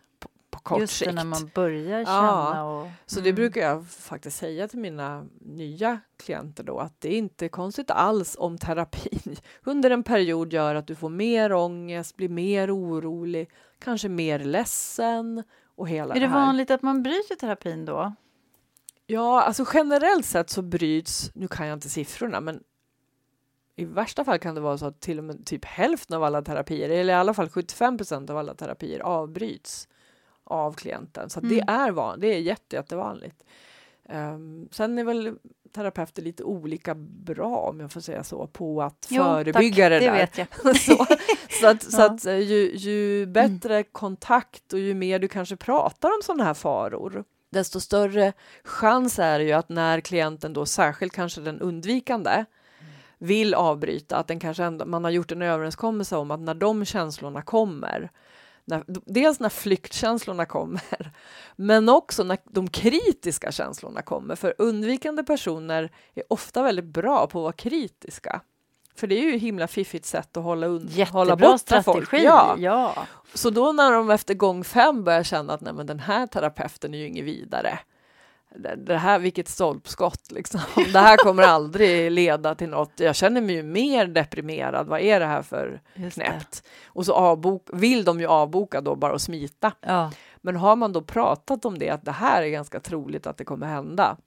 kort 0.69 0.79
Just 0.79 0.97
sikt. 0.97 1.13
när 1.13 1.25
man 1.25 1.51
börjar 1.55 2.05
känna. 2.05 2.51
Ja, 2.55 2.63
och, 2.63 2.81
mm. 2.81 2.93
Så 3.05 3.19
det 3.19 3.29
mm. 3.29 3.35
brukar 3.35 3.61
jag 3.61 3.87
faktiskt 3.87 4.37
säga 4.37 4.67
till 4.67 4.79
mina 4.79 5.25
nya 5.41 5.99
klienter 6.17 6.63
då 6.63 6.79
att 6.79 7.01
det 7.01 7.13
är 7.13 7.17
inte 7.17 7.49
konstigt 7.49 7.91
alls 7.91 8.35
om 8.39 8.57
terapin 8.57 9.35
under 9.63 9.89
en 9.91 10.03
period 10.03 10.53
gör 10.53 10.75
att 10.75 10.87
du 10.87 10.95
får 10.95 11.09
mer 11.09 11.53
ångest, 11.53 12.15
blir 12.15 12.29
mer 12.29 12.77
orolig, 12.77 13.49
kanske 13.79 14.09
mer 14.09 14.39
ledsen 14.39 15.43
och 15.75 15.89
hela 15.89 16.15
Är 16.15 16.19
det, 16.19 16.25
det 16.25 16.33
vanligt 16.33 16.71
att 16.71 16.81
man 16.81 17.03
bryter 17.03 17.35
terapin 17.35 17.85
då? 17.85 18.13
Ja, 19.07 19.41
alltså 19.41 19.65
generellt 19.73 20.25
sett 20.25 20.49
så 20.49 20.61
bryts, 20.61 21.31
nu 21.35 21.47
kan 21.47 21.67
jag 21.67 21.75
inte 21.75 21.89
siffrorna, 21.89 22.41
men 22.41 22.63
i 23.79 23.85
värsta 23.85 24.25
fall 24.25 24.39
kan 24.39 24.55
det 24.55 24.61
vara 24.61 24.77
så 24.77 24.85
att 24.85 24.99
till 24.99 25.17
och 25.17 25.23
med 25.23 25.45
typ 25.45 25.65
hälften 25.65 26.17
av 26.17 26.23
alla 26.23 26.41
terapier, 26.41 26.89
eller 26.89 27.13
i 27.13 27.15
alla 27.15 27.33
fall 27.33 27.49
75 27.49 27.97
procent 27.97 28.29
av 28.29 28.37
alla 28.37 28.53
terapier 28.53 28.99
avbryts 28.99 29.87
av 30.43 30.73
klienten. 30.73 31.29
Så 31.29 31.39
mm. 31.39 31.51
det 31.55 31.71
är 31.71 31.91
van, 31.91 32.19
det 32.19 32.27
är 32.27 32.39
jätte, 32.39 32.75
jättevanligt. 32.75 33.43
Um, 34.09 34.69
sen 34.71 34.97
är 34.97 35.03
väl 35.03 35.35
terapeuter 35.71 36.21
lite 36.21 36.43
olika 36.43 36.95
bra, 36.95 37.55
om 37.57 37.79
jag 37.79 37.91
får 37.91 38.01
säga 38.01 38.23
så, 38.23 38.47
på 38.47 38.81
att 38.81 39.07
jo, 39.09 39.23
förebygga 39.23 39.89
tack, 39.89 39.89
det, 39.89 39.99
det 39.99 40.11
Vet 40.11 40.37
jag. 40.37 40.47
så, 40.77 41.05
så 41.61 41.67
att, 41.67 41.83
ja. 41.91 41.97
så 41.97 42.01
att 42.01 42.25
eh, 42.25 42.37
ju, 42.37 42.75
ju 42.75 43.25
bättre 43.25 43.73
mm. 43.75 43.87
kontakt 43.91 44.73
och 44.73 44.79
ju 44.79 44.93
mer 44.93 45.19
du 45.19 45.27
kanske 45.27 45.55
pratar 45.55 46.09
om 46.09 46.21
sådana 46.23 46.43
här 46.43 46.53
faror, 46.53 47.23
desto 47.49 47.79
större 47.79 48.33
chans 48.63 49.19
är 49.19 49.39
det 49.39 49.45
ju 49.45 49.51
att 49.51 49.69
när 49.69 50.01
klienten 50.01 50.53
då, 50.53 50.65
särskilt 50.65 51.13
kanske 51.13 51.41
den 51.41 51.61
undvikande, 51.61 52.45
vill 53.19 53.53
avbryta, 53.53 54.17
att 54.17 54.27
den 54.27 54.39
kanske 54.39 54.63
ändå, 54.63 54.85
man 54.85 55.03
har 55.03 55.11
gjort 55.11 55.31
en 55.31 55.41
överenskommelse 55.41 56.17
om 56.17 56.31
att 56.31 56.39
när 56.39 56.53
de 56.53 56.85
känslorna 56.85 57.41
kommer, 57.41 58.11
när, 58.65 58.83
dels 58.87 59.39
när 59.39 59.49
flyktkänslorna 59.49 60.45
kommer, 60.45 61.11
men 61.55 61.89
också 61.89 62.23
när 62.23 62.37
de 62.43 62.69
kritiska 62.69 63.51
känslorna 63.51 64.01
kommer. 64.01 64.35
För 64.35 64.55
undvikande 64.57 65.23
personer 65.23 65.91
är 66.15 66.23
ofta 66.29 66.63
väldigt 66.63 66.85
bra 66.85 67.27
på 67.27 67.39
att 67.39 67.43
vara 67.43 67.53
kritiska. 67.53 68.41
För 68.95 69.07
det 69.07 69.15
är 69.19 69.21
ju 69.21 69.35
ett 69.35 69.41
himla 69.41 69.67
fiffigt 69.67 70.05
sätt 70.05 70.37
att 70.37 70.43
hålla, 70.43 70.67
hålla 71.11 71.35
borta 71.35 71.57
strategi. 71.57 71.83
folk. 71.83 72.13
Ja. 72.13 72.55
ja. 72.57 72.93
Så 73.33 73.49
då 73.49 73.71
när 73.71 73.91
de 73.91 74.09
efter 74.09 74.33
gång 74.33 74.63
fem 74.63 75.03
börjar 75.03 75.23
känna 75.23 75.53
att 75.53 75.61
nej, 75.61 75.73
men 75.73 75.85
den 75.85 75.99
här 75.99 76.27
terapeuten 76.27 76.93
är 76.93 76.97
ju 76.97 77.07
inget 77.07 77.25
vidare, 77.25 77.79
det 78.77 78.97
här, 78.97 79.19
vilket 79.19 79.47
stolpskott 79.47 80.31
liksom. 80.31 80.59
Det 80.93 80.99
här 80.99 81.17
kommer 81.17 81.43
aldrig 81.43 82.11
leda 82.11 82.55
till 82.55 82.69
något. 82.69 82.91
Jag 82.95 83.15
känner 83.15 83.41
mig 83.41 83.55
ju 83.55 83.63
mer 83.63 84.07
deprimerad. 84.07 84.87
Vad 84.87 85.01
är 85.01 85.19
det 85.19 85.25
här 85.25 85.41
för 85.41 85.81
knäppt? 86.13 86.63
Och 86.85 87.05
så 87.05 87.13
avbok, 87.13 87.69
vill 87.73 88.03
de 88.03 88.19
ju 88.19 88.27
avboka 88.27 88.81
då 88.81 88.95
bara 88.95 89.13
och 89.13 89.21
smita. 89.21 89.71
Ja. 89.81 90.11
Men 90.41 90.55
har 90.55 90.75
man 90.75 90.93
då 90.93 91.01
pratat 91.01 91.65
om 91.65 91.79
det, 91.79 91.89
att 91.89 92.05
det 92.05 92.11
här 92.11 92.43
är 92.43 92.49
ganska 92.49 92.79
troligt 92.79 93.27
att 93.27 93.37
det 93.37 93.43
kommer 93.43 93.67
hända. 93.67 94.17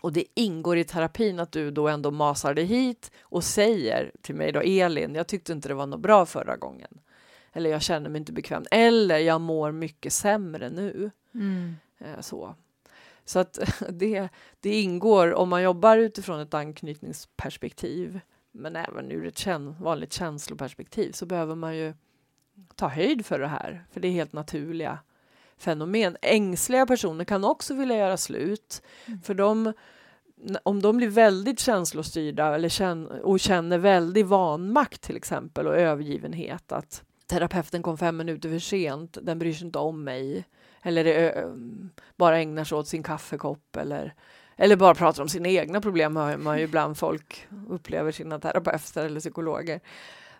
Och 0.00 0.12
det 0.12 0.24
ingår 0.34 0.76
i 0.76 0.84
terapin 0.84 1.40
att 1.40 1.52
du 1.52 1.70
då 1.70 1.88
ändå 1.88 2.10
masar 2.10 2.54
dig 2.54 2.64
hit 2.64 3.10
och 3.20 3.44
säger 3.44 4.12
till 4.22 4.34
mig 4.34 4.52
då, 4.52 4.60
Elin, 4.60 5.14
jag 5.14 5.26
tyckte 5.26 5.52
inte 5.52 5.68
det 5.68 5.74
var 5.74 5.86
något 5.86 6.00
bra 6.00 6.26
förra 6.26 6.56
gången. 6.56 7.00
Eller 7.52 7.70
jag 7.70 7.82
känner 7.82 8.10
mig 8.10 8.18
inte 8.18 8.32
bekväm. 8.32 8.64
Eller 8.70 9.18
jag 9.18 9.40
mår 9.40 9.72
mycket 9.72 10.12
sämre 10.12 10.70
nu. 10.70 11.10
Mm. 11.34 11.76
Eh, 11.98 12.20
så. 12.20 12.54
Så 13.30 13.38
att 13.38 13.58
det, 13.88 14.28
det 14.60 14.80
ingår, 14.80 15.34
om 15.34 15.48
man 15.48 15.62
jobbar 15.62 15.96
utifrån 15.98 16.40
ett 16.40 16.54
anknytningsperspektiv, 16.54 18.20
men 18.52 18.76
även 18.76 19.12
ur 19.12 19.26
ett 19.26 19.38
kän, 19.38 19.76
vanligt 19.80 20.12
känsloperspektiv, 20.12 21.12
så 21.12 21.26
behöver 21.26 21.54
man 21.54 21.76
ju 21.76 21.94
ta 22.74 22.88
höjd 22.88 23.26
för 23.26 23.38
det 23.38 23.46
här, 23.46 23.84
för 23.90 24.00
det 24.00 24.08
är 24.08 24.12
helt 24.12 24.32
naturliga 24.32 24.98
fenomen. 25.58 26.16
Ängsliga 26.22 26.86
personer 26.86 27.24
kan 27.24 27.44
också 27.44 27.74
vilja 27.74 27.96
göra 27.96 28.16
slut, 28.16 28.82
mm. 29.06 29.20
för 29.22 29.34
de 29.34 29.72
om 30.62 30.82
de 30.82 30.96
blir 30.96 31.08
väldigt 31.08 31.60
känslostyrda 31.60 32.54
eller 32.54 32.68
känner, 32.68 33.20
och 33.20 33.40
känner 33.40 33.78
väldigt 33.78 34.26
vanmakt 34.26 35.00
till 35.00 35.16
exempel 35.16 35.66
och 35.66 35.76
övergivenhet, 35.76 36.72
att 36.72 37.02
terapeuten 37.26 37.82
kom 37.82 37.98
fem 37.98 38.16
minuter 38.16 38.48
för 38.48 38.58
sent, 38.58 39.18
den 39.22 39.38
bryr 39.38 39.52
sig 39.52 39.66
inte 39.66 39.78
om 39.78 40.04
mig, 40.04 40.44
eller 40.82 41.44
bara 42.16 42.38
ägnar 42.38 42.64
sig 42.64 42.78
åt 42.78 42.88
sin 42.88 43.02
kaffekopp 43.02 43.76
eller, 43.76 44.14
eller 44.56 44.76
bara 44.76 44.94
pratar 44.94 45.22
om 45.22 45.28
sina 45.28 45.48
egna 45.48 45.80
problem, 45.80 46.16
har 46.16 46.36
man 46.36 46.58
ju 46.58 46.64
ibland 46.64 46.98
folk 46.98 47.46
upplever 47.68 48.12
sina 48.12 48.38
terapeuter 48.38 49.06
eller 49.06 49.20
psykologer. 49.20 49.80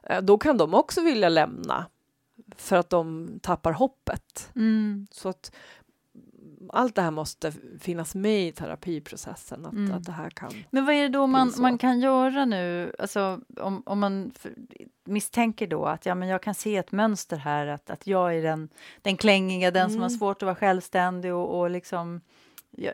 Eh, 0.03 0.23
då 0.23 0.39
kan 0.39 0.57
de 0.57 0.75
också 0.75 1.01
vilja 1.01 1.29
lämna 1.29 1.87
för 2.57 2.77
att 2.77 2.91
de 2.91 3.31
tappar 3.43 3.73
hoppet. 3.73 4.51
Mm. 4.57 5.07
Så 5.11 5.29
att 5.29 5.53
allt 6.73 6.95
det 6.95 7.03
här 7.03 7.11
måste 7.11 7.53
finnas 7.81 8.15
med 8.15 8.49
i 8.49 8.53
terapiprocessen. 8.53 9.67
Att, 9.67 9.73
Mm. 9.73 9.95
att 9.95 10.05
det 10.05 10.13
här 10.13 10.31
kan... 10.31 10.53
Men 10.71 10.85
vad 10.87 10.95
är 10.95 11.03
det 11.03 11.09
då 11.09 11.27
man, 11.27 11.53
man 11.59 11.79
kan 11.79 12.01
göra 12.01 12.45
nu? 12.45 12.93
Alltså, 12.99 13.41
om, 13.61 13.83
om 13.87 13.99
man 14.01 14.33
misstänker 15.05 15.67
då 15.67 15.85
att 15.85 16.07
ja, 16.07 16.15
men 16.15 16.29
jag 16.29 16.43
kan 16.43 16.55
se 16.55 16.77
ett 16.77 16.93
mönster 16.93 17.37
här, 17.37 17.67
att, 17.67 17.91
att 17.91 18.07
jag 18.07 18.37
är 18.37 18.43
den, 18.43 18.69
den 19.03 19.17
klängiga, 19.17 19.71
den 19.71 19.91
som 19.91 20.01
har 20.01 20.09
Mm. 20.09 20.19
svårt 20.19 20.43
att 20.43 20.47
vara 20.47 20.57
självständig 20.57 21.35
och, 21.35 21.61
och 21.61 21.71
liksom 21.71 22.21
ja, 22.71 22.93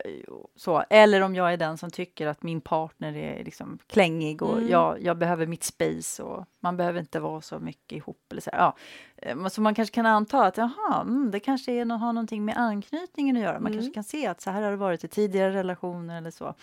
så. 0.55 0.83
Eller 0.89 1.21
om 1.21 1.35
jag 1.35 1.53
är 1.53 1.57
den 1.57 1.77
som 1.77 1.91
tycker 1.91 2.27
att 2.27 2.43
min 2.43 2.61
partner 2.61 3.15
är 3.17 3.43
liksom 3.43 3.79
klängig 3.87 4.41
och 4.41 4.57
Mm. 4.57 4.69
jag, 4.69 5.01
jag 5.03 5.17
behöver 5.17 5.45
mitt 5.47 5.63
space 5.63 6.23
och 6.23 6.45
man 6.59 6.77
behöver 6.77 6.99
inte 6.99 7.19
vara 7.19 7.41
så 7.41 7.59
mycket 7.59 7.97
ihop. 7.97 8.25
Eller 8.31 8.41
så, 8.41 8.49
här. 8.53 8.59
ja. 8.59 8.75
Eh, 9.17 9.47
så 9.47 9.61
man 9.61 9.75
kanske 9.75 9.95
kan 9.95 10.05
anta 10.05 10.45
att 10.45 10.57
jaha, 10.57 11.01
mm, 11.01 11.31
det 11.31 11.39
kanske 11.39 11.71
är, 11.71 11.85
har 11.85 12.13
någonting 12.13 12.45
med 12.45 12.57
anknytningen 12.57 13.37
att 13.37 13.43
göra. 13.43 13.59
Man 13.59 13.71
Mm. 13.71 13.73
kanske 13.73 13.93
kan 13.93 14.03
se 14.03 14.27
att 14.27 14.41
så 14.41 14.49
här 14.51 14.61
har 14.61 14.71
det 14.71 14.77
varit 14.77 15.03
i 15.03 15.07
tidigare 15.07 15.53
relationer 15.53 16.17
eller 16.17 16.31
så. 16.31 16.53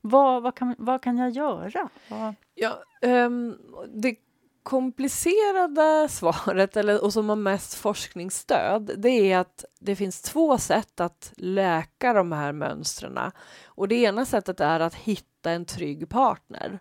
Vad, 0.00 0.42
vad, 0.42 0.54
kan, 0.54 0.74
vad 0.78 1.02
kan 1.02 1.18
jag 1.18 1.30
göra? 1.30 1.88
Vad, 2.08 2.34
Ja, 2.54 2.82
ehm, 3.02 3.58
det 3.94 4.16
komplicerade 4.64 6.08
svaret, 6.08 6.76
eller, 6.76 7.04
och 7.04 7.12
som 7.12 7.28
har 7.28 7.36
mest 7.36 7.74
forskningsstöd, 7.74 8.90
det 8.96 9.32
är 9.32 9.38
att 9.38 9.64
det 9.80 9.96
finns 9.96 10.22
två 10.22 10.58
sätt 10.58 11.00
att 11.00 11.32
läka 11.36 12.12
de 12.12 12.32
här 12.32 12.52
mönstren. 12.52 13.18
Och 13.64 13.88
det 13.88 13.94
ena 13.94 14.26
sättet 14.26 14.60
är 14.60 14.80
att 14.80 14.94
hitta 14.94 15.50
en 15.50 15.64
trygg 15.64 16.08
partner. 16.08 16.78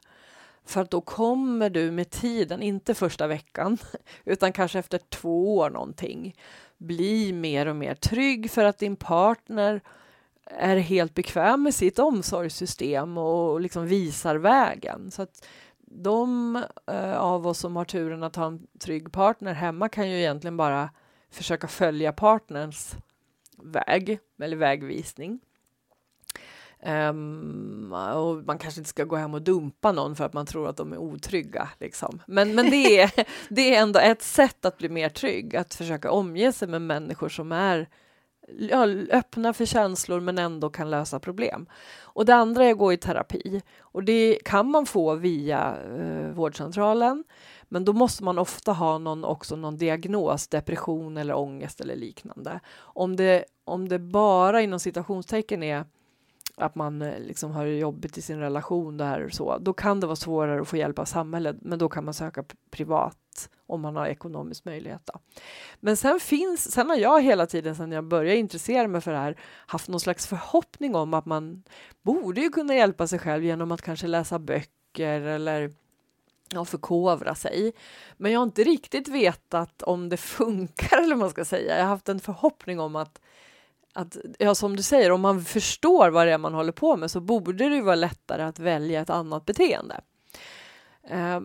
För 0.65 0.81
att 0.81 0.91
då 0.91 1.01
kommer 1.01 1.69
du 1.69 1.91
med 1.91 2.09
tiden, 2.09 2.61
inte 2.61 2.93
första 2.93 3.27
veckan, 3.27 3.77
utan 4.25 4.53
kanske 4.53 4.79
efter 4.79 4.97
två 4.97 5.57
år 5.57 5.69
någonting, 5.69 6.36
bli 6.77 7.34
mer 7.34 7.65
och 7.65 7.75
mer 7.75 7.95
trygg 7.95 8.51
för 8.51 8.63
att 8.63 8.79
din 8.79 8.95
partner 8.95 9.81
är 10.45 10.77
helt 10.77 11.13
bekväm 11.13 11.63
med 11.63 11.75
sitt 11.75 11.99
omsorgssystem 11.99 13.17
och 13.17 13.61
liksom 13.61 13.88
visar 13.88 14.36
vägen. 14.36 15.11
Så 15.11 15.21
att 15.21 15.45
de 15.95 16.55
eh, 16.87 17.17
av 17.17 17.47
oss 17.47 17.59
som 17.59 17.75
har 17.75 17.85
turen 17.85 18.23
att 18.23 18.35
ha 18.35 18.45
en 18.45 18.67
trygg 18.79 19.11
partner 19.11 19.53
hemma 19.53 19.89
kan 19.89 20.09
ju 20.09 20.19
egentligen 20.19 20.57
bara 20.57 20.89
försöka 21.31 21.67
följa 21.67 22.13
partners 22.13 22.91
väg, 23.57 24.19
eller 24.39 24.57
vägvisning. 24.57 25.39
Um, 26.85 27.93
och 27.93 28.45
man 28.45 28.57
kanske 28.57 28.79
inte 28.79 28.89
ska 28.89 29.03
gå 29.03 29.15
hem 29.15 29.33
och 29.33 29.41
dumpa 29.41 29.91
någon 29.91 30.15
för 30.15 30.25
att 30.25 30.33
man 30.33 30.45
tror 30.45 30.69
att 30.69 30.77
de 30.77 30.93
är 30.93 30.97
otrygga. 30.97 31.69
Liksom. 31.79 32.19
Men, 32.27 32.55
men 32.55 32.69
det, 32.69 33.01
är, 33.01 33.11
det 33.49 33.75
är 33.75 33.81
ändå 33.81 33.99
ett 33.99 34.21
sätt 34.21 34.65
att 34.65 34.77
bli 34.77 34.89
mer 34.89 35.09
trygg, 35.09 35.55
att 35.55 35.73
försöka 35.73 36.11
omge 36.11 36.51
sig 36.51 36.67
med 36.67 36.81
människor 36.81 37.29
som 37.29 37.51
är 37.51 37.89
ja, 38.47 38.87
öppna 39.11 39.53
för 39.53 39.65
känslor 39.65 40.19
men 40.19 40.37
ändå 40.37 40.69
kan 40.69 40.89
lösa 40.89 41.19
problem. 41.19 41.65
Och 42.14 42.26
det 42.26 42.36
andra 42.36 42.66
är 42.66 42.72
att 42.72 42.78
gå 42.78 42.93
i 42.93 42.97
terapi. 42.97 43.61
Och 43.80 44.03
det 44.03 44.39
kan 44.45 44.72
man 44.72 44.86
få 44.86 45.16
via 45.16 45.78
eh, 45.97 46.30
vårdcentralen. 46.30 47.24
Men 47.64 47.86
då 47.86 47.93
måste 47.93 48.24
man 48.24 48.39
ofta 48.39 48.74
ha 48.74 48.97
någon, 48.97 49.24
också 49.26 49.55
någon 49.55 49.78
diagnos, 49.78 50.47
depression 50.47 51.18
eller 51.18 51.36
ångest 51.36 51.82
eller 51.82 51.95
liknande. 51.95 52.59
Om 52.78 53.16
det, 53.16 53.45
om 53.66 53.89
det 53.89 53.99
bara 53.99 54.61
inom 54.61 54.80
citationstecken 54.80 55.64
är 55.64 55.86
att 56.55 56.76
man 56.76 57.01
eh, 57.01 57.20
liksom 57.20 57.51
har 57.51 57.66
det 57.66 57.78
jobbigt 57.78 58.18
i 58.18 58.22
sin 58.22 58.39
relation, 58.39 58.97
där 58.97 59.26
och 59.26 59.34
så, 59.34 59.57
då 59.57 59.74
kan 59.74 59.99
det 59.99 60.07
vara 60.07 60.16
svårare 60.16 60.61
att 60.61 60.68
få 60.68 60.78
hjälp 60.78 60.99
av 60.99 61.05
samhället, 61.05 61.57
men 61.61 61.80
då 61.80 61.89
kan 61.89 62.05
man 62.05 62.14
söka 62.14 62.43
privat 62.72 63.49
om 63.74 63.82
man 63.82 63.95
har 63.95 64.07
ekonomisk 64.07 64.65
möjlighet. 64.65 65.01
Då. 65.05 65.19
Men 65.80 65.97
sen 65.97 66.19
finns, 66.19 66.71
sen 66.71 66.89
har 66.89 66.97
jag 66.97 67.21
hela 67.21 67.45
tiden 67.45 67.76
sedan 67.76 67.91
jag 67.91 68.03
började 68.03 68.39
intressera 68.39 68.88
mig 68.88 69.01
för 69.01 69.11
det 69.11 69.17
här 69.17 69.38
haft 69.67 69.88
någon 69.88 69.99
slags 69.99 70.28
förhoppning 70.28 70.95
om 70.95 71.13
att 71.13 71.26
man 71.26 71.63
borde 72.01 72.41
ju 72.41 72.49
kunna 72.49 72.76
hjälpa 72.76 73.07
sig 73.07 73.19
själv 73.19 73.43
genom 73.43 73.71
att 73.71 73.82
kanske 73.82 74.07
läsa 74.07 74.39
böcker 74.39 75.21
eller 75.21 75.74
ja, 76.53 76.65
förkovra 76.65 77.36
sig. 77.36 77.74
Men 78.17 78.32
jag 78.32 78.39
har 78.39 78.45
inte 78.45 78.63
riktigt 78.63 79.07
vetat 79.07 79.84
om 79.84 80.09
det 80.09 80.17
funkar, 80.38 80.97
eller 80.97 81.15
vad 81.15 81.19
man 81.19 81.30
ska 81.30 81.45
säga. 81.45 81.78
Jag 81.78 81.84
har 81.84 81.89
haft 81.89 82.09
en 82.09 82.19
förhoppning 82.19 82.80
om 82.80 82.95
att 82.95 83.19
att, 83.95 84.17
ja, 84.39 84.55
som 84.55 84.76
du 84.76 84.84
säger, 84.84 85.11
om 85.11 85.21
man 85.21 85.45
förstår 85.45 86.09
vad 86.09 86.28
det 86.28 86.34
är 86.34 86.38
man 86.38 86.53
håller 86.53 86.71
på 86.71 86.97
med 86.97 87.11
så 87.11 87.19
borde 87.19 87.69
det 87.69 87.76
ju 87.76 87.82
vara 87.82 87.95
lättare 87.95 88.43
att 88.43 88.59
välja 88.59 89.01
ett 89.01 89.09
annat 89.09 89.45
beteende. 89.45 90.01
Eh, 91.09 91.41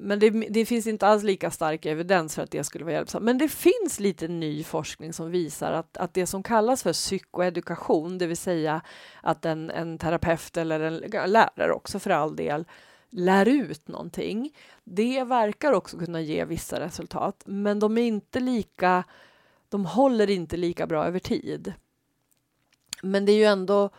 men 0.00 0.18
det, 0.18 0.30
det 0.30 0.66
finns 0.66 0.86
inte 0.86 1.06
alls 1.06 1.22
lika 1.22 1.50
stark 1.50 1.86
evidens 1.86 2.34
för 2.34 2.42
att 2.42 2.50
det 2.50 2.64
skulle 2.64 2.84
vara 2.84 2.94
hjälpsamt. 2.94 3.24
Men 3.24 3.38
det 3.38 3.48
finns 3.48 4.00
lite 4.00 4.28
ny 4.28 4.64
forskning 4.64 5.12
som 5.12 5.30
visar 5.30 5.72
att, 5.72 5.96
att 5.96 6.14
det 6.14 6.26
som 6.26 6.42
kallas 6.42 6.82
för 6.82 6.92
psykoedukation, 6.92 8.18
det 8.18 8.26
vill 8.26 8.36
säga 8.36 8.80
att 9.22 9.44
en, 9.44 9.70
en 9.70 9.98
terapeut 9.98 10.56
eller 10.56 10.80
en 10.80 11.30
lärare 11.32 11.72
också 11.72 11.98
för 11.98 12.10
all 12.10 12.36
del 12.36 12.64
lär 13.10 13.48
ut 13.48 13.88
någonting. 13.88 14.54
Det 14.84 15.24
verkar 15.24 15.72
också 15.72 15.98
kunna 15.98 16.20
ge 16.20 16.44
vissa 16.44 16.80
resultat, 16.80 17.42
men 17.46 17.78
de 17.78 17.98
är 17.98 18.02
inte 18.02 18.40
lika 18.40 19.04
de 19.68 19.86
håller 19.86 20.30
inte 20.30 20.56
lika 20.56 20.86
bra 20.86 21.04
över 21.04 21.18
tid. 21.18 21.72
Men 23.02 23.24
det 23.24 23.32
är 23.32 23.36
ju 23.36 23.44
ändå 23.44 23.90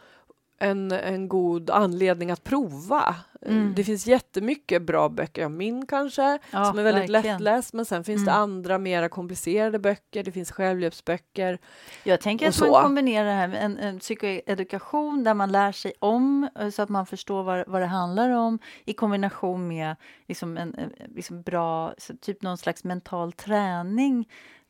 en, 0.60 0.92
en 0.92 1.28
god 1.28 1.70
anledning 1.70 2.32
att 2.32 2.44
prova. 2.44 3.16
Mm. 3.46 3.74
Det 3.76 3.84
finns 3.84 4.08
jättemycket 4.08 4.82
bra 4.82 5.10
böcker, 5.10 5.42
ja, 5.42 5.50
min 5.50 5.86
kanske, 5.86 6.40
Ja, 6.52 6.66
som 6.66 6.80
är 6.80 6.84
väldigt 6.84 7.10
verkligen. 7.10 7.44
lättläst, 7.44 7.74
men 7.74 7.86
sen 7.86 8.04
finns 8.04 8.26
det 8.26 8.32
Mm. 8.32 8.42
andra 8.44 8.78
mera 8.78 9.10
komplicerade 9.10 9.80
böcker, 9.80 10.24
det 10.24 10.32
finns 10.32 10.52
självhjälpsböcker. 10.52 11.60
Jag 12.04 12.22
tänker 12.22 12.48
att 12.50 12.60
man 12.60 12.84
kombinerar 12.84 13.26
det 13.26 13.32
här 13.32 13.48
med 13.48 13.64
en, 13.66 13.78
en 13.78 14.00
psykoedukation 14.00 15.24
där 15.24 15.34
man 15.34 15.52
lär 15.52 15.72
sig 15.72 15.94
om 16.00 16.50
eh, 16.60 16.70
så 16.70 16.82
att 16.82 16.90
man 16.90 17.06
förstår 17.06 17.44
vad, 17.44 17.64
vad 17.68 17.82
det 17.82 17.86
handlar 17.88 18.30
om 18.30 18.60
i 18.86 18.94
kombination 18.94 19.68
med 19.68 19.96
liksom 20.28 20.58
en, 20.58 20.76
en 20.76 20.94
liksom 21.16 21.42
bra, 21.42 21.94
typ 22.22 22.42
någon 22.42 22.58
slags 22.58 22.84
mental 22.84 23.32
träning 23.32 24.30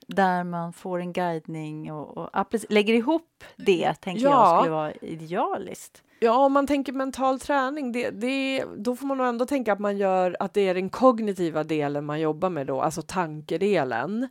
där 0.10 0.44
man 0.44 0.74
får 0.74 1.00
en 1.00 1.14
guidning 1.14 1.92
och, 1.94 2.18
och 2.18 2.46
lägger 2.70 2.94
ihop 2.94 3.44
det, 3.56 3.94
tänker 3.94 4.24
jag 4.24 4.32
Ja. 4.34 4.58
skulle 4.60 4.76
vara 4.76 4.92
idealiskt. 4.94 6.04
Ja, 6.20 6.38
om 6.46 6.54
man 6.54 6.68
tänker 6.68 6.94
mental 6.94 7.40
träning, 7.40 7.92
det, 7.92 8.10
det, 8.10 8.64
då 8.78 8.96
får 8.96 9.08
man 9.08 9.18
nog 9.18 9.28
ändå 9.28 9.46
tänka 9.46 9.74
att 9.74 9.80
man 9.80 9.98
gör 9.98 10.36
att 10.40 10.54
det 10.54 10.62
är 10.62 10.74
den 10.74 10.90
kognitiva 10.90 11.64
delen 11.64 12.06
man 12.06 12.20
jobbar 12.20 12.50
med 12.50 12.68
då, 12.68 12.82
alltså 12.82 13.02
tankedelen. 13.02 14.30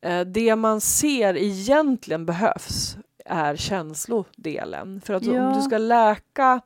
Eh, 0.00 0.20
det 0.20 0.56
man 0.56 0.80
ser 0.80 1.36
egentligen 1.36 2.26
behövs 2.26 2.96
är 3.24 3.56
känslodelen. 3.56 5.00
För 5.00 5.14
att 5.14 5.22
Ja. 5.24 5.46
om 5.48 5.54
du 5.56 5.62
ska 5.62 5.78
läka, 5.78 6.60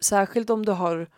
särskilt 0.00 0.50
om 0.50 0.64
du 0.66 0.72
har 0.72 1.08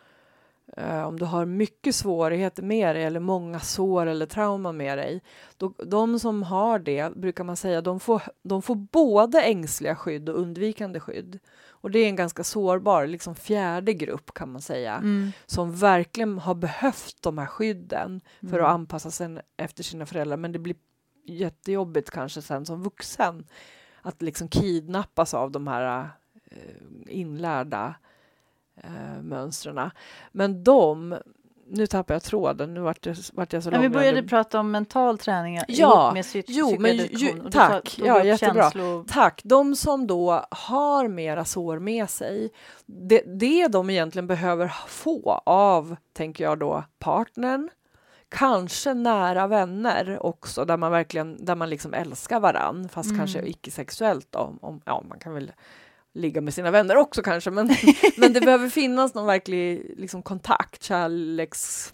om 1.06 1.18
du 1.18 1.24
har 1.24 1.44
mycket 1.44 1.94
svårigheter 1.94 2.62
med 2.62 2.96
dig 2.96 3.04
eller 3.04 3.20
många 3.20 3.60
sår 3.60 4.06
eller 4.06 4.26
trauma 4.26 4.72
med 4.72 4.98
dig. 4.98 5.22
Då, 5.56 5.68
de 5.86 6.18
som 6.18 6.42
har 6.42 6.78
det 6.78 7.14
brukar 7.16 7.44
man 7.44 7.56
säga, 7.56 7.80
de 7.80 8.00
får, 8.00 8.22
de 8.42 8.62
får 8.62 8.74
både 8.74 9.42
ängsliga 9.42 9.96
skydd 9.96 10.28
och 10.28 10.40
undvikande 10.40 11.00
skydd. 11.00 11.38
Och 11.80 11.90
det 11.90 11.98
är 11.98 12.08
en 12.08 12.16
ganska 12.16 12.44
sårbar, 12.44 13.06
liksom 13.06 13.34
fjärde 13.34 13.92
grupp 13.92 14.34
kan 14.34 14.52
man 14.52 14.62
säga, 14.62 14.94
Mm. 14.96 15.32
som 15.46 15.72
verkligen 15.76 16.38
har 16.38 16.54
behövt 16.54 17.16
de 17.22 17.38
här 17.38 17.46
skydden 17.46 18.20
för 18.50 18.60
att 18.60 18.70
anpassa 18.70 19.10
sig 19.10 19.38
efter 19.56 19.82
sina 19.82 20.06
föräldrar. 20.06 20.36
Men 20.36 20.52
det 20.52 20.58
blir 20.58 20.76
jättejobbigt 21.26 22.10
kanske 22.10 22.42
sen 22.42 22.66
som 22.66 22.82
vuxen 22.82 23.46
att 24.02 24.22
liksom 24.22 24.48
kidnappas 24.48 25.34
av 25.34 25.50
de 25.50 25.66
här 25.66 26.10
eh, 26.50 26.58
inlärda 27.06 27.94
eh, 28.84 29.22
mönstren. 29.22 29.90
Men 30.32 30.64
de, 30.64 31.16
nu 31.70 31.86
tappar 31.86 32.14
jag 32.14 32.22
tråden, 32.22 32.74
nu 32.74 32.80
vart, 32.80 33.02
det, 33.02 33.30
vart 33.32 33.52
jag 33.52 33.62
så 33.62 33.70
Ja, 33.72 33.80
vi 33.80 33.88
började 33.88 34.22
prata 34.22 34.60
om 34.60 34.70
mental 34.70 35.18
träning 35.18 35.60
Ja, 35.68 36.02
ihop 36.04 36.14
med 36.14 36.24
psy- 36.24 36.44
jo, 36.46 36.76
men 36.78 36.96
ju- 36.96 37.32
du 37.44 37.50
tack. 37.50 37.96
tog 37.96 38.06
Ja, 38.06 38.24
jättebra. 38.24 38.62
känslo- 38.70 39.04
Tack. 39.08 39.40
De 39.44 39.76
som 39.76 40.06
då 40.06 40.44
har 40.50 41.08
mera 41.08 41.44
sår 41.44 41.78
med 41.78 42.10
sig, 42.10 42.50
det, 42.86 43.22
det 43.26 43.68
de 43.68 43.90
egentligen 43.90 44.26
behöver 44.26 44.72
få 44.88 45.40
av, 45.46 45.96
tänker 46.12 46.44
jag 46.44 46.58
då, 46.58 46.84
partnern, 46.98 47.70
kanske 48.30 48.94
nära 48.94 49.46
vänner 49.46 50.18
också, 50.26 50.64
där 50.64 50.76
man 50.76 50.90
verkligen 50.92 51.44
där 51.44 51.54
man 51.54 51.70
liksom 51.70 51.94
älskar 51.94 52.40
varann, 52.40 52.88
fast 52.88 53.06
Mm. 53.10 53.18
kanske 53.18 53.42
icke-sexuellt. 53.48 54.26
Då, 54.30 54.38
om, 54.38 54.58
om, 54.62 54.80
ja, 54.84 55.02
man 55.08 55.18
kan 55.18 55.34
väl 55.34 55.52
ligga 56.18 56.40
med 56.40 56.54
sina 56.54 56.70
vänner 56.70 56.96
också 56.96 57.22
kanske, 57.22 57.50
men, 57.50 57.70
men 58.16 58.32
det 58.32 58.40
behöver 58.40 58.68
finnas 58.68 59.14
någon 59.14 59.26
verklig 59.26 59.94
liksom, 59.96 60.22
kontakt, 60.22 60.82
kärleks... 60.82 61.92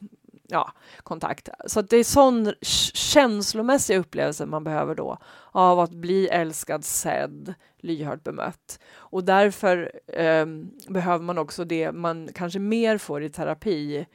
Ja, 0.49 0.73
kontakt. 1.03 1.49
Så 1.67 1.83
det 1.83 1.97
är 1.97 2.05
sån 2.05 2.53
känslomässig 2.95 3.97
upplevelse 3.99 4.47
man 4.47 4.65
behöver 4.65 4.95
då 4.95 5.19
av 5.53 5.81
att 5.81 5.91
bli 5.91 6.29
älskad, 6.29 6.85
sedd, 6.85 7.55
lyhört 7.79 8.25
bemött. 8.25 8.79
Och 8.97 9.25
därför 9.25 9.93
ehm, 10.13 10.71
behöver 10.89 11.25
man 11.25 11.39
också 11.39 11.65
det 11.65 11.93
man 11.93 12.29
kanske 12.35 12.59
mer 12.59 12.99
får 12.99 13.23
i 13.23 13.31
terapi. 13.31 14.07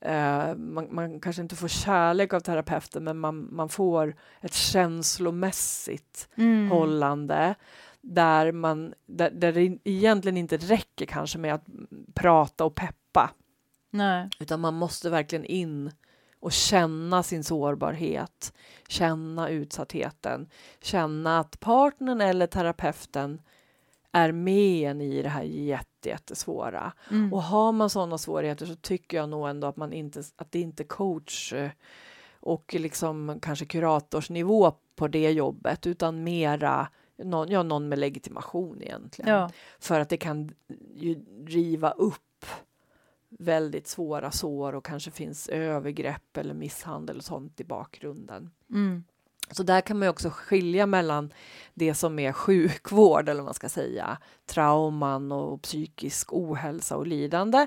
Eh, 0.00 0.54
man, 0.56 0.88
man 0.90 1.20
kanske 1.20 1.42
inte 1.42 1.56
får 1.56 1.68
kärlek 1.68 2.32
av 2.34 2.40
terapeuten, 2.40 3.04
men 3.04 3.18
man, 3.18 3.48
man 3.52 3.68
får 3.68 4.14
ett 4.40 4.54
känslomässigt 4.54 6.28
Mm. 6.36 6.70
hållande 6.70 7.54
där, 8.06 8.52
man, 8.52 8.94
där, 9.06 9.30
där 9.30 9.52
det 9.52 9.78
egentligen 9.84 10.36
inte 10.36 10.56
räcker 10.56 11.06
kanske 11.06 11.38
med 11.38 11.54
att 11.54 11.64
prata 12.14 12.64
och 12.64 12.74
peppa. 12.74 13.30
Nej. 13.90 14.28
Utan 14.40 14.60
man 14.60 14.74
måste 14.74 15.10
verkligen 15.10 15.44
in 15.44 15.90
och 16.40 16.52
känna 16.52 17.22
sin 17.22 17.44
sårbarhet, 17.44 18.52
känna 18.88 19.48
utsattheten, 19.48 20.48
känna 20.82 21.38
att 21.38 21.60
partnern 21.60 22.20
eller 22.20 22.46
terapeuten 22.46 23.40
är 24.12 24.32
med 24.32 24.90
en 24.90 25.00
i 25.00 25.22
det 25.22 25.28
här 25.28 25.42
jättesvåra. 26.02 26.92
Mm. 27.10 27.32
Och 27.32 27.42
har 27.42 27.72
man 27.72 27.90
sådana 27.90 28.18
svårigheter 28.18 28.66
så 28.66 28.74
tycker 28.74 29.16
jag 29.16 29.28
nog 29.28 29.48
ändå 29.48 29.66
att, 29.66 29.76
man 29.76 29.92
inte, 29.92 30.22
att 30.36 30.52
det 30.52 30.60
inte 30.60 30.82
är 30.82 30.86
coach 30.88 31.52
eh, 31.52 31.70
och 32.40 32.74
liksom 32.78 33.38
kanske 33.42 33.64
kuratorsnivå 33.64 34.72
på 34.96 35.08
det 35.08 35.30
jobbet 35.30 35.86
utan 35.86 36.24
mera 36.24 36.88
någon, 37.18 37.50
ja, 37.50 37.62
någon 37.62 37.88
med 37.88 37.98
legitimation 37.98 38.82
egentligen. 38.82 39.30
Ja. 39.30 39.50
För 39.78 40.00
att 40.00 40.08
det 40.08 40.16
kan 40.16 40.50
ju 40.94 41.24
riva 41.46 41.90
upp 41.90 42.46
väldigt 43.28 43.86
svåra 43.86 44.30
sår 44.30 44.74
och 44.74 44.84
kanske 44.84 45.10
finns 45.10 45.48
övergrepp 45.48 46.36
eller 46.36 46.54
misshandel 46.54 47.16
och 47.16 47.24
sånt 47.24 47.60
i 47.60 47.64
bakgrunden. 47.64 48.50
Mm. 48.70 49.04
Så 49.50 49.62
där 49.62 49.80
kan 49.80 49.98
man 49.98 50.08
också 50.08 50.30
skilja 50.30 50.86
mellan 50.86 51.32
det 51.74 51.94
som 51.94 52.18
är 52.18 52.32
sjukvård 52.32 53.28
eller 53.28 53.40
vad 53.40 53.44
man 53.44 53.54
ska 53.54 53.68
säga, 53.68 54.18
trauman 54.46 55.32
och 55.32 55.62
psykisk 55.62 56.32
ohälsa 56.32 56.96
och 56.96 57.06
lidande. 57.06 57.66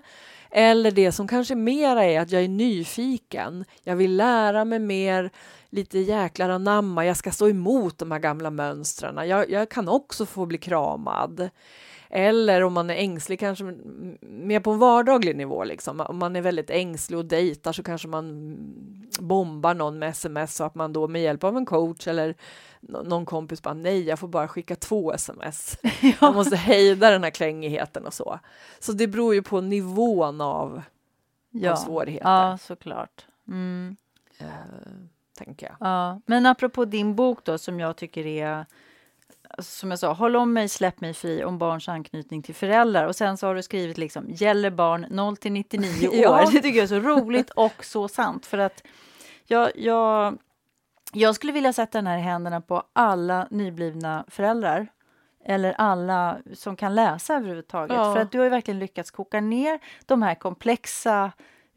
Eller 0.51 0.91
det 0.91 1.11
som 1.11 1.27
kanske 1.27 1.55
mera 1.55 2.05
är 2.05 2.19
att 2.19 2.31
jag 2.31 2.43
är 2.43 2.47
nyfiken, 2.47 3.65
jag 3.83 3.95
vill 3.95 4.15
lära 4.15 4.65
mig 4.65 4.79
mer, 4.79 5.31
lite 5.69 5.99
jäklar 5.99 6.49
anamma, 6.49 7.05
jag 7.05 7.17
ska 7.17 7.31
stå 7.31 7.49
emot 7.49 7.97
de 7.97 8.11
här 8.11 8.19
gamla 8.19 8.49
mönstren. 8.49 9.27
Jag, 9.27 9.49
jag 9.49 9.69
kan 9.69 9.89
också 9.89 10.25
få 10.25 10.45
bli 10.45 10.57
kramad. 10.57 11.49
Eller 12.09 12.63
om 12.63 12.73
man 12.73 12.89
är 12.89 12.95
ängslig, 12.95 13.39
kanske 13.39 13.63
mer 14.21 14.59
på 14.59 14.71
en 14.71 14.79
vardaglig 14.79 15.35
nivå. 15.35 15.63
Liksom. 15.63 15.99
Om 15.99 16.17
man 16.17 16.35
är 16.35 16.41
väldigt 16.41 16.69
ängslig 16.69 17.19
och 17.19 17.25
dejtar 17.25 17.71
så 17.71 17.83
kanske 17.83 18.07
man 18.07 18.55
bombar 19.19 19.73
någon 19.73 19.99
med 19.99 20.09
sms 20.09 20.55
så 20.55 20.63
att 20.63 20.75
man 20.75 20.93
då 20.93 21.07
med 21.07 21.21
hjälp 21.21 21.43
av 21.43 21.57
en 21.57 21.65
coach 21.65 22.07
eller 22.07 22.35
någon 22.81 23.25
kompis 23.25 23.63
bara 23.63 23.73
nej, 23.73 24.03
jag 24.03 24.19
får 24.19 24.27
bara 24.27 24.47
skicka 24.47 24.75
två 24.75 25.13
sms. 25.13 25.77
Ja. 26.01 26.13
Jag 26.21 26.35
måste 26.35 26.55
hejda 26.55 27.11
den 27.11 27.23
här 27.23 27.31
klängigheten 27.31 28.05
och 28.05 28.13
så. 28.13 28.39
Så 28.79 28.91
det 28.91 29.07
beror 29.07 29.33
ju 29.33 29.41
på 29.41 29.61
nivån 29.61 30.41
av, 30.41 30.81
ja. 31.51 31.71
av 31.71 31.75
svårigheter. 31.75 32.29
Ja, 32.29 32.57
såklart. 32.57 33.25
Mm. 33.47 33.97
Uh, 34.41 34.47
tänker 35.37 35.65
jag. 35.65 35.75
Ja. 35.79 36.21
Men 36.25 36.45
apropå 36.45 36.85
din 36.85 37.15
bok 37.15 37.43
då 37.43 37.57
som 37.57 37.79
jag 37.79 37.95
tycker 37.95 38.25
är 38.25 38.65
som 39.57 39.89
jag 39.89 39.99
sa, 39.99 40.13
håll 40.13 40.35
om 40.35 40.53
mig, 40.53 40.69
släpp 40.69 41.01
mig 41.01 41.13
fri 41.13 41.43
om 41.43 41.57
barns 41.57 41.89
anknytning 41.89 42.41
till 42.41 42.55
föräldrar. 42.55 43.05
Och 43.05 43.15
sen 43.15 43.37
så 43.37 43.47
har 43.47 43.55
du 43.55 43.63
skrivit 43.63 43.97
liksom, 43.97 44.25
gäller 44.29 44.69
barn 44.69 45.05
0 45.09 45.37
till 45.37 45.51
99 45.51 46.07
år. 46.09 46.15
Ja. 46.15 46.49
Det 46.51 46.61
tycker 46.61 46.77
jag 46.77 46.83
är 46.83 46.87
så 46.87 46.99
roligt 46.99 47.49
och 47.49 47.85
så 47.85 48.07
sant. 48.07 48.45
För 48.45 48.57
att 48.57 48.83
jag, 49.45 49.71
jag, 49.75 50.37
jag 51.13 51.35
skulle 51.35 51.53
vilja 51.53 51.73
sätta 51.73 51.97
den 51.97 52.07
här 52.07 52.17
i 52.17 52.21
händerna 52.21 52.61
på 52.61 52.83
alla 52.93 53.47
nyblivna 53.51 54.25
föräldrar. 54.27 54.87
Eller 55.45 55.73
alla 55.77 56.37
som 56.53 56.75
kan 56.75 56.95
läsa 56.95 57.35
överhuvudtaget. 57.35 57.97
Ja. 57.97 58.13
För 58.13 58.21
att 58.21 58.31
du 58.31 58.37
har 58.37 58.45
ju 58.45 58.49
verkligen 58.49 58.79
lyckats 58.79 59.11
koka 59.11 59.41
ner 59.41 59.79
de 60.05 60.21
här 60.21 60.35
komplexa 60.35 61.31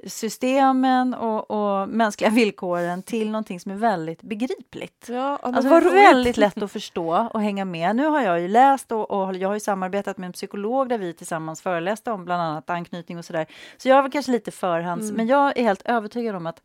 systemen 0.07 1.15
och, 1.15 1.51
och, 1.51 1.89
mänskliga 1.89 2.31
villkoren 2.31 3.03
till 3.03 3.31
någonting 3.31 3.61
som 3.61 3.73
är 3.73 3.77
väldigt 3.77 4.23
begripligt. 4.23 5.07
Ja, 5.09 5.39
alltså 5.43 5.81
väldigt 5.81 6.37
lätt 6.37 6.63
att 6.63 6.73
förstå 6.73 7.29
och 7.35 7.41
hänga 7.41 7.65
med. 7.65 7.97
Nu 7.97 8.07
har 8.07 8.21
jag 8.21 8.41
ju 8.41 8.49
läst 8.49 8.93
och, 8.93 9.11
och, 9.11 9.37
jag 9.37 9.49
har 9.49 9.55
ju 9.55 9.61
samarbetat 9.61 10.19
med 10.19 10.27
en 10.27 10.33
psykolog 10.33 10.89
där 10.89 10.99
vi 10.99 11.15
tillsammans 11.15 11.63
föreläste 11.63 12.11
om 12.11 12.25
bland 12.25 12.43
annat 12.43 12.71
anknytning 12.71 13.19
och 13.19 13.25
sådär. 13.25 13.47
Så 13.77 13.89
jag 13.89 14.03
var 14.03 14.11
kanske 14.11 14.33
lite 14.33 14.51
förhands, 14.51 15.05
mm. 15.05 15.17
men 15.17 15.27
jag 15.27 15.59
är 15.59 15.63
helt 15.63 15.83
övertygad 15.83 16.37
om 16.37 16.47
att 16.47 16.63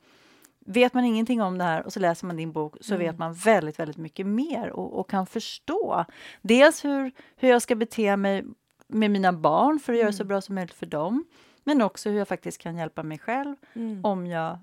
vet 0.68 0.94
man 0.94 1.06
ingenting 1.06 1.42
om 1.42 1.58
det 1.58 1.64
här 1.64 1.86
och 1.86 1.94
så 1.94 2.00
läser 2.00 2.28
man 2.28 2.38
din 2.38 2.52
bok 2.52 2.76
så 2.82 2.94
mm. 2.94 3.08
vet 3.08 3.20
man 3.20 3.34
väldigt, 3.34 3.80
väldigt 3.80 3.98
mycket 3.98 4.26
mer 4.26 4.70
och, 4.70 5.00
och, 5.00 5.10
kan 5.10 5.26
förstå 5.26 6.06
dels 6.42 6.86
hur, 6.86 7.12
hur 7.36 7.50
jag 7.50 7.62
ska 7.62 7.76
bete 7.76 8.18
mig 8.18 8.46
med 8.88 9.12
mina 9.12 9.34
barn 9.34 9.80
för 9.80 9.94
att 9.94 9.96
mm. 9.96 10.00
göra 10.00 10.12
det 10.12 10.18
så 10.18 10.24
bra 10.24 10.42
som 10.42 10.56
möjligt 10.56 10.74
för 10.74 10.86
dem. 10.86 11.26
Men 11.68 11.82
också 11.82 12.09
hur 12.09 12.18
jag 12.18 12.28
faktiskt 12.28 12.57
kan 12.57 12.78
hjälpa 12.78 13.03
mig 13.03 13.20
själv 13.20 13.55
mm. 13.74 14.05
om 14.05 14.28
jag 14.28 14.59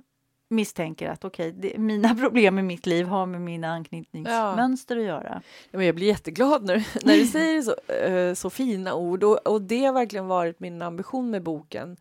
misstänker 0.48 1.10
att 1.10 1.24
okej, 1.24 1.54
okay, 1.58 1.78
mina 1.78 2.14
problem 2.20 2.58
i 2.58 2.62
mitt 2.62 2.86
liv 2.86 3.06
har 3.06 3.26
med 3.26 3.40
mina 3.40 3.68
anknytningsmönster 3.68 4.96
ja. 4.96 5.02
att 5.02 5.06
göra. 5.06 5.42
Ja, 5.70 5.78
men 5.78 5.86
jag 5.86 5.94
blir 5.94 6.06
jätteglad 6.06 6.64
när, 6.64 6.86
när 7.06 7.16
du 7.16 7.26
säger 7.36 7.62
så, 7.62 7.74
uh, 8.10 8.34
så 8.34 8.50
fina 8.50 8.94
ord 8.94 9.24
och, 9.24 9.46
och 9.46 9.62
det 9.62 9.84
har 9.84 9.92
verkligen 9.92 10.26
varit 10.26 10.60
min 10.60 10.82
ambition 10.82 11.30
med 11.30 11.42
boken 11.42 11.96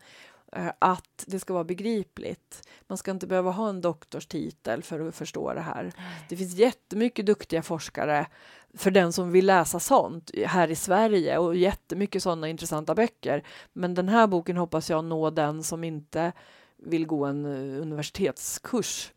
Eh, 0.54 0.72
att 0.78 1.24
det 1.26 1.40
ska 1.40 1.52
vara 1.52 1.64
begripligt. 1.64 2.68
Man 2.86 2.98
ska 2.98 3.10
inte 3.10 3.26
behöva 3.26 3.50
ha 3.50 3.68
en 3.68 3.80
doktorstitel 3.80 4.82
för 4.82 5.08
att 5.08 5.14
förstå 5.14 5.54
det 5.54 5.60
här. 5.60 5.92
Det 6.28 6.36
finns 6.36 6.54
jättemycket 6.54 7.26
duktiga 7.26 7.62
forskare 7.62 8.26
för 8.74 8.90
den 8.90 9.12
som 9.12 9.32
vill 9.32 9.46
läsa 9.46 9.80
sånt 9.80 10.30
här 10.46 10.70
i 10.70 10.74
Sverige 10.74 11.38
och 11.38 11.56
jättemycket 11.56 12.22
sådana 12.22 12.48
intressanta 12.48 12.94
böcker. 12.94 13.42
Men 13.72 13.94
den 13.94 14.08
här 14.08 14.26
boken 14.26 14.56
hoppas 14.56 14.90
jag 14.90 15.04
nå 15.04 15.30
den 15.30 15.62
som 15.62 15.84
inte 15.84 16.32
vill 16.76 17.06
gå 17.06 17.24
en 17.24 17.44
eh, 17.44 17.82
universitetskurs 17.82 19.12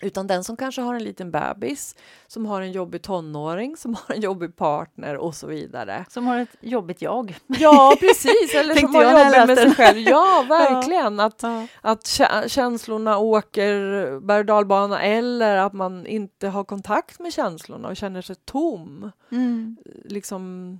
utan 0.00 0.26
den 0.26 0.44
som 0.44 0.56
kanske 0.56 0.82
har 0.82 0.94
en 0.94 1.04
liten 1.04 1.30
bebis, 1.30 1.96
som 2.26 2.46
har 2.46 2.60
en 2.60 2.72
jobbig 2.72 3.02
tonåring, 3.02 3.76
som 3.76 3.94
har 3.94 4.14
en 4.14 4.20
jobbig 4.20 4.56
partner 4.56 5.16
och 5.16 5.34
så 5.34 5.46
vidare. 5.46 6.04
Som 6.08 6.26
har 6.26 6.38
ett 6.38 6.56
jobbigt 6.60 7.02
jag. 7.02 7.38
Ja, 7.46 7.96
precis. 8.00 8.54
Eller 8.54 8.74
som 8.80 8.94
har 8.94 9.02
jobbigt 9.02 9.46
med 9.46 9.58
sig 9.58 9.74
själv. 9.74 9.98
Ja, 9.98 10.44
verkligen. 10.48 11.18
Ja. 11.18 11.24
Att, 11.24 11.42
ja. 11.42 11.66
att 11.80 12.06
känslorna 12.50 13.18
åker 13.18 14.20
berg 14.20 14.44
dalbana 14.44 15.02
eller 15.02 15.56
att 15.56 15.72
man 15.72 16.06
inte 16.06 16.48
har 16.48 16.64
kontakt 16.64 17.20
med 17.20 17.32
känslorna 17.32 17.88
och 17.88 17.96
känner 17.96 18.22
sig 18.22 18.36
tom. 18.36 19.10
Mm. 19.30 19.76
Liksom 20.04 20.78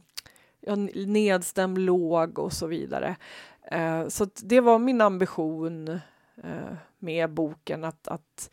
ja, 0.61 0.75
nedstämd, 1.07 1.79
låg 1.79 2.39
och 2.39 2.53
så 2.53 2.66
vidare. 2.66 3.16
Uh, 3.75 4.09
så 4.09 4.27
det 4.43 4.61
var 4.61 4.79
min 4.79 5.01
ambition 5.01 5.89
uh, 5.89 6.75
med 6.99 7.31
boken, 7.31 7.85
att, 7.85 8.09
att 8.09 8.51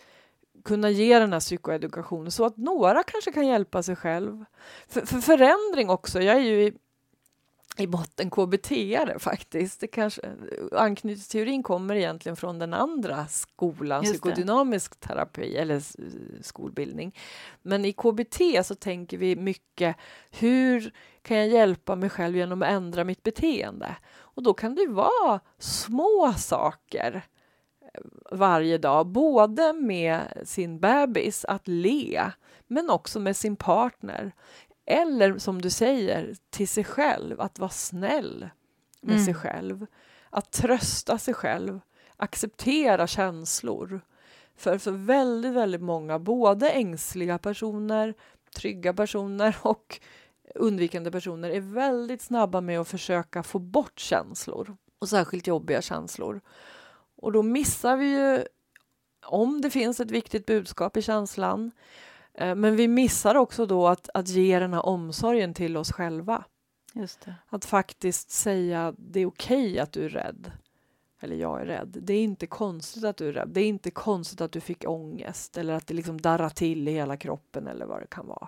kunna 0.67 0.89
ge 0.89 1.19
den 1.19 1.33
här 1.33 1.39
psykoedukationen 1.39 2.31
så 2.31 2.45
att 2.45 2.57
några 2.57 3.03
kanske 3.03 3.31
kan 3.31 3.47
hjälpa 3.47 3.83
sig 3.83 3.95
själv. 3.95 4.45
För, 4.87 5.01
för 5.01 5.19
förändring 5.19 5.89
också, 5.89 6.21
jag 6.21 6.35
är 6.35 6.41
ju 6.41 6.61
i, 6.61 6.73
i 7.77 7.87
botten 7.87 8.29
KBT-are 8.29 9.19
faktiskt. 9.19 9.79
Det 9.79 9.87
kanske, 9.87 10.21
anknytningsteorin 10.71 11.63
kommer 11.63 11.95
egentligen 11.95 12.35
från 12.35 12.59
den 12.59 12.73
andra 12.73 13.27
skolan, 13.27 14.03
psykodynamisk 14.03 14.99
terapi 14.99 15.57
eller 15.57 15.81
skolbildning. 16.43 17.15
Men 17.61 17.85
i 17.85 17.93
KBT 17.93 18.65
så 18.65 18.75
tänker 18.75 19.17
vi 19.17 19.35
mycket 19.35 19.95
hur 20.31 20.93
kan 21.21 21.37
jag 21.37 21.47
hjälpa 21.47 21.95
mig 21.95 22.09
själv 22.09 22.35
genom 22.35 22.61
att 22.61 22.69
ändra 22.69 23.03
mitt 23.03 23.23
beteende? 23.23 23.95
Och 24.17 24.43
då 24.43 24.53
kan 24.53 24.75
det 24.75 24.87
vara 24.87 25.39
små 25.59 26.33
saker 26.37 27.25
varje 28.31 28.77
dag, 28.77 29.07
både 29.07 29.73
med 29.73 30.41
sin 30.43 30.79
bebis, 30.79 31.45
att 31.45 31.67
le, 31.67 32.31
men 32.67 32.89
också 32.89 33.19
med 33.19 33.35
sin 33.35 33.55
partner. 33.55 34.31
Eller 34.85 35.37
som 35.37 35.61
du 35.61 35.69
säger, 35.69 36.35
till 36.49 36.67
sig 36.67 36.83
själv, 36.83 37.41
att 37.41 37.59
vara 37.59 37.69
snäll 37.69 38.49
med 39.01 39.13
mm. 39.13 39.25
sig 39.25 39.33
själv. 39.33 39.85
Att 40.29 40.51
trösta 40.51 41.17
sig 41.17 41.33
själv, 41.33 41.79
acceptera 42.17 43.07
känslor. 43.07 44.01
För, 44.55 44.77
för 44.77 44.91
väldigt, 44.91 45.53
väldigt 45.53 45.81
många, 45.81 46.19
både 46.19 46.69
ängsliga 46.69 47.37
personer, 47.37 48.13
trygga 48.55 48.93
personer 48.93 49.57
och 49.61 49.99
undvikande 50.55 51.11
personer 51.11 51.49
är 51.49 51.59
väldigt 51.61 52.21
snabba 52.21 52.61
med 52.61 52.79
att 52.79 52.87
försöka 52.87 53.43
få 53.43 53.59
bort 53.59 53.99
känslor 53.99 54.77
och 54.99 55.09
särskilt 55.09 55.47
jobbiga 55.47 55.81
känslor. 55.81 56.41
Och 57.17 57.31
då 57.31 57.43
missar 57.43 57.97
vi 57.97 58.05
ju 58.05 58.45
om 59.25 59.61
det 59.61 59.69
finns 59.69 59.99
ett 59.99 60.11
viktigt 60.11 60.45
budskap 60.45 60.97
i 60.97 61.01
känslan. 61.01 61.71
Eh, 62.33 62.55
men 62.55 62.75
vi 62.75 62.87
missar 62.87 63.35
också 63.35 63.65
då 63.65 63.87
att, 63.87 64.09
att 64.13 64.27
ge 64.27 64.59
den 64.59 64.73
här 64.73 64.85
omsorgen 64.85 65.53
till 65.53 65.77
oss 65.77 65.91
själva. 65.91 66.43
Att 67.49 67.65
faktiskt 67.65 68.31
säga 68.31 68.93
det 68.97 69.19
är 69.19 69.25
okej 69.25 69.71
okay 69.71 69.79
att 69.79 69.91
du 69.91 70.05
är 70.05 70.09
rädd. 70.09 70.51
Eller 71.19 71.35
jag 71.35 71.61
är 71.61 71.65
rädd. 71.65 71.97
Det 72.01 72.13
är 72.13 72.23
inte 72.23 72.47
konstigt 72.47 73.03
att 73.03 73.17
du 73.17 73.29
är 73.29 73.33
rädd. 73.33 73.49
Det 73.49 73.61
är 73.61 73.67
inte 73.67 73.91
konstigt 73.91 74.41
att 74.41 74.51
du 74.51 74.61
fick 74.61 74.89
ångest 74.89 75.57
eller 75.57 75.73
att 75.73 75.87
det 75.87 75.93
liksom 75.93 76.21
darrar 76.21 76.49
till 76.49 76.87
i 76.87 76.91
hela 76.91 77.17
kroppen 77.17 77.67
eller 77.67 77.85
vad 77.85 78.01
det 78.01 78.07
kan 78.07 78.27
vara. 78.27 78.47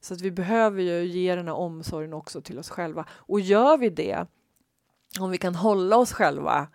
Så 0.00 0.14
att 0.14 0.20
vi 0.20 0.30
behöver 0.30 0.82
ju 0.82 1.04
ge 1.04 1.34
den 1.34 1.46
här 1.46 1.54
omsorgen 1.54 2.12
också 2.12 2.40
till 2.40 2.58
oss 2.58 2.70
själva. 2.70 3.04
Och 3.10 3.40
gör 3.40 3.76
vi 3.76 3.90
det, 3.90 4.26
om 5.20 5.30
vi 5.30 5.38
kan 5.38 5.54
hålla 5.54 5.96
oss 5.96 6.12
själva 6.12 6.68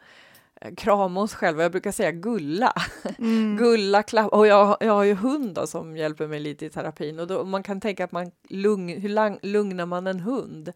krama 0.78 1.22
oss 1.22 1.34
själva. 1.34 1.62
Jag 1.64 1.72
brukar 1.72 1.92
säga 1.92 2.12
gulla. 2.12 2.74
Mm. 3.18 3.58
gulla, 3.60 4.04
klappa. 4.04 4.38
Och 4.38 4.48
jag, 4.48 4.78
jag 4.80 4.94
har 4.94 5.04
ju 5.04 5.14
hund 5.14 5.60
som 5.66 5.98
hjälper 5.98 6.28
mig 6.28 6.40
lite 6.40 6.66
i 6.66 6.70
terapin. 6.70 7.20
Och 7.20 7.28
då, 7.28 7.44
man 7.44 7.64
kan 7.64 7.82
tänka 7.82 8.04
att 8.04 8.12
man 8.12 8.32
lugn, 8.50 9.02
hur 9.02 9.10
lang, 9.10 9.40
lugnar 9.42 9.86
man 9.86 10.08
en 10.08 10.20
hund? 10.20 10.74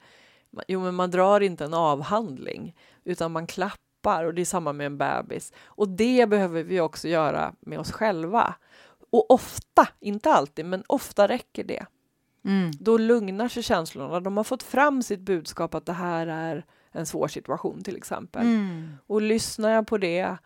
Jo, 0.68 0.82
men 0.82 0.96
man 0.96 1.12
drar 1.12 1.42
inte 1.42 1.66
en 1.66 1.74
avhandling, 1.74 2.76
utan 3.04 3.32
man 3.32 3.48
klappar. 3.48 4.26
Och 4.26 4.34
det 4.34 4.42
är 4.42 4.46
samma 4.46 4.74
med 4.74 4.86
en 4.86 4.98
bebis. 4.98 5.54
Och 5.66 5.90
det 5.90 6.30
behöver 6.30 6.64
vi 6.64 6.80
också 6.80 7.08
göra 7.08 7.54
med 7.60 7.80
oss 7.80 7.92
själva. 7.92 8.56
Och 9.10 9.32
ofta, 9.32 9.88
inte 10.00 10.32
alltid, 10.32 10.66
men 10.66 10.84
ofta 10.88 11.28
räcker 11.28 11.64
det. 11.64 11.86
Mm. 12.46 12.72
Då 12.80 12.98
lugnar 12.98 13.48
sig 13.48 13.64
känslorna. 13.64 14.20
De 14.20 14.38
har 14.38 14.44
fått 14.44 14.64
fram 14.64 15.04
sitt 15.04 15.20
budskap 15.20 15.76
att 15.76 15.86
det 15.86 15.94
här 15.94 16.28
är 16.28 16.66
en 16.92 17.06
svår 17.06 17.28
situation 17.28 17.84
till 17.84 17.98
exempel. 17.98 18.42
Mm. 18.42 18.98
Och 19.08 19.22
lyssnar 19.22 19.70
jag 19.70 19.88
på 19.88 19.98
det, 19.98 20.38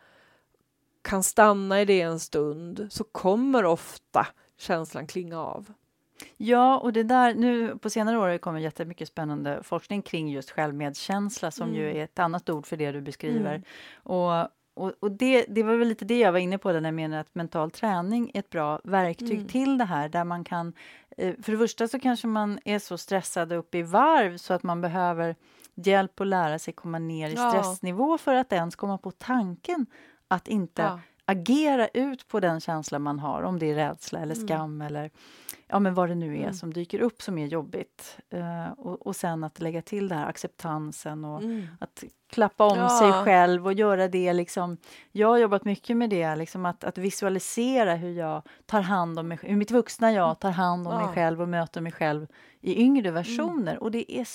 kan 1.02 1.24
stanna 1.24 1.82
i 1.82 1.86
det 1.86 2.02
en 2.02 2.20
stund, 2.20 2.88
så 2.89 3.04
kommer 3.04 3.66
ofta 3.66 4.28
känslan 4.58 5.08
klinga 5.08 5.39
av. 5.39 5.74
Ja, 6.38 6.80
och 6.80 6.94
det 6.94 7.04
där, 7.04 7.34
nu 7.34 7.78
på 7.78 7.89
senare 7.89 8.18
år 8.18 8.22
har 8.22 8.30
det 8.30 8.38
kommit 8.38 8.64
jättemycket 8.64 9.08
spännande 9.08 9.64
forskning 9.64 10.02
kring 10.02 10.30
just 10.30 10.52
självmedkänsla 10.52 11.52
som 11.52 11.70
mm. 11.70 11.80
ju 11.80 11.98
är 11.98 12.04
ett 12.04 12.20
annat 12.20 12.50
ord 12.50 12.66
för 12.66 12.78
det 12.78 12.92
du 12.92 13.02
beskriver. 13.02 13.56
Mm. 13.56 13.64
Och, 14.04 14.48
och, 14.74 14.94
och 15.00 15.12
det, 15.12 15.46
det, 15.50 15.64
var 15.64 15.76
väl 15.76 15.88
lite 15.88 16.06
det 16.06 16.20
jag 16.20 16.32
var 16.32 16.39
inne 16.39 16.58
på 16.58 16.72
när 16.72 16.82
jag 16.84 16.94
menar 16.94 17.18
att 17.18 17.36
mental 17.36 17.72
träning 17.72 18.32
är 18.34 18.39
ett 18.39 18.50
bra 18.50 18.82
verktyg 18.84 19.34
mm. 19.34 19.48
till 19.48 19.78
det 19.78 19.86
här 19.86 20.10
där 20.10 20.24
man 20.24 20.44
kan 20.44 20.74
eh, 21.18 21.36
för 21.42 21.52
det 21.52 21.58
första 21.58 21.88
så 21.88 22.00
kanske 22.00 22.28
man 22.28 22.60
är 22.66 22.80
så 22.80 22.98
stressad 22.98 23.52
upp 23.52 23.76
i 23.76 23.82
varv 23.82 24.38
så 24.38 24.54
att 24.54 24.64
man 24.64 24.82
behöver 24.82 25.36
hjälp 25.88 26.22
att 26.22 26.28
lära 26.28 26.60
sig 26.60 26.74
komma 26.74 27.00
ner 27.00 27.30
i 27.30 27.36
stressnivå 27.36 28.18
för 28.18 28.36
att 28.36 28.54
ens 28.54 28.76
komma 28.76 28.98
på 28.98 29.12
tanken 29.12 29.86
att 30.28 30.48
inte 30.48 30.82
ja. 30.82 31.00
agera 31.26 31.88
ut 31.88 32.28
på 32.28 32.40
den 32.40 32.60
känsla 32.60 33.00
man 33.00 33.20
har, 33.20 33.44
om 33.44 33.60
det 33.60 33.72
är 33.72 33.76
rädsla 33.76 34.20
eller 34.20 34.36
mm. 34.36 34.48
skam 34.48 34.76
mm. 34.76 34.88
eller 34.88 35.12
ja, 35.68 35.80
men 35.80 35.94
vad 35.94 36.10
det 36.10 36.16
nu 36.16 36.36
är 36.36 36.42
mm. 36.42 36.54
som 36.54 36.74
dyker 36.74 37.00
upp 37.00 37.22
som 37.22 37.38
är 37.38 37.48
jobbigt. 37.48 38.18
Uh, 38.34 38.72
och, 38.72 39.08
och 39.08 39.16
sen 39.16 39.44
att 39.44 39.60
lägga 39.60 39.82
till 39.82 40.08
det 40.08 40.16
här 40.16 40.26
acceptansen 40.26 41.26
och 41.26 41.42
mm. 41.42 41.68
att 41.80 42.04
klappa 42.30 42.66
om 42.66 42.78
ja. 42.78 42.90
sig 42.90 43.12
själv 43.12 43.66
och 43.66 43.74
göra 43.74 44.08
det 44.08 44.34
liksom. 44.34 44.78
Jag 45.12 45.28
har 45.28 45.38
jobbat 45.38 45.66
mycket 45.66 45.98
med 45.98 46.10
det, 46.10 46.36
liksom 46.36 46.66
att, 46.66 46.84
att 46.84 46.98
visualisera 46.98 47.96
hur 47.96 48.12
jag 48.12 48.42
tar 48.66 48.82
hand 48.82 49.20
om 49.20 49.28
mig, 49.28 49.40
hur 49.42 49.56
mitt 49.56 49.72
vuxna 49.72 50.12
jag 50.12 50.40
tar 50.40 50.52
hand 50.52 50.88
om 50.88 50.94
ja. 50.94 51.06
mig 51.06 51.16
själv 51.16 51.42
och 51.42 51.50
möter 51.50 51.82
mig 51.82 51.92
själv 51.92 52.28
i 52.62 52.82
yngre 52.82 53.10
mm. 53.10 53.14
versioner. 53.14 53.84
Och 53.84 53.92
det 53.92 54.12
är 54.12 54.26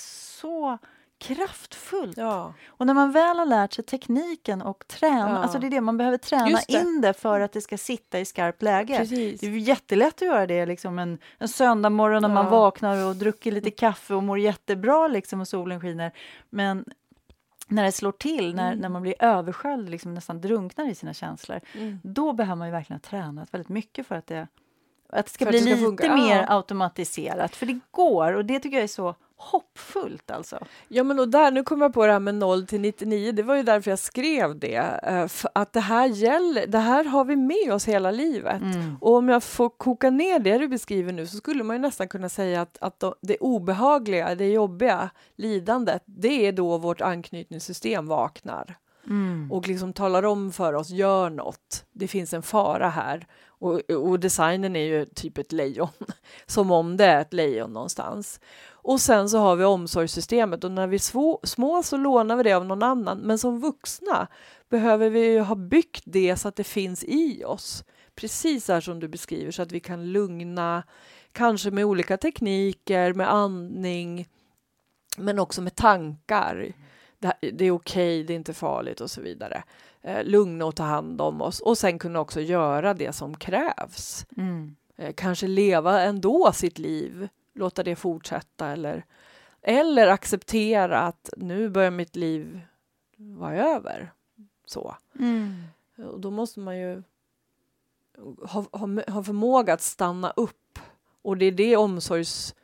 så 0.41 0.79
kraftfullt. 1.19 2.17
Ja. 2.17 2.55
Och 2.67 2.87
när 2.87 2.95
man 2.95 3.12
väl 3.12 3.39
har 3.39 3.47
lärt 3.47 3.73
sig 3.73 3.85
tekniken 3.85 4.62
och 4.62 4.89
träna, 4.89 5.31
ja. 5.31 5.37
alltså 5.37 5.59
det 5.59 5.67
är 5.67 5.71
det 5.71 5.81
man 5.81 5.97
behöver 5.97 6.19
träna 6.19 6.61
det. 6.69 6.73
in 6.73 7.01
det 7.01 7.12
för 7.12 7.41
att 7.41 7.53
det 7.53 7.61
ska 7.61 7.79
sitta 7.79 8.21
i 8.21 8.25
skarpt 8.25 8.62
läge. 8.62 8.99
Precis. 8.99 9.41
Det 9.41 9.47
är 9.47 9.51
jättelätt 9.51 10.14
att 10.14 10.23
göra 10.23 10.47
det 10.47 10.67
liksom 10.67 10.99
en, 10.99 11.19
en 11.39 11.49
söndag 11.49 11.91
morgon 11.91 12.23
när 12.23 12.29
ja. 12.29 12.35
man 12.35 12.51
vaknar 12.51 13.07
och 13.07 13.17
druckit 13.17 13.55
lite 13.55 13.71
kaffe 13.71 14.14
och 14.14 14.23
mår 14.23 14.39
jättebra 14.39 15.09
liksom 15.09 15.41
och 15.41 15.49
solen 15.49 15.81
skiner. 15.81 16.12
Men 16.51 16.85
när 17.69 17.85
det 17.85 17.93
slår 17.93 18.12
till, 18.12 18.55
när, 18.55 18.67
mm. 18.67 18.79
när 18.79 18.89
man 18.89 19.03
blir 19.03 19.14
översköljd, 19.19 19.91
liksom 19.91 20.14
nästan 20.14 20.41
drunknar 20.41 20.91
i 20.91 20.95
sina 20.95 21.14
känslor, 21.14 21.61
mm. 21.75 22.01
då 22.03 22.33
behöver 22.33 22.57
man 22.57 22.69
ju 22.69 22.73
verkligen 22.73 23.01
ha 23.05 23.11
tränat 23.11 23.55
väldigt 23.55 23.69
mycket 23.69 24.07
för 24.07 24.14
att 24.14 24.27
det, 24.27 24.49
att 25.09 25.27
det 25.27 25.33
ska 25.33 25.45
för 25.45 25.53
bli 25.53 25.61
det 25.61 25.64
ska 25.64 25.75
lite 25.75 25.85
funka. 25.85 26.17
mer 26.17 26.47
automatiserat. 26.49 27.57
För 27.57 27.67
det 27.67 27.81
går, 27.91 28.33
och 28.33 28.45
det 28.45 28.61
tycker 28.61 28.77
jag 28.77 28.85
är 28.85 28.89
så 28.89 29.14
hoppfullt 29.37 30.30
alltså. 30.30 30.59
Ja 30.89 31.05
men 31.05 31.18
och 31.18 31.28
där, 31.28 31.51
nu 31.51 31.62
kommer 31.62 31.84
jag 31.84 31.95
på 31.95 32.07
det 32.07 32.12
här 32.12 32.20
med 32.20 32.34
0 32.34 32.66
till 32.66 32.80
99, 32.80 33.32
det 33.32 33.43
var 33.43 33.55
ju 33.55 33.62
därför 33.62 33.91
jag 33.91 33.99
skrev 33.99 34.59
det. 34.59 35.01
Eh, 35.03 35.26
att 35.53 35.72
det 35.72 35.80
här 35.80 36.07
gäller, 36.07 36.66
det 36.66 36.78
här 36.78 37.05
har 37.05 37.24
vi 37.24 37.37
med 37.37 37.72
oss 37.72 37.89
hela 37.89 38.11
livet. 38.11 38.62
Mm. 38.62 38.97
Och 39.01 39.14
om 39.14 39.28
jag 39.28 39.43
får 39.43 39.68
koka 39.68 40.11
ner 40.11 40.39
det 40.39 40.59
du 40.59 40.68
beskriver 40.68 41.12
nu 41.12 41.26
så 41.26 41.37
skulle 41.37 41.64
man 41.64 41.76
ju 41.76 41.82
nästan 41.82 42.09
kunna 42.09 42.28
säga 42.28 42.61
att, 42.61 42.78
att 42.80 43.05
det 43.20 43.37
obehagliga, 43.37 44.34
det 44.34 44.49
jobbiga, 44.49 45.11
lidandet, 45.37 46.03
det 46.05 46.47
är 46.47 46.53
då 46.53 46.78
vårt 46.78 47.01
anknytningssystem 47.01 48.07
vaknar. 48.07 48.76
Mm. 49.09 49.53
och 49.53 49.68
liksom 49.68 49.93
talar 49.93 50.22
om 50.22 50.53
för 50.53 50.72
oss, 50.72 50.91
gör 50.91 51.30
något, 51.30 51.84
det 51.93 52.09
finns 52.09 52.32
en 52.32 52.43
fara 52.43 52.89
här. 52.89 53.26
Och, 53.59 53.91
och 53.91 54.20
designen 54.20 54.76
är 54.76 54.84
ju 54.84 55.05
typ 55.05 55.39
ett 55.39 55.53
lejon, 55.53 55.89
som 56.47 56.70
om 56.70 56.97
det 56.97 57.05
är 57.05 57.20
ett 57.20 57.32
lejon 57.32 57.72
någonstans. 57.72 58.41
Och 58.87 59.01
sen 59.01 59.28
så 59.28 59.39
har 59.39 59.57
vi 59.57 59.64
omsorgssystemet 59.64 60.64
och 60.64 60.70
när 60.70 60.87
vi 60.87 60.97
är 60.97 61.47
små 61.47 61.82
så 61.82 61.97
lånar 61.97 62.37
vi 62.37 62.43
det 62.43 62.53
av 62.53 62.64
någon 62.64 62.82
annan. 62.82 63.18
Men 63.18 63.39
som 63.39 63.61
vuxna 63.61 64.26
behöver 64.68 65.11
vi 65.11 65.39
ha 65.39 65.55
byggt 65.55 66.03
det 66.05 66.37
så 66.37 66.49
att 66.49 66.57
det 66.57 66.64
finns 66.64 67.05
i 67.05 67.45
oss. 67.45 67.84
Precis 68.14 68.68
här 68.68 68.80
som 68.80 69.01
du 69.01 69.09
beskriver 69.09 69.51
så 69.51 69.62
att 69.62 69.72
vi 69.72 69.80
kan 69.80 70.12
lugna, 70.12 70.82
kanske 71.32 71.70
med 71.70 71.84
olika 71.84 72.16
tekniker, 72.16 73.12
med 73.12 73.32
andning, 73.32 74.28
men 75.16 75.39
också 75.39 75.62
med 75.62 75.76
tankar. 75.76 76.72
Det, 77.18 77.37
det 77.41 77.64
är 77.64 77.70
okej, 77.70 77.70
okay, 77.70 78.22
det 78.22 78.32
är 78.32 78.37
inte 78.37 78.55
farligt 78.55 79.01
och 79.01 79.11
så 79.11 79.20
vidare. 79.20 79.62
Eh, 80.03 80.24
lugna 80.24 80.64
och 80.64 80.76
ta 80.76 80.84
hand 80.84 81.20
om 81.20 81.43
oss 81.43 81.61
och 81.61 81.78
sen 81.78 81.99
kunna 81.99 82.20
också 82.20 82.41
göra 82.41 82.95
det 82.95 83.12
som 83.12 83.37
krävs. 83.37 84.26
Mm. 84.37 84.76
Eh, 84.97 85.12
kanske 85.14 85.47
leva 85.47 86.03
ändå 86.03 86.53
sitt 86.53 86.78
liv 86.78 87.28
låta 87.57 87.83
det 87.83 87.97
fortsätta 87.97 88.69
eller, 88.69 89.05
eller 89.63 90.07
acceptera 90.07 91.01
att 91.01 91.31
nu 91.37 91.69
börjar 91.69 91.91
mitt 91.91 92.17
liv 92.17 92.61
vara 93.17 93.57
över. 93.57 94.13
Så. 94.67 94.97
Mm. 95.19 95.63
Och 95.97 96.21
då 96.21 96.31
måste 96.31 96.61
man 96.61 96.79
ju 96.79 97.03
ha, 98.43 98.65
ha, 98.73 99.11
ha 99.13 99.23
förmåga 99.23 99.73
att 99.73 99.81
stanna 99.81 100.31
upp. 100.31 100.79
Och 101.23 101.37
det 101.37 101.47
är 101.47 101.53
det 101.53 101.77
omsorgs... 101.77 102.55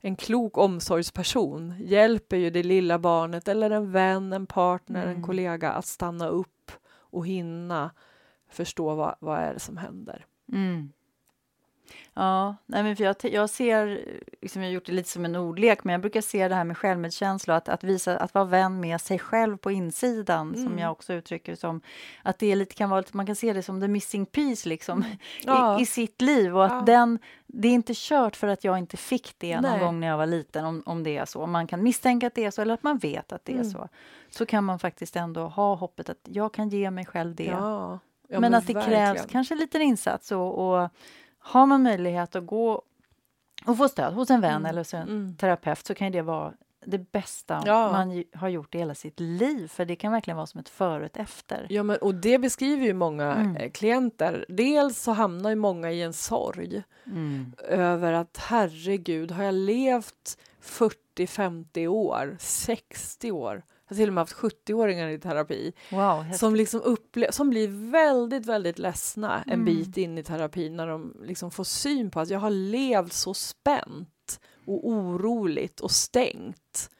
En 0.00 0.16
klok 0.16 0.58
omsorgsperson 0.58 1.74
hjälper 1.78 2.36
ju 2.36 2.50
det 2.50 2.62
lilla 2.62 2.98
barnet 2.98 3.48
eller 3.48 3.70
en 3.70 3.92
vän, 3.92 4.32
en 4.32 4.46
partner, 4.46 5.02
mm. 5.02 5.16
en 5.16 5.22
kollega 5.22 5.72
att 5.72 5.86
stanna 5.86 6.28
upp 6.28 6.72
och 6.88 7.26
hinna 7.26 7.90
förstå 8.50 8.94
vad, 8.94 9.16
vad 9.20 9.38
är 9.38 9.54
det 9.54 9.60
som 9.60 9.76
händer. 9.76 10.26
Mm. 10.52 10.92
Ja, 12.14 12.56
nej 12.66 12.82
men 12.82 12.96
för 12.96 13.04
jag, 13.04 13.16
jag 13.22 13.50
ser, 13.50 13.86
liksom 14.42 14.62
jag 14.62 14.68
har 14.68 14.74
gjort 14.74 14.86
det 14.86 14.92
lite 14.92 15.08
som 15.08 15.24
en 15.24 15.36
ordlek, 15.36 15.84
men 15.84 15.92
jag 15.92 16.00
brukar 16.00 16.20
se 16.20 16.48
det 16.48 16.54
här 16.54 16.64
med 16.64 16.78
självmedkänsla, 16.78 17.56
att, 17.56 17.68
att 17.68 17.84
visa, 17.84 18.16
att 18.16 18.34
vara 18.34 18.44
vän 18.44 18.80
med 18.80 19.00
sig 19.00 19.18
själv 19.18 19.56
på 19.56 19.70
insidan, 19.70 20.54
mm. 20.54 20.64
som 20.64 20.78
jag 20.78 20.92
också 20.92 21.12
uttrycker 21.12 21.54
som, 21.54 21.80
att 22.22 22.38
det 22.38 22.54
lite 22.54 22.74
kan 22.74 22.90
vara, 22.90 23.04
man 23.12 23.26
kan 23.26 23.36
se 23.36 23.52
det 23.52 23.62
som 23.62 23.80
the 23.80 23.88
missing 23.88 24.26
piece 24.26 24.68
liksom, 24.68 25.04
ja. 25.44 25.78
i, 25.78 25.82
i, 25.82 25.86
sitt 25.86 26.20
liv 26.20 26.56
och 26.56 26.64
att 26.64 26.72
ja. 26.72 26.80
den, 26.80 27.18
det 27.46 27.68
är 27.68 27.72
inte 27.72 27.92
kört 27.96 28.36
för 28.36 28.48
att 28.48 28.64
jag 28.64 28.78
inte 28.78 28.96
fick 28.96 29.34
det 29.38 29.60
någon 29.60 29.80
gång 29.80 30.00
när 30.00 30.06
jag 30.06 30.16
var 30.16 30.26
liten, 30.26 30.64
om, 30.64 30.82
om 30.86 31.02
det 31.02 31.16
är 31.16 31.24
så. 31.24 31.46
Man 31.46 31.66
kan 31.66 31.82
misstänka 31.82 32.26
att 32.26 32.34
det 32.34 32.44
är 32.44 32.50
så, 32.50 32.62
eller 32.62 32.74
att 32.74 32.82
man 32.82 32.98
vet 32.98 33.32
att 33.32 33.44
det 33.44 33.52
är 33.52 33.56
mm. 33.56 33.70
så. 33.70 33.88
Så 34.30 34.46
kan 34.46 34.64
man 34.64 34.78
faktiskt 34.78 35.16
ändå 35.16 35.48
ha 35.48 35.74
hoppet 35.74 36.08
att 36.08 36.20
jag 36.24 36.54
kan 36.54 36.68
ge 36.68 36.90
mig 36.90 37.06
själv 37.06 37.34
det. 37.34 37.44
Ja. 37.44 37.98
men, 38.28 38.40
men, 38.40 38.54
att 38.54 38.66
det 38.66 38.74
verkligen. 38.74 39.14
krävs 39.14 39.26
kanske 39.30 39.54
en 39.54 39.58
liten 39.58 39.82
insats 39.82 40.32
och, 40.32 40.68
och 40.68 40.90
har 41.46 41.66
man 41.66 41.82
möjlighet 41.82 42.36
att 42.36 42.46
gå 42.46 42.82
och 43.66 43.78
få 43.78 43.88
stöd 43.88 44.14
hos 44.14 44.30
en 44.30 44.40
vän 44.40 44.56
mm. 44.56 44.66
eller 44.66 44.94
en 44.94 45.08
mm. 45.08 45.36
terapeut 45.36 45.86
så 45.86 45.94
kan 45.94 46.12
det 46.12 46.22
vara 46.22 46.52
det 46.86 47.12
bästa 47.12 47.62
ja. 47.66 47.92
man 47.92 48.24
har 48.34 48.48
gjort 48.48 48.74
i 48.74 48.78
hela 48.78 48.94
sitt 48.94 49.20
liv. 49.20 49.68
För 49.68 49.84
det 49.84 49.96
kan 49.96 50.12
verkligen 50.12 50.36
vara 50.36 50.46
som 50.46 50.60
ett 50.60 50.68
före 50.68 51.04
och 51.04 51.18
efter. 51.18 51.66
Ja, 51.70 51.82
men, 51.82 51.96
och 51.96 52.14
det 52.14 52.38
beskriver 52.38 52.86
ju 52.86 52.94
många 52.94 53.34
mm. 53.34 53.56
Eh, 53.56 53.70
klienter. 53.70 54.44
Dels 54.48 55.02
så 55.02 55.12
hamnar 55.12 55.50
ju 55.50 55.56
många 55.56 55.90
i 55.90 56.02
en 56.02 56.12
sorg 56.12 56.82
mm. 57.06 57.52
över 57.68 58.12
att 58.12 58.36
herregud, 58.36 59.30
har 59.30 59.44
jag 59.44 59.54
levt 59.54 60.38
40, 60.60 61.26
50 61.26 61.88
år, 61.88 62.36
60 62.40 63.32
år 63.32 63.62
har 63.86 63.96
till 63.96 64.08
och 64.08 64.14
med 64.14 64.22
haft 64.22 64.36
70-åringar 64.36 65.08
i 65.08 65.18
terapi 65.18 65.72
wow, 65.90 66.24
som, 66.32 66.56
liksom 66.56 66.80
upple- 66.80 67.30
som 67.30 67.50
blir 67.50 67.90
väldigt, 67.90 68.46
väldigt 68.46 68.78
ledsna 68.78 69.42
en 69.46 69.52
mm. 69.52 69.64
bit 69.64 69.96
in 69.96 70.18
i 70.18 70.22
terapin 70.22 70.76
när 70.76 70.86
de 70.86 71.16
liksom 71.22 71.50
får 71.50 71.64
syn 71.64 72.10
på 72.10 72.20
att 72.20 72.30
jag 72.30 72.38
har 72.38 72.50
levt 72.50 73.12
så 73.12 73.34
spänt 73.34 74.40
och 74.66 74.88
oroligt 74.88 75.80
och 75.80 75.90
stängt 75.90 76.90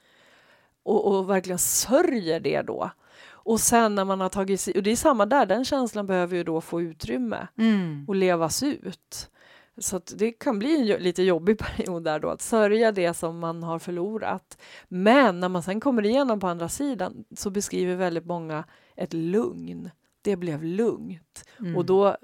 och, 0.83 1.07
och 1.07 1.31
verkligen 1.31 1.59
sörjer 1.59 2.41
det 2.41 2.63
då. 2.63 2.91
Och 3.29 3.61
sen 3.61 3.95
när 3.95 4.05
man 4.05 4.21
har 4.21 4.29
tagit 4.29 4.61
sig, 4.61 4.75
och 4.75 4.83
det 4.83 4.91
är 4.91 4.97
samma 4.97 5.27
där, 5.27 5.47
den 5.47 5.65
känslan 5.65 6.07
behöver 6.07 6.37
ju 6.37 6.45
då 6.45 6.61
få 6.61 6.83
utrymme 6.83 7.49
mm. 7.59 8.05
och 8.09 8.15
levas 8.15 8.63
ut. 8.63 9.31
Så 9.79 10.01
det 10.17 10.33
kan 10.33 10.59
bli 10.59 10.93
en 10.93 11.03
lite 11.03 11.23
jobbig 11.23 11.59
period 11.77 12.05
där 12.05 12.19
då, 12.19 12.31
att 12.31 12.43
sörja 12.43 12.93
det 12.93 13.15
som 13.15 13.39
man 13.39 13.63
har 13.63 13.79
förlorat. 13.79 14.59
Men 14.89 15.41
när 15.41 15.49
man 15.49 15.63
sen 15.63 15.81
kommer 15.81 16.07
igenom 16.07 16.41
på 16.41 16.47
andra 16.47 16.69
sidan 16.69 17.25
så 17.37 17.51
beskriver 17.51 17.97
väldigt 17.97 18.27
många 18.27 18.65
ett 18.97 19.13
lugn. 19.13 19.91
Det 20.23 20.37
blev 20.37 20.65
lugnt. 20.65 21.45
Mm. 21.61 21.77
Och 21.77 21.85
då, 21.85 22.17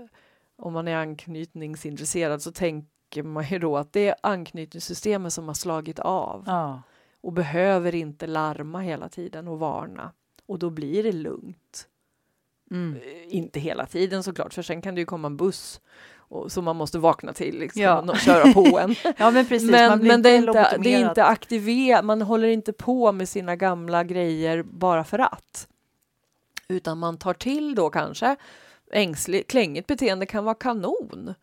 om 0.57 0.73
man 0.73 0.89
är 0.89 0.97
anknytningsintresserad, 0.97 2.43
så 2.43 2.53
tänker 2.53 3.23
man 3.23 3.45
ju 3.45 3.59
då 3.59 3.77
att 3.77 3.93
det 3.93 4.09
är 4.09 4.17
anknytningssystemet 4.23 5.33
som 5.33 5.47
har 5.47 5.55
slagit 5.55 5.99
av. 5.99 6.45
Ja. 6.47 6.83
Och 7.21 7.33
behöver 7.33 7.95
inte 7.95 8.27
larma 8.27 8.81
hela 8.81 9.09
tiden 9.09 9.49
och 9.49 9.59
varna. 9.59 10.13
Och 10.47 10.59
då 10.59 10.71
blir 10.71 11.03
det 11.03 11.13
lugnt. 11.13 11.89
Mm. 12.71 12.97
Eh, 12.97 13.37
Inte 13.37 13.61
hela 13.61 13.87
tiden 13.87 14.23
såklart, 14.23 14.55
för 14.55 14.63
sen 14.63 14.83
kan 14.83 14.95
det 14.95 15.01
ju 15.01 15.05
komma 15.05 15.27
en 15.27 15.37
buss 15.37 15.81
och, 16.33 16.53
som 16.53 16.65
man 16.65 16.77
måste 16.77 16.99
vakna 16.99 17.33
till 17.33 17.59
liksom, 17.59 17.83
Ja. 17.83 18.01
och 18.01 18.17
köra 18.17 18.53
på 18.53 18.79
en. 18.79 18.95
Ja, 19.17 19.31
men 19.31 19.47
precis. 19.47 19.71
men 19.71 20.07
men 20.07 20.23
det, 20.23 20.31
är 20.31 20.39
inte, 20.39 20.77
det 20.79 20.95
är 20.95 21.09
inte 21.09 21.25
aktiverat, 21.25 22.05
man 22.05 22.23
håller 22.23 22.49
inte 22.49 22.73
på 22.73 23.13
med 23.13 23.29
sina 23.29 23.57
gamla 23.57 24.05
grejer 24.05 24.63
bara 24.63 25.05
för 25.05 25.19
att. 25.19 25.69
Utan 26.69 26.99
man 26.99 27.17
tar 27.19 27.35
till 27.35 27.75
då 27.75 27.91
kanske 27.91 28.37
ängsligt, 28.93 29.51
klängigt 29.51 29.87
beteende 29.87 30.27
kan 30.27 30.45
vara 30.45 30.55
kanon 30.55 31.35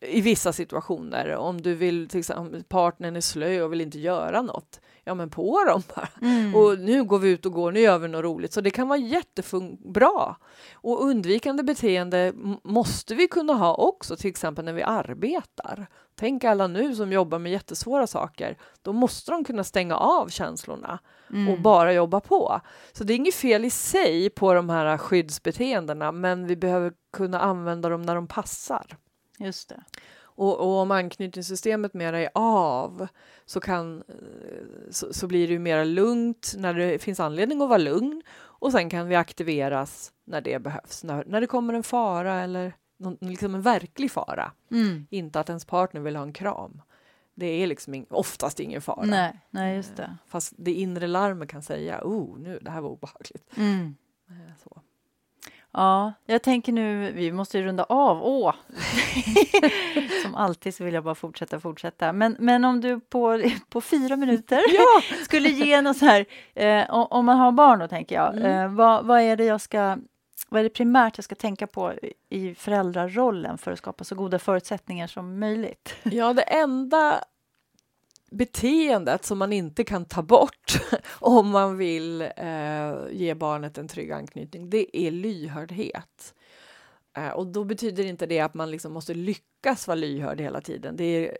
i 0.00 0.20
vissa 0.20 0.52
situationer. 0.52 1.36
Om 1.36 1.60
du 1.60 1.74
vill, 1.74 2.08
till 2.08 2.20
exempel 2.20 2.64
partnern 2.64 3.16
är 3.16 3.20
slö 3.20 3.62
och 3.62 3.72
vill 3.72 3.80
inte 3.80 3.98
göra 3.98 4.42
något. 4.42 4.80
Ja 5.04 5.14
men 5.14 5.30
på 5.30 5.64
dem 5.64 5.82
bara. 5.94 6.08
Mm. 6.22 6.54
Och 6.54 6.78
nu 6.78 7.04
går 7.04 7.18
vi 7.18 7.30
ut 7.30 7.46
och 7.46 7.52
går, 7.52 7.72
nu 7.72 7.80
gör 7.80 7.98
vi 7.98 8.08
något 8.08 8.24
roligt. 8.24 8.52
Så 8.52 8.60
det 8.60 8.70
kan 8.70 8.88
vara 8.88 8.98
jättebra. 8.98 10.36
Och 10.74 11.04
undvikande 11.04 11.62
beteende 11.62 12.32
måste 12.64 13.14
vi 13.14 13.28
kunna 13.28 13.52
ha 13.52 13.74
också, 13.74 14.16
till 14.16 14.30
exempel 14.30 14.64
när 14.64 14.72
vi 14.72 14.82
arbetar. 14.82 15.86
Tänk 16.16 16.44
alla 16.44 16.66
nu 16.66 16.94
som 16.94 17.12
jobbar 17.12 17.38
med 17.38 17.52
jättesvåra 17.52 18.06
saker. 18.06 18.58
Då 18.82 18.92
måste 18.92 19.30
de 19.30 19.44
kunna 19.44 19.64
stänga 19.64 19.96
av 19.96 20.28
känslorna 20.28 20.98
Mm. 21.30 21.48
och 21.48 21.60
bara 21.60 21.92
jobba 21.92 22.20
på. 22.20 22.60
Så 22.92 23.04
det 23.04 23.12
är 23.12 23.16
inget 23.16 23.34
fel 23.34 23.64
i 23.64 23.70
sig 23.70 24.30
på 24.30 24.54
de 24.54 24.70
här 24.70 24.98
skyddsbeteendena, 24.98 26.12
men 26.12 26.46
vi 26.46 26.56
behöver 26.56 26.92
kunna 27.12 27.40
använda 27.40 27.88
dem 27.88 28.02
när 28.02 28.14
de 28.14 28.26
passar. 28.26 28.86
Just 29.38 29.68
det. 29.68 29.82
Och, 30.36 30.60
och 30.60 30.78
om 30.78 30.90
anknytningssystemet 30.90 31.94
mera 31.94 32.18
är 32.18 32.30
av 32.34 33.06
så, 33.44 33.60
kan, 33.60 34.02
eh, 34.08 34.14
så, 34.90 35.12
så 35.12 35.26
blir 35.26 35.46
det 35.46 35.52
ju 35.52 35.58
mera 35.58 35.84
lugnt 35.84 36.54
när 36.56 36.74
det 36.74 36.98
finns 36.98 37.20
anledning 37.20 37.62
att 37.62 37.68
vara 37.68 37.78
lugn 37.78 38.22
och 38.36 38.72
sen 38.72 38.90
kan 38.90 39.08
vi 39.08 39.14
aktiveras 39.14 40.12
när 40.24 40.40
det 40.40 40.58
behövs, 40.58 41.04
när, 41.04 41.24
när 41.26 41.40
det 41.40 41.46
kommer 41.46 41.74
en 41.74 41.82
fara 41.82 42.34
eller 42.34 42.72
någon, 42.96 43.16
liksom 43.20 43.54
en 43.54 43.62
verklig 43.62 44.10
fara. 44.10 44.52
Mm. 44.70 45.06
Inte 45.10 45.40
att 45.40 45.48
ens 45.48 45.64
partner 45.64 46.00
vill 46.00 46.16
ha 46.16 46.22
en 46.22 46.32
kram. 46.32 46.82
Det 47.34 47.46
är 47.46 47.66
liksom 47.66 47.94
ing, 47.94 48.06
oftast 48.10 48.60
ingen 48.60 48.80
fara. 48.80 49.04
Nej, 49.04 49.40
nej, 49.50 49.76
just 49.76 49.96
det. 49.96 50.16
Fast 50.26 50.52
det 50.56 50.72
inre 50.72 51.06
larmet 51.06 51.48
kan 51.48 51.62
säga, 51.62 52.00
oh, 52.04 52.38
nu, 52.38 52.58
det 52.62 52.70
här 52.70 52.80
var 52.80 52.90
obehagligt. 52.90 53.56
Mm. 53.56 53.96
Eh, 54.28 54.54
Så. 54.64 54.80
Ja, 55.74 56.12
jag 56.26 56.42
tänker 56.42 56.72
nu, 56.72 57.12
vi 57.12 57.32
måste 57.32 57.58
ju 57.58 57.64
runda 57.64 57.84
av. 57.84 58.20
Åh! 58.22 58.54
Som 60.22 60.34
alltid 60.34 60.74
så 60.74 60.84
vill 60.84 60.94
jag 60.94 61.04
bara 61.04 61.14
fortsätta, 61.14 61.60
fortsätta. 61.60 62.12
Men, 62.12 62.36
men 62.38 62.64
om 62.64 62.80
du 62.80 63.00
på, 63.00 63.42
på 63.68 63.80
fyra 63.80 64.16
minuter 64.16 64.56
Ja! 64.74 65.16
skulle 65.24 65.48
ge 65.48 65.82
något 65.82 65.96
så 65.96 66.04
här, 66.06 66.24
eh, 66.54 66.90
om- 66.90 67.26
man 67.26 67.38
har 67.38 67.52
barn 67.52 67.78
då 67.78 67.88
tänker 67.88 68.14
jag, 68.14 68.36
Mm. 68.38 68.50
eh, 68.64 68.68
vad, 68.76 69.06
vad 69.06 69.20
är 69.20 69.36
det 69.36 69.44
jag 69.44 69.60
ska, 69.60 69.96
vad 70.48 70.60
är 70.60 70.62
det 70.64 70.70
primärt 70.70 71.18
jag 71.18 71.24
ska 71.24 71.34
tänka 71.34 71.66
på 71.66 71.92
i 72.28 72.54
föräldrarollen 72.54 73.58
för 73.58 73.72
att 73.72 73.78
skapa 73.78 74.04
så 74.04 74.14
goda 74.14 74.38
förutsättningar 74.38 75.06
som 75.06 75.38
möjligt? 75.38 75.94
Ja, 76.02 76.32
det 76.32 76.42
enda 76.42 77.20
beteendet 78.36 79.24
som 79.24 79.38
man 79.38 79.52
inte 79.52 79.84
kan 79.84 80.04
ta 80.04 80.22
bort 80.22 80.80
om 81.20 81.50
man 81.50 81.76
vill 81.76 82.20
eh, 82.22 82.94
ge 83.10 83.34
barnet 83.34 83.78
en 83.78 83.88
trygg 83.88 84.12
anknytning, 84.12 84.70
det 84.70 84.96
är 84.96 85.10
lyhördhet. 85.10 86.34
Eh, 87.16 87.28
och 87.28 87.46
då 87.46 87.64
betyder 87.64 88.04
inte 88.04 88.26
det 88.26 88.40
att 88.40 88.54
man 88.54 88.70
liksom 88.70 88.92
måste 88.92 89.14
lyckas 89.14 89.86
vara 89.86 89.94
lyhörd 89.94 90.40
hela 90.40 90.60
tiden. 90.60 90.96
Det, 90.96 91.04
är, 91.04 91.36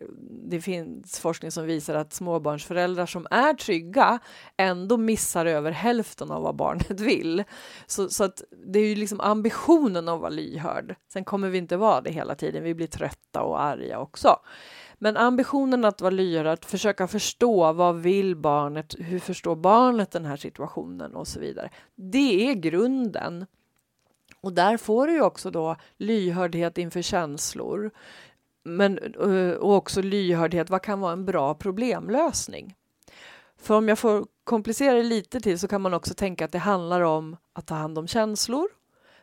det 0.50 0.60
finns 0.60 1.18
forskning 1.18 1.50
som 1.50 1.66
visar 1.66 1.94
att 1.94 2.12
småbarnsföräldrar 2.12 3.06
som 3.06 3.26
är 3.30 3.54
trygga 3.54 4.18
ändå 4.56 4.96
missar 4.96 5.46
över 5.46 5.70
hälften 5.70 6.30
av 6.30 6.42
vad 6.42 6.56
barnet 6.56 6.90
vill. 7.00 7.44
Så, 7.86 8.08
så 8.08 8.24
att 8.24 8.42
det 8.66 8.78
är 8.78 8.86
ju 8.86 8.94
liksom 8.94 9.20
ambitionen 9.20 10.08
att 10.08 10.20
vara 10.20 10.30
lyhörd. 10.30 10.94
Sen 11.12 11.24
kommer 11.24 11.48
vi 11.48 11.58
inte 11.58 11.76
vara 11.76 12.00
det 12.00 12.10
hela 12.10 12.34
tiden. 12.34 12.64
Vi 12.64 12.74
blir 12.74 12.86
trötta 12.86 13.42
och 13.42 13.62
arga 13.62 13.98
också. 13.98 14.36
Men 14.98 15.16
ambitionen 15.16 15.84
att 15.84 16.00
vara 16.00 16.10
lyhörd, 16.10 16.46
att 16.46 16.64
försöka 16.64 17.06
förstå 17.06 17.72
vad 17.72 17.96
vill 17.96 18.36
barnet, 18.36 18.94
hur 18.98 19.18
förstår 19.18 19.56
barnet 19.56 20.10
den 20.10 20.24
här 20.24 20.36
situationen 20.36 21.14
och 21.14 21.28
så 21.28 21.40
vidare. 21.40 21.70
Det 21.94 22.50
är 22.50 22.54
grunden. 22.54 23.46
Och 24.40 24.52
där 24.52 24.76
får 24.76 25.06
du 25.06 25.12
ju 25.12 25.22
också 25.22 25.50
då 25.50 25.76
lyhördhet 25.96 26.78
inför 26.78 27.02
känslor. 27.02 27.90
Men 28.64 28.98
eh, 28.98 29.56
och 29.56 29.74
också 29.74 30.02
lyhördhet, 30.02 30.70
vad 30.70 30.82
kan 30.82 31.00
vara 31.00 31.12
en 31.12 31.24
bra 31.24 31.54
problemlösning? 31.54 32.74
För 33.56 33.74
om 33.74 33.88
jag 33.88 33.98
får 33.98 34.26
komplicera 34.44 34.96
det 34.96 35.02
lite 35.02 35.40
till 35.40 35.58
så 35.58 35.68
kan 35.68 35.82
man 35.82 35.94
också 35.94 36.14
tänka 36.14 36.44
att 36.44 36.52
det 36.52 36.58
handlar 36.58 37.00
om 37.00 37.36
att 37.52 37.66
ta 37.66 37.74
hand 37.74 37.98
om 37.98 38.06
känslor, 38.06 38.68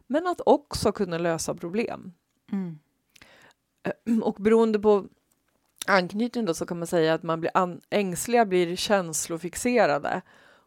men 0.07 0.27
att 0.27 0.41
också 0.45 0.91
kunna 0.91 1.17
lösa 1.17 1.55
problem. 1.55 2.13
Mm. 2.51 2.79
Och 4.23 4.35
beroende 4.35 4.79
på 4.79 5.05
anknytning 5.91 6.45
då 6.45 6.53
så 6.53 6.65
kan 6.65 6.79
man 6.79 6.87
säga 6.87 7.13
att 7.13 7.23
man 7.23 7.39
blir 7.39 7.51
ängsliga 7.89 8.45
blir 8.45 8.75
känslofixerade 8.75 10.21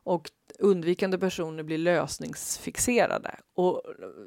och 0.05 0.31
undvikande 0.59 1.19
personer 1.19 1.63
blir 1.63 1.79
lösningsfixerade. 1.79 3.37
Och 3.55 3.83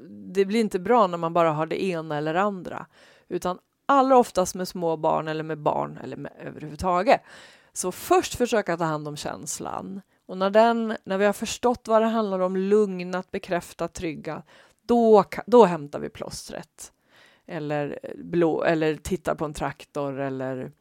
det 0.09 0.45
blir 0.45 0.59
inte 0.59 0.79
bra 0.79 1.07
när 1.07 1.17
man 1.17 1.33
bara 1.33 1.51
har 1.51 1.65
det 1.65 1.83
ena 1.83 2.17
eller 2.17 2.35
andra, 2.35 2.85
utan 3.27 3.59
allra 3.85 4.17
oftast 4.17 4.55
med 4.55 4.67
små 4.67 4.97
barn 4.97 5.27
eller 5.27 5.43
med 5.43 5.57
barn 5.57 5.99
eller 6.03 6.17
med 6.17 6.31
överhuvudtaget. 6.39 7.21
Så 7.73 7.91
först 7.91 8.35
försöka 8.35 8.77
ta 8.77 8.83
hand 8.83 9.07
om 9.07 9.15
känslan 9.15 10.01
och 10.25 10.37
när, 10.37 10.49
den, 10.49 10.95
när 11.03 11.17
vi 11.17 11.25
har 11.25 11.33
förstått 11.33 11.87
vad 11.87 12.01
det 12.01 12.07
handlar 12.07 12.39
om, 12.39 12.57
lugnat, 12.57 13.31
bekräftat, 13.31 13.93
trygga, 13.93 14.43
då, 14.81 15.23
då 15.45 15.65
hämtar 15.65 15.99
vi 15.99 16.09
plåstret 16.09 16.91
eller, 17.45 17.99
blå, 18.15 18.63
eller 18.63 18.95
tittar 18.95 19.35
på 19.35 19.45
en 19.45 19.53
traktor 19.53 20.19
eller 20.19 20.71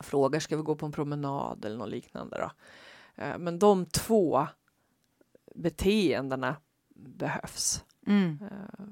frågar 0.00 0.40
ska 0.40 0.56
vi 0.56 0.62
gå 0.62 0.74
på 0.76 0.86
en 0.86 0.92
promenad 0.92 1.64
eller 1.64 1.78
något 1.78 1.88
liknande. 1.88 2.36
Då. 2.38 2.50
Eh, 3.22 3.38
Men 3.38 3.58
de 3.58 3.86
två 3.86 4.46
beteendena 5.54 6.56
behövs. 6.94 7.84
Mm. 8.06 8.38
Eh, 8.42 8.84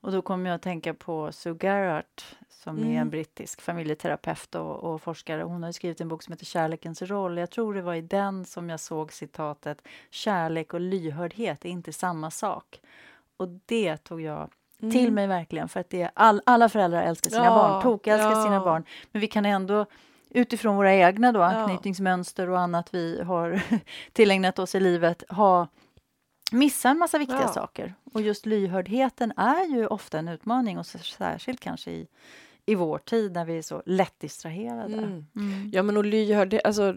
Och 0.00 0.12
då 0.12 0.22
kommer 0.22 0.50
jag 0.50 0.54
att 0.54 0.62
tänka 0.62 0.94
på 0.94 1.32
Sue 1.32 1.54
Garrett 1.54 2.24
som 2.48 2.78
är 2.78 2.82
en 2.82 2.90
Mm. 2.90 3.10
brittisk 3.10 3.60
familjeterapeut 3.60 4.54
och, 4.54 4.76
och 4.84 5.02
forskare. 5.02 5.42
Hon 5.42 5.62
har 5.62 5.72
skrivit 5.72 6.00
en 6.00 6.08
bok 6.08 6.22
som 6.22 6.32
heter 6.32 6.44
Kärlekens 6.44 7.02
roll. 7.02 7.38
Jag 7.38 7.50
tror 7.50 7.74
det 7.74 7.82
var 7.82 7.94
i 7.94 8.00
den 8.00 8.44
som 8.44 8.70
jag 8.70 8.80
såg 8.80 9.12
citatet 9.12 9.82
Kärlek 10.10 10.74
och 10.74 10.80
lyhördhet 10.80 11.64
är 11.64 11.68
inte 11.68 11.92
samma 11.92 12.30
sak. 12.30 12.80
Och 13.36 13.48
det 13.66 13.96
tog 13.96 14.20
jag 14.20 14.50
till 14.80 15.00
Mm. 15.00 15.14
mig 15.14 15.26
verkligen 15.26 15.68
för 15.68 15.80
att 15.80 15.90
det 15.90 16.02
är 16.02 16.10
all, 16.14 16.42
alla 16.46 16.68
föräldrar 16.68 17.02
älskar 17.02 17.30
sina 17.30 17.44
Ja, 17.44 17.50
barn, 17.54 17.82
tokälskar 17.82 18.30
ja. 18.30 18.42
sina 18.44 18.60
barn. 18.64 18.84
Men 19.12 19.20
vi 19.20 19.26
kan 19.26 19.46
ändå 19.46 19.86
utifrån 20.30 20.76
våra 20.76 20.94
egna 20.94 21.32
då, 21.32 21.42
anknytningsmönster 21.42 22.50
och 22.50 22.60
annat 22.60 22.94
vi 22.94 23.22
har 23.22 23.62
tillägnat 24.12 24.58
oss 24.58 24.74
i 24.74 24.80
livet 24.80 25.24
ha 25.28 25.68
missa 26.52 26.88
en 26.90 26.98
massa 26.98 27.18
viktiga 27.18 27.40
Ja. 27.40 27.48
saker. 27.48 27.94
Och 28.12 28.22
just 28.22 28.46
lyhördheten 28.46 29.32
är 29.36 29.64
ju 29.66 29.86
ofta 29.86 30.18
en 30.18 30.28
utmaning 30.28 30.78
och 30.78 30.86
särskilt 30.86 31.60
kanske 31.60 31.90
i, 31.90 32.06
i 32.66 32.74
vår 32.74 32.98
tid 32.98 33.32
när 33.32 33.44
vi 33.44 33.58
är 33.58 33.62
så 33.62 33.82
lätt 33.86 34.20
distraherade. 34.20 34.94
Mm. 34.98 35.26
Mm. 35.36 35.70
Ja, 35.72 35.82
men 35.82 35.96
och 35.96 36.04
lyhördhet, 36.04 36.66
alltså 36.66 36.94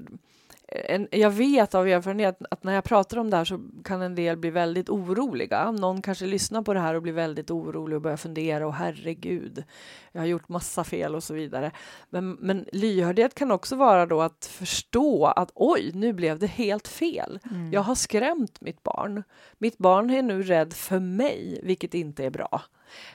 en, 0.67 1.07
jag 1.11 1.29
vet 1.29 1.75
av 1.75 1.87
erfarenhet 1.87 2.37
att 2.51 2.63
när 2.63 2.73
jag 2.73 2.83
pratar 2.83 3.17
om 3.17 3.29
det 3.29 3.37
här 3.37 3.45
så 3.45 3.59
kan 3.83 4.01
en 4.01 4.15
del 4.15 4.37
bli 4.37 4.49
väldigt 4.49 4.89
oroliga. 4.89 5.71
Någon 5.71 6.01
kanske 6.01 6.25
lyssnar 6.25 6.61
på 6.61 6.73
det 6.73 6.79
här 6.79 6.93
och 6.93 7.01
blir 7.01 7.13
väldigt 7.13 7.51
orolig 7.51 7.95
och 7.95 8.01
börjar 8.01 8.17
fundera 8.17 8.67
och 8.67 8.73
herregud, 8.73 9.63
jag 10.11 10.21
har 10.21 10.25
gjort 10.25 10.49
massa 10.49 10.83
fel 10.83 11.15
och 11.15 11.23
så 11.23 11.33
vidare. 11.33 11.71
Men, 12.09 12.31
men 12.31 12.65
lyhördhet 12.71 13.35
kan 13.35 13.51
också 13.51 13.75
vara 13.75 14.05
då 14.05 14.21
att 14.21 14.45
förstå 14.45 15.25
att 15.25 15.51
oj, 15.53 15.91
nu 15.93 16.13
blev 16.13 16.39
det 16.39 16.47
helt 16.47 16.87
fel. 16.87 17.39
Mm. 17.51 17.73
Jag 17.73 17.81
har 17.81 17.95
skrämt 17.95 18.61
mitt 18.61 18.83
barn. 18.83 19.23
Mitt 19.57 19.77
barn 19.77 20.09
är 20.09 20.21
nu 20.21 20.43
rädd 20.43 20.73
för 20.73 20.99
mig, 20.99 21.61
vilket 21.63 21.93
inte 21.93 22.25
är 22.25 22.29
bra. 22.29 22.61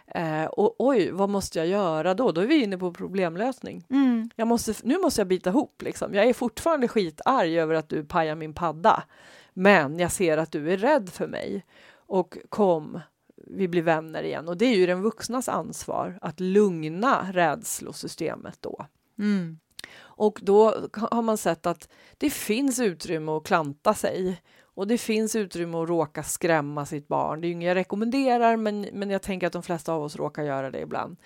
Eh, 0.06 0.44
och 0.44 0.74
oj, 0.78 1.10
vad 1.10 1.28
måste 1.28 1.58
jag 1.58 1.68
göra 1.68 2.14
då? 2.14 2.32
Då 2.32 2.40
är 2.40 2.46
vi 2.46 2.62
inne 2.62 2.78
på 2.78 2.92
problemlösning. 2.92 3.86
Mm. 3.90 4.30
Jag 4.36 4.48
måste, 4.48 4.74
nu 4.82 4.98
måste 4.98 5.20
jag 5.20 5.28
bita 5.28 5.50
ihop. 5.50 5.82
Liksom. 5.82 6.14
Jag 6.14 6.24
är 6.26 6.34
fortfarande 6.34 6.88
skitarg 6.88 7.60
över 7.60 7.74
att 7.74 7.88
du 7.88 8.04
pajar 8.04 8.34
min 8.34 8.54
padda. 8.54 9.02
Men 9.54 9.98
jag 9.98 10.12
ser 10.12 10.38
att 10.38 10.52
du 10.52 10.72
är 10.72 10.76
rädd 10.76 11.10
för 11.10 11.26
mig. 11.26 11.64
Och 11.94 12.38
kom, 12.48 13.00
vi 13.36 13.68
blir 13.68 13.82
vänner 13.82 14.22
igen. 14.22 14.48
Och 14.48 14.56
det 14.56 14.64
är 14.64 14.76
ju 14.76 14.86
den 14.86 15.02
vuxnas 15.02 15.48
ansvar 15.48 16.18
att 16.20 16.40
lugna 16.40 17.32
rädslosystemet 17.32 18.58
då. 18.60 18.86
Mm. 19.18 19.58
Och 20.00 20.38
då 20.42 20.74
har 20.94 21.22
man 21.22 21.38
sett 21.38 21.66
att 21.66 21.88
det 22.18 22.30
finns 22.30 22.80
utrymme 22.80 23.32
att 23.32 23.44
klanta 23.44 23.94
sig. 23.94 24.42
Och 24.74 24.86
det 24.86 24.98
finns 24.98 25.36
utrymme 25.36 25.78
att 25.78 25.88
råka 25.88 26.22
skrämma 26.22 26.86
sitt 26.86 27.08
barn. 27.08 27.40
Det 27.40 27.48
är 27.48 27.50
inget 27.50 27.68
jag 27.68 27.74
rekommenderar, 27.74 28.56
men, 28.56 28.80
men 28.92 29.10
jag 29.10 29.22
tänker 29.22 29.46
att 29.46 29.52
de 29.52 29.62
flesta 29.62 29.92
av 29.92 30.02
oss 30.02 30.16
råkar 30.16 30.42
göra 30.42 30.70
det 30.70 30.80
ibland. 30.80 31.16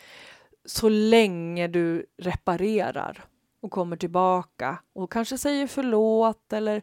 Så 0.64 0.88
länge 0.88 1.68
du 1.68 2.07
reparerar 2.16 3.24
och 3.61 3.70
kommer 3.70 3.97
tillbaka 3.97 4.78
och 4.92 5.12
kanske 5.12 5.38
säger 5.38 5.66
förlåt 5.66 6.53
eller 6.53 6.82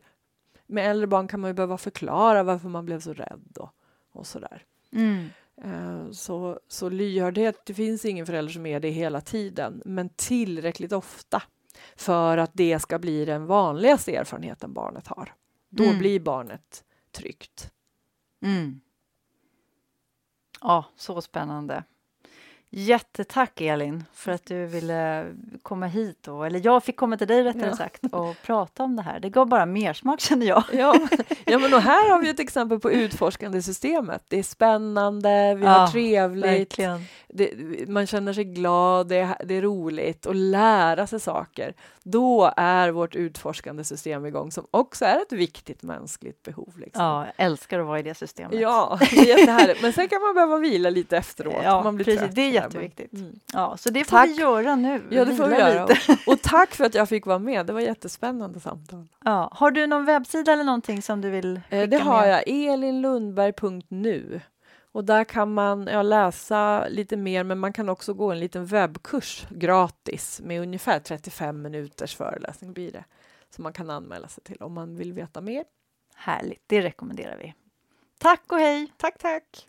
med 0.67 0.89
äldre 0.91 1.07
barn 1.07 1.27
kan 1.27 1.39
man 1.39 1.49
ju 1.49 1.53
behöva 1.53 1.77
förklara 1.77 2.43
varför 2.43 2.69
man 2.69 2.85
blev 2.85 2.99
så 2.99 3.13
rädd 3.13 3.57
och, 3.59 3.69
och 4.11 4.27
sådär. 4.27 4.63
Mm. 4.91 5.27
Eh, 5.63 6.11
så, 6.11 6.59
så 6.67 6.89
lyhördhet, 6.89 7.65
det 7.65 7.73
finns 7.73 8.05
ingen 8.05 8.25
förälder 8.25 8.53
som 8.53 8.65
är 8.65 8.79
det 8.79 8.89
hela 8.89 9.21
tiden, 9.21 9.81
men 9.85 10.09
tillräckligt 10.09 10.91
ofta 10.91 11.43
för 11.95 12.37
att 12.37 12.51
det 12.53 12.79
ska 12.79 12.99
bli 12.99 13.25
den 13.25 13.45
vanligaste 13.45 14.15
erfarenheten 14.15 14.73
barnet 14.73 15.07
har. 15.07 15.33
Då 15.75 15.83
Mm. 15.83 15.97
blir 15.99 16.19
barnet 16.19 16.83
tryggt. 17.11 17.71
Mm. 18.45 18.81
Ja, 20.61 20.85
så 20.95 21.21
spännande. 21.21 21.83
Jättetack 22.69 23.61
Elin 23.61 24.03
för 24.13 24.31
att 24.31 24.45
du 24.45 24.65
ville 24.65 25.25
komma 25.61 25.85
hit. 25.87 26.27
Och, 26.27 26.45
eller 26.47 26.61
jag 26.65 26.83
fick 26.83 26.95
komma 26.95 27.17
till 27.17 27.27
dig 27.27 27.43
rättare 27.43 27.65
Ja. 27.67 27.75
sagt 27.75 28.01
och 28.11 28.35
prata 28.43 28.83
om 28.83 28.95
det 28.95 29.01
här. 29.01 29.19
Det 29.19 29.29
gav 29.29 29.47
bara 29.47 29.65
mer 29.65 29.93
smak 29.93 30.19
känner 30.19 30.45
jag. 30.45 30.63
Ja, 30.73 30.95
ja 31.45 31.59
men 31.59 31.73
och 31.73 31.81
här 31.81 32.09
har 32.11 32.21
vi 32.21 32.29
ett 32.29 32.39
exempel 32.39 32.79
på 32.79 32.91
utforskande 32.91 33.61
systemet. 33.61 34.23
Det 34.27 34.39
är 34.39 34.43
spännande, 34.43 35.55
vi 35.55 35.65
Ja, 35.65 35.69
har 35.71 35.87
trevligt, 35.87 36.77
det, 37.27 37.53
man 37.89 38.07
känner 38.07 38.33
sig 38.33 38.43
glad, 38.43 39.07
det 39.07 39.15
är, 39.17 39.45
det 39.45 39.53
är 39.55 39.61
roligt 39.61 40.25
och 40.25 40.35
lära 40.35 41.07
sig 41.07 41.19
saker. 41.19 41.73
Då 42.05 42.53
är 42.57 42.91
vårt 42.91 43.15
utforskande 43.15 43.83
system 43.83 44.25
igång 44.25 44.51
som 44.51 44.65
också 44.71 45.05
är 45.05 45.21
ett 45.21 45.31
viktigt 45.31 45.83
mänskligt 45.83 46.43
behov. 46.43 46.73
Liksom. 46.77 47.03
Ja, 47.03 47.25
älskar 47.37 47.79
att 47.79 47.85
vara 47.85 47.99
i 47.99 48.03
det 48.03 48.15
systemet. 48.15 48.59
Ja, 48.59 48.97
det 49.11 49.17
är 49.17 49.37
jättehärligt. 49.39 49.81
Men 49.81 49.93
sen 49.93 50.07
kan 50.07 50.21
man 50.21 50.33
behöva 50.35 50.57
vila 50.57 50.89
lite 50.89 51.17
efteråt. 51.17 51.53
Ja, 51.63 51.83
man 51.83 51.95
blir 51.95 52.05
precis. 52.05 52.19
trött 52.21 52.35
Det 52.35 52.41
är 52.41 52.49
jätteviktigt. 52.51 53.13
Mm. 53.13 53.39
Ja, 53.53 53.77
så 53.77 53.89
det 53.89 54.03
får 54.03 54.17
Tack. 54.17 54.29
vi 54.29 54.33
göra 54.33 54.75
nu. 54.75 55.01
Ja, 55.09 55.25
det 55.25 55.35
får 55.35 55.47
vi 55.47 55.57
göra. 55.57 55.83
Och, 55.83 55.91
och 56.33 56.41
tack 56.41 56.75
för 56.75 56.85
att 56.85 56.95
jag 56.95 57.09
fick 57.09 57.25
vara 57.25 57.39
med. 57.39 57.65
Det 57.65 57.73
var 57.73 57.81
jättespännande 57.81 58.59
samtal. 58.59 59.07
Ja. 59.25 59.49
Har 59.55 59.71
du 59.71 59.87
någon 59.87 60.05
webbsida 60.05 60.53
eller 60.53 60.63
någonting 60.63 61.01
som 61.01 61.21
du 61.21 61.29
vill 61.29 61.61
skicka 61.69 61.75
Eh, 61.83 61.89
Det 61.89 61.97
har 61.97 62.21
med? 62.21 62.29
jag, 62.31 62.43
elinlundberg.nu. 62.47 64.41
Och 64.93 65.05
där 65.05 65.23
kan 65.23 65.53
man 65.53 65.87
ja, 65.87 66.01
läsa 66.01 66.87
lite 66.87 67.17
mer, 67.17 67.43
men 67.43 67.59
man 67.59 67.73
kan 67.73 67.89
också 67.89 68.13
gå 68.13 68.31
en 68.31 68.39
liten 68.39 68.65
webbkurs 68.65 69.47
gratis 69.49 70.41
med 70.43 70.61
ungefär 70.61 70.99
35 70.99 71.61
minuters 71.61 72.15
föreläsning 72.15 72.73
blir 72.73 72.91
det. 72.91 73.03
Som 73.49 73.63
man 73.63 73.73
kan 73.73 73.89
anmäla 73.89 74.27
sig 74.27 74.43
till 74.43 74.57
om 74.57 74.73
man 74.73 74.95
vill 74.95 75.13
veta 75.13 75.41
mer. 75.41 75.65
Härligt, 76.15 76.63
det 76.67 76.81
rekommenderar 76.81 77.37
vi. 77.37 77.53
Tack 78.19 78.51
och 78.51 78.59
hej! 78.59 78.93
Tack, 78.97 79.17
tack! 79.17 79.67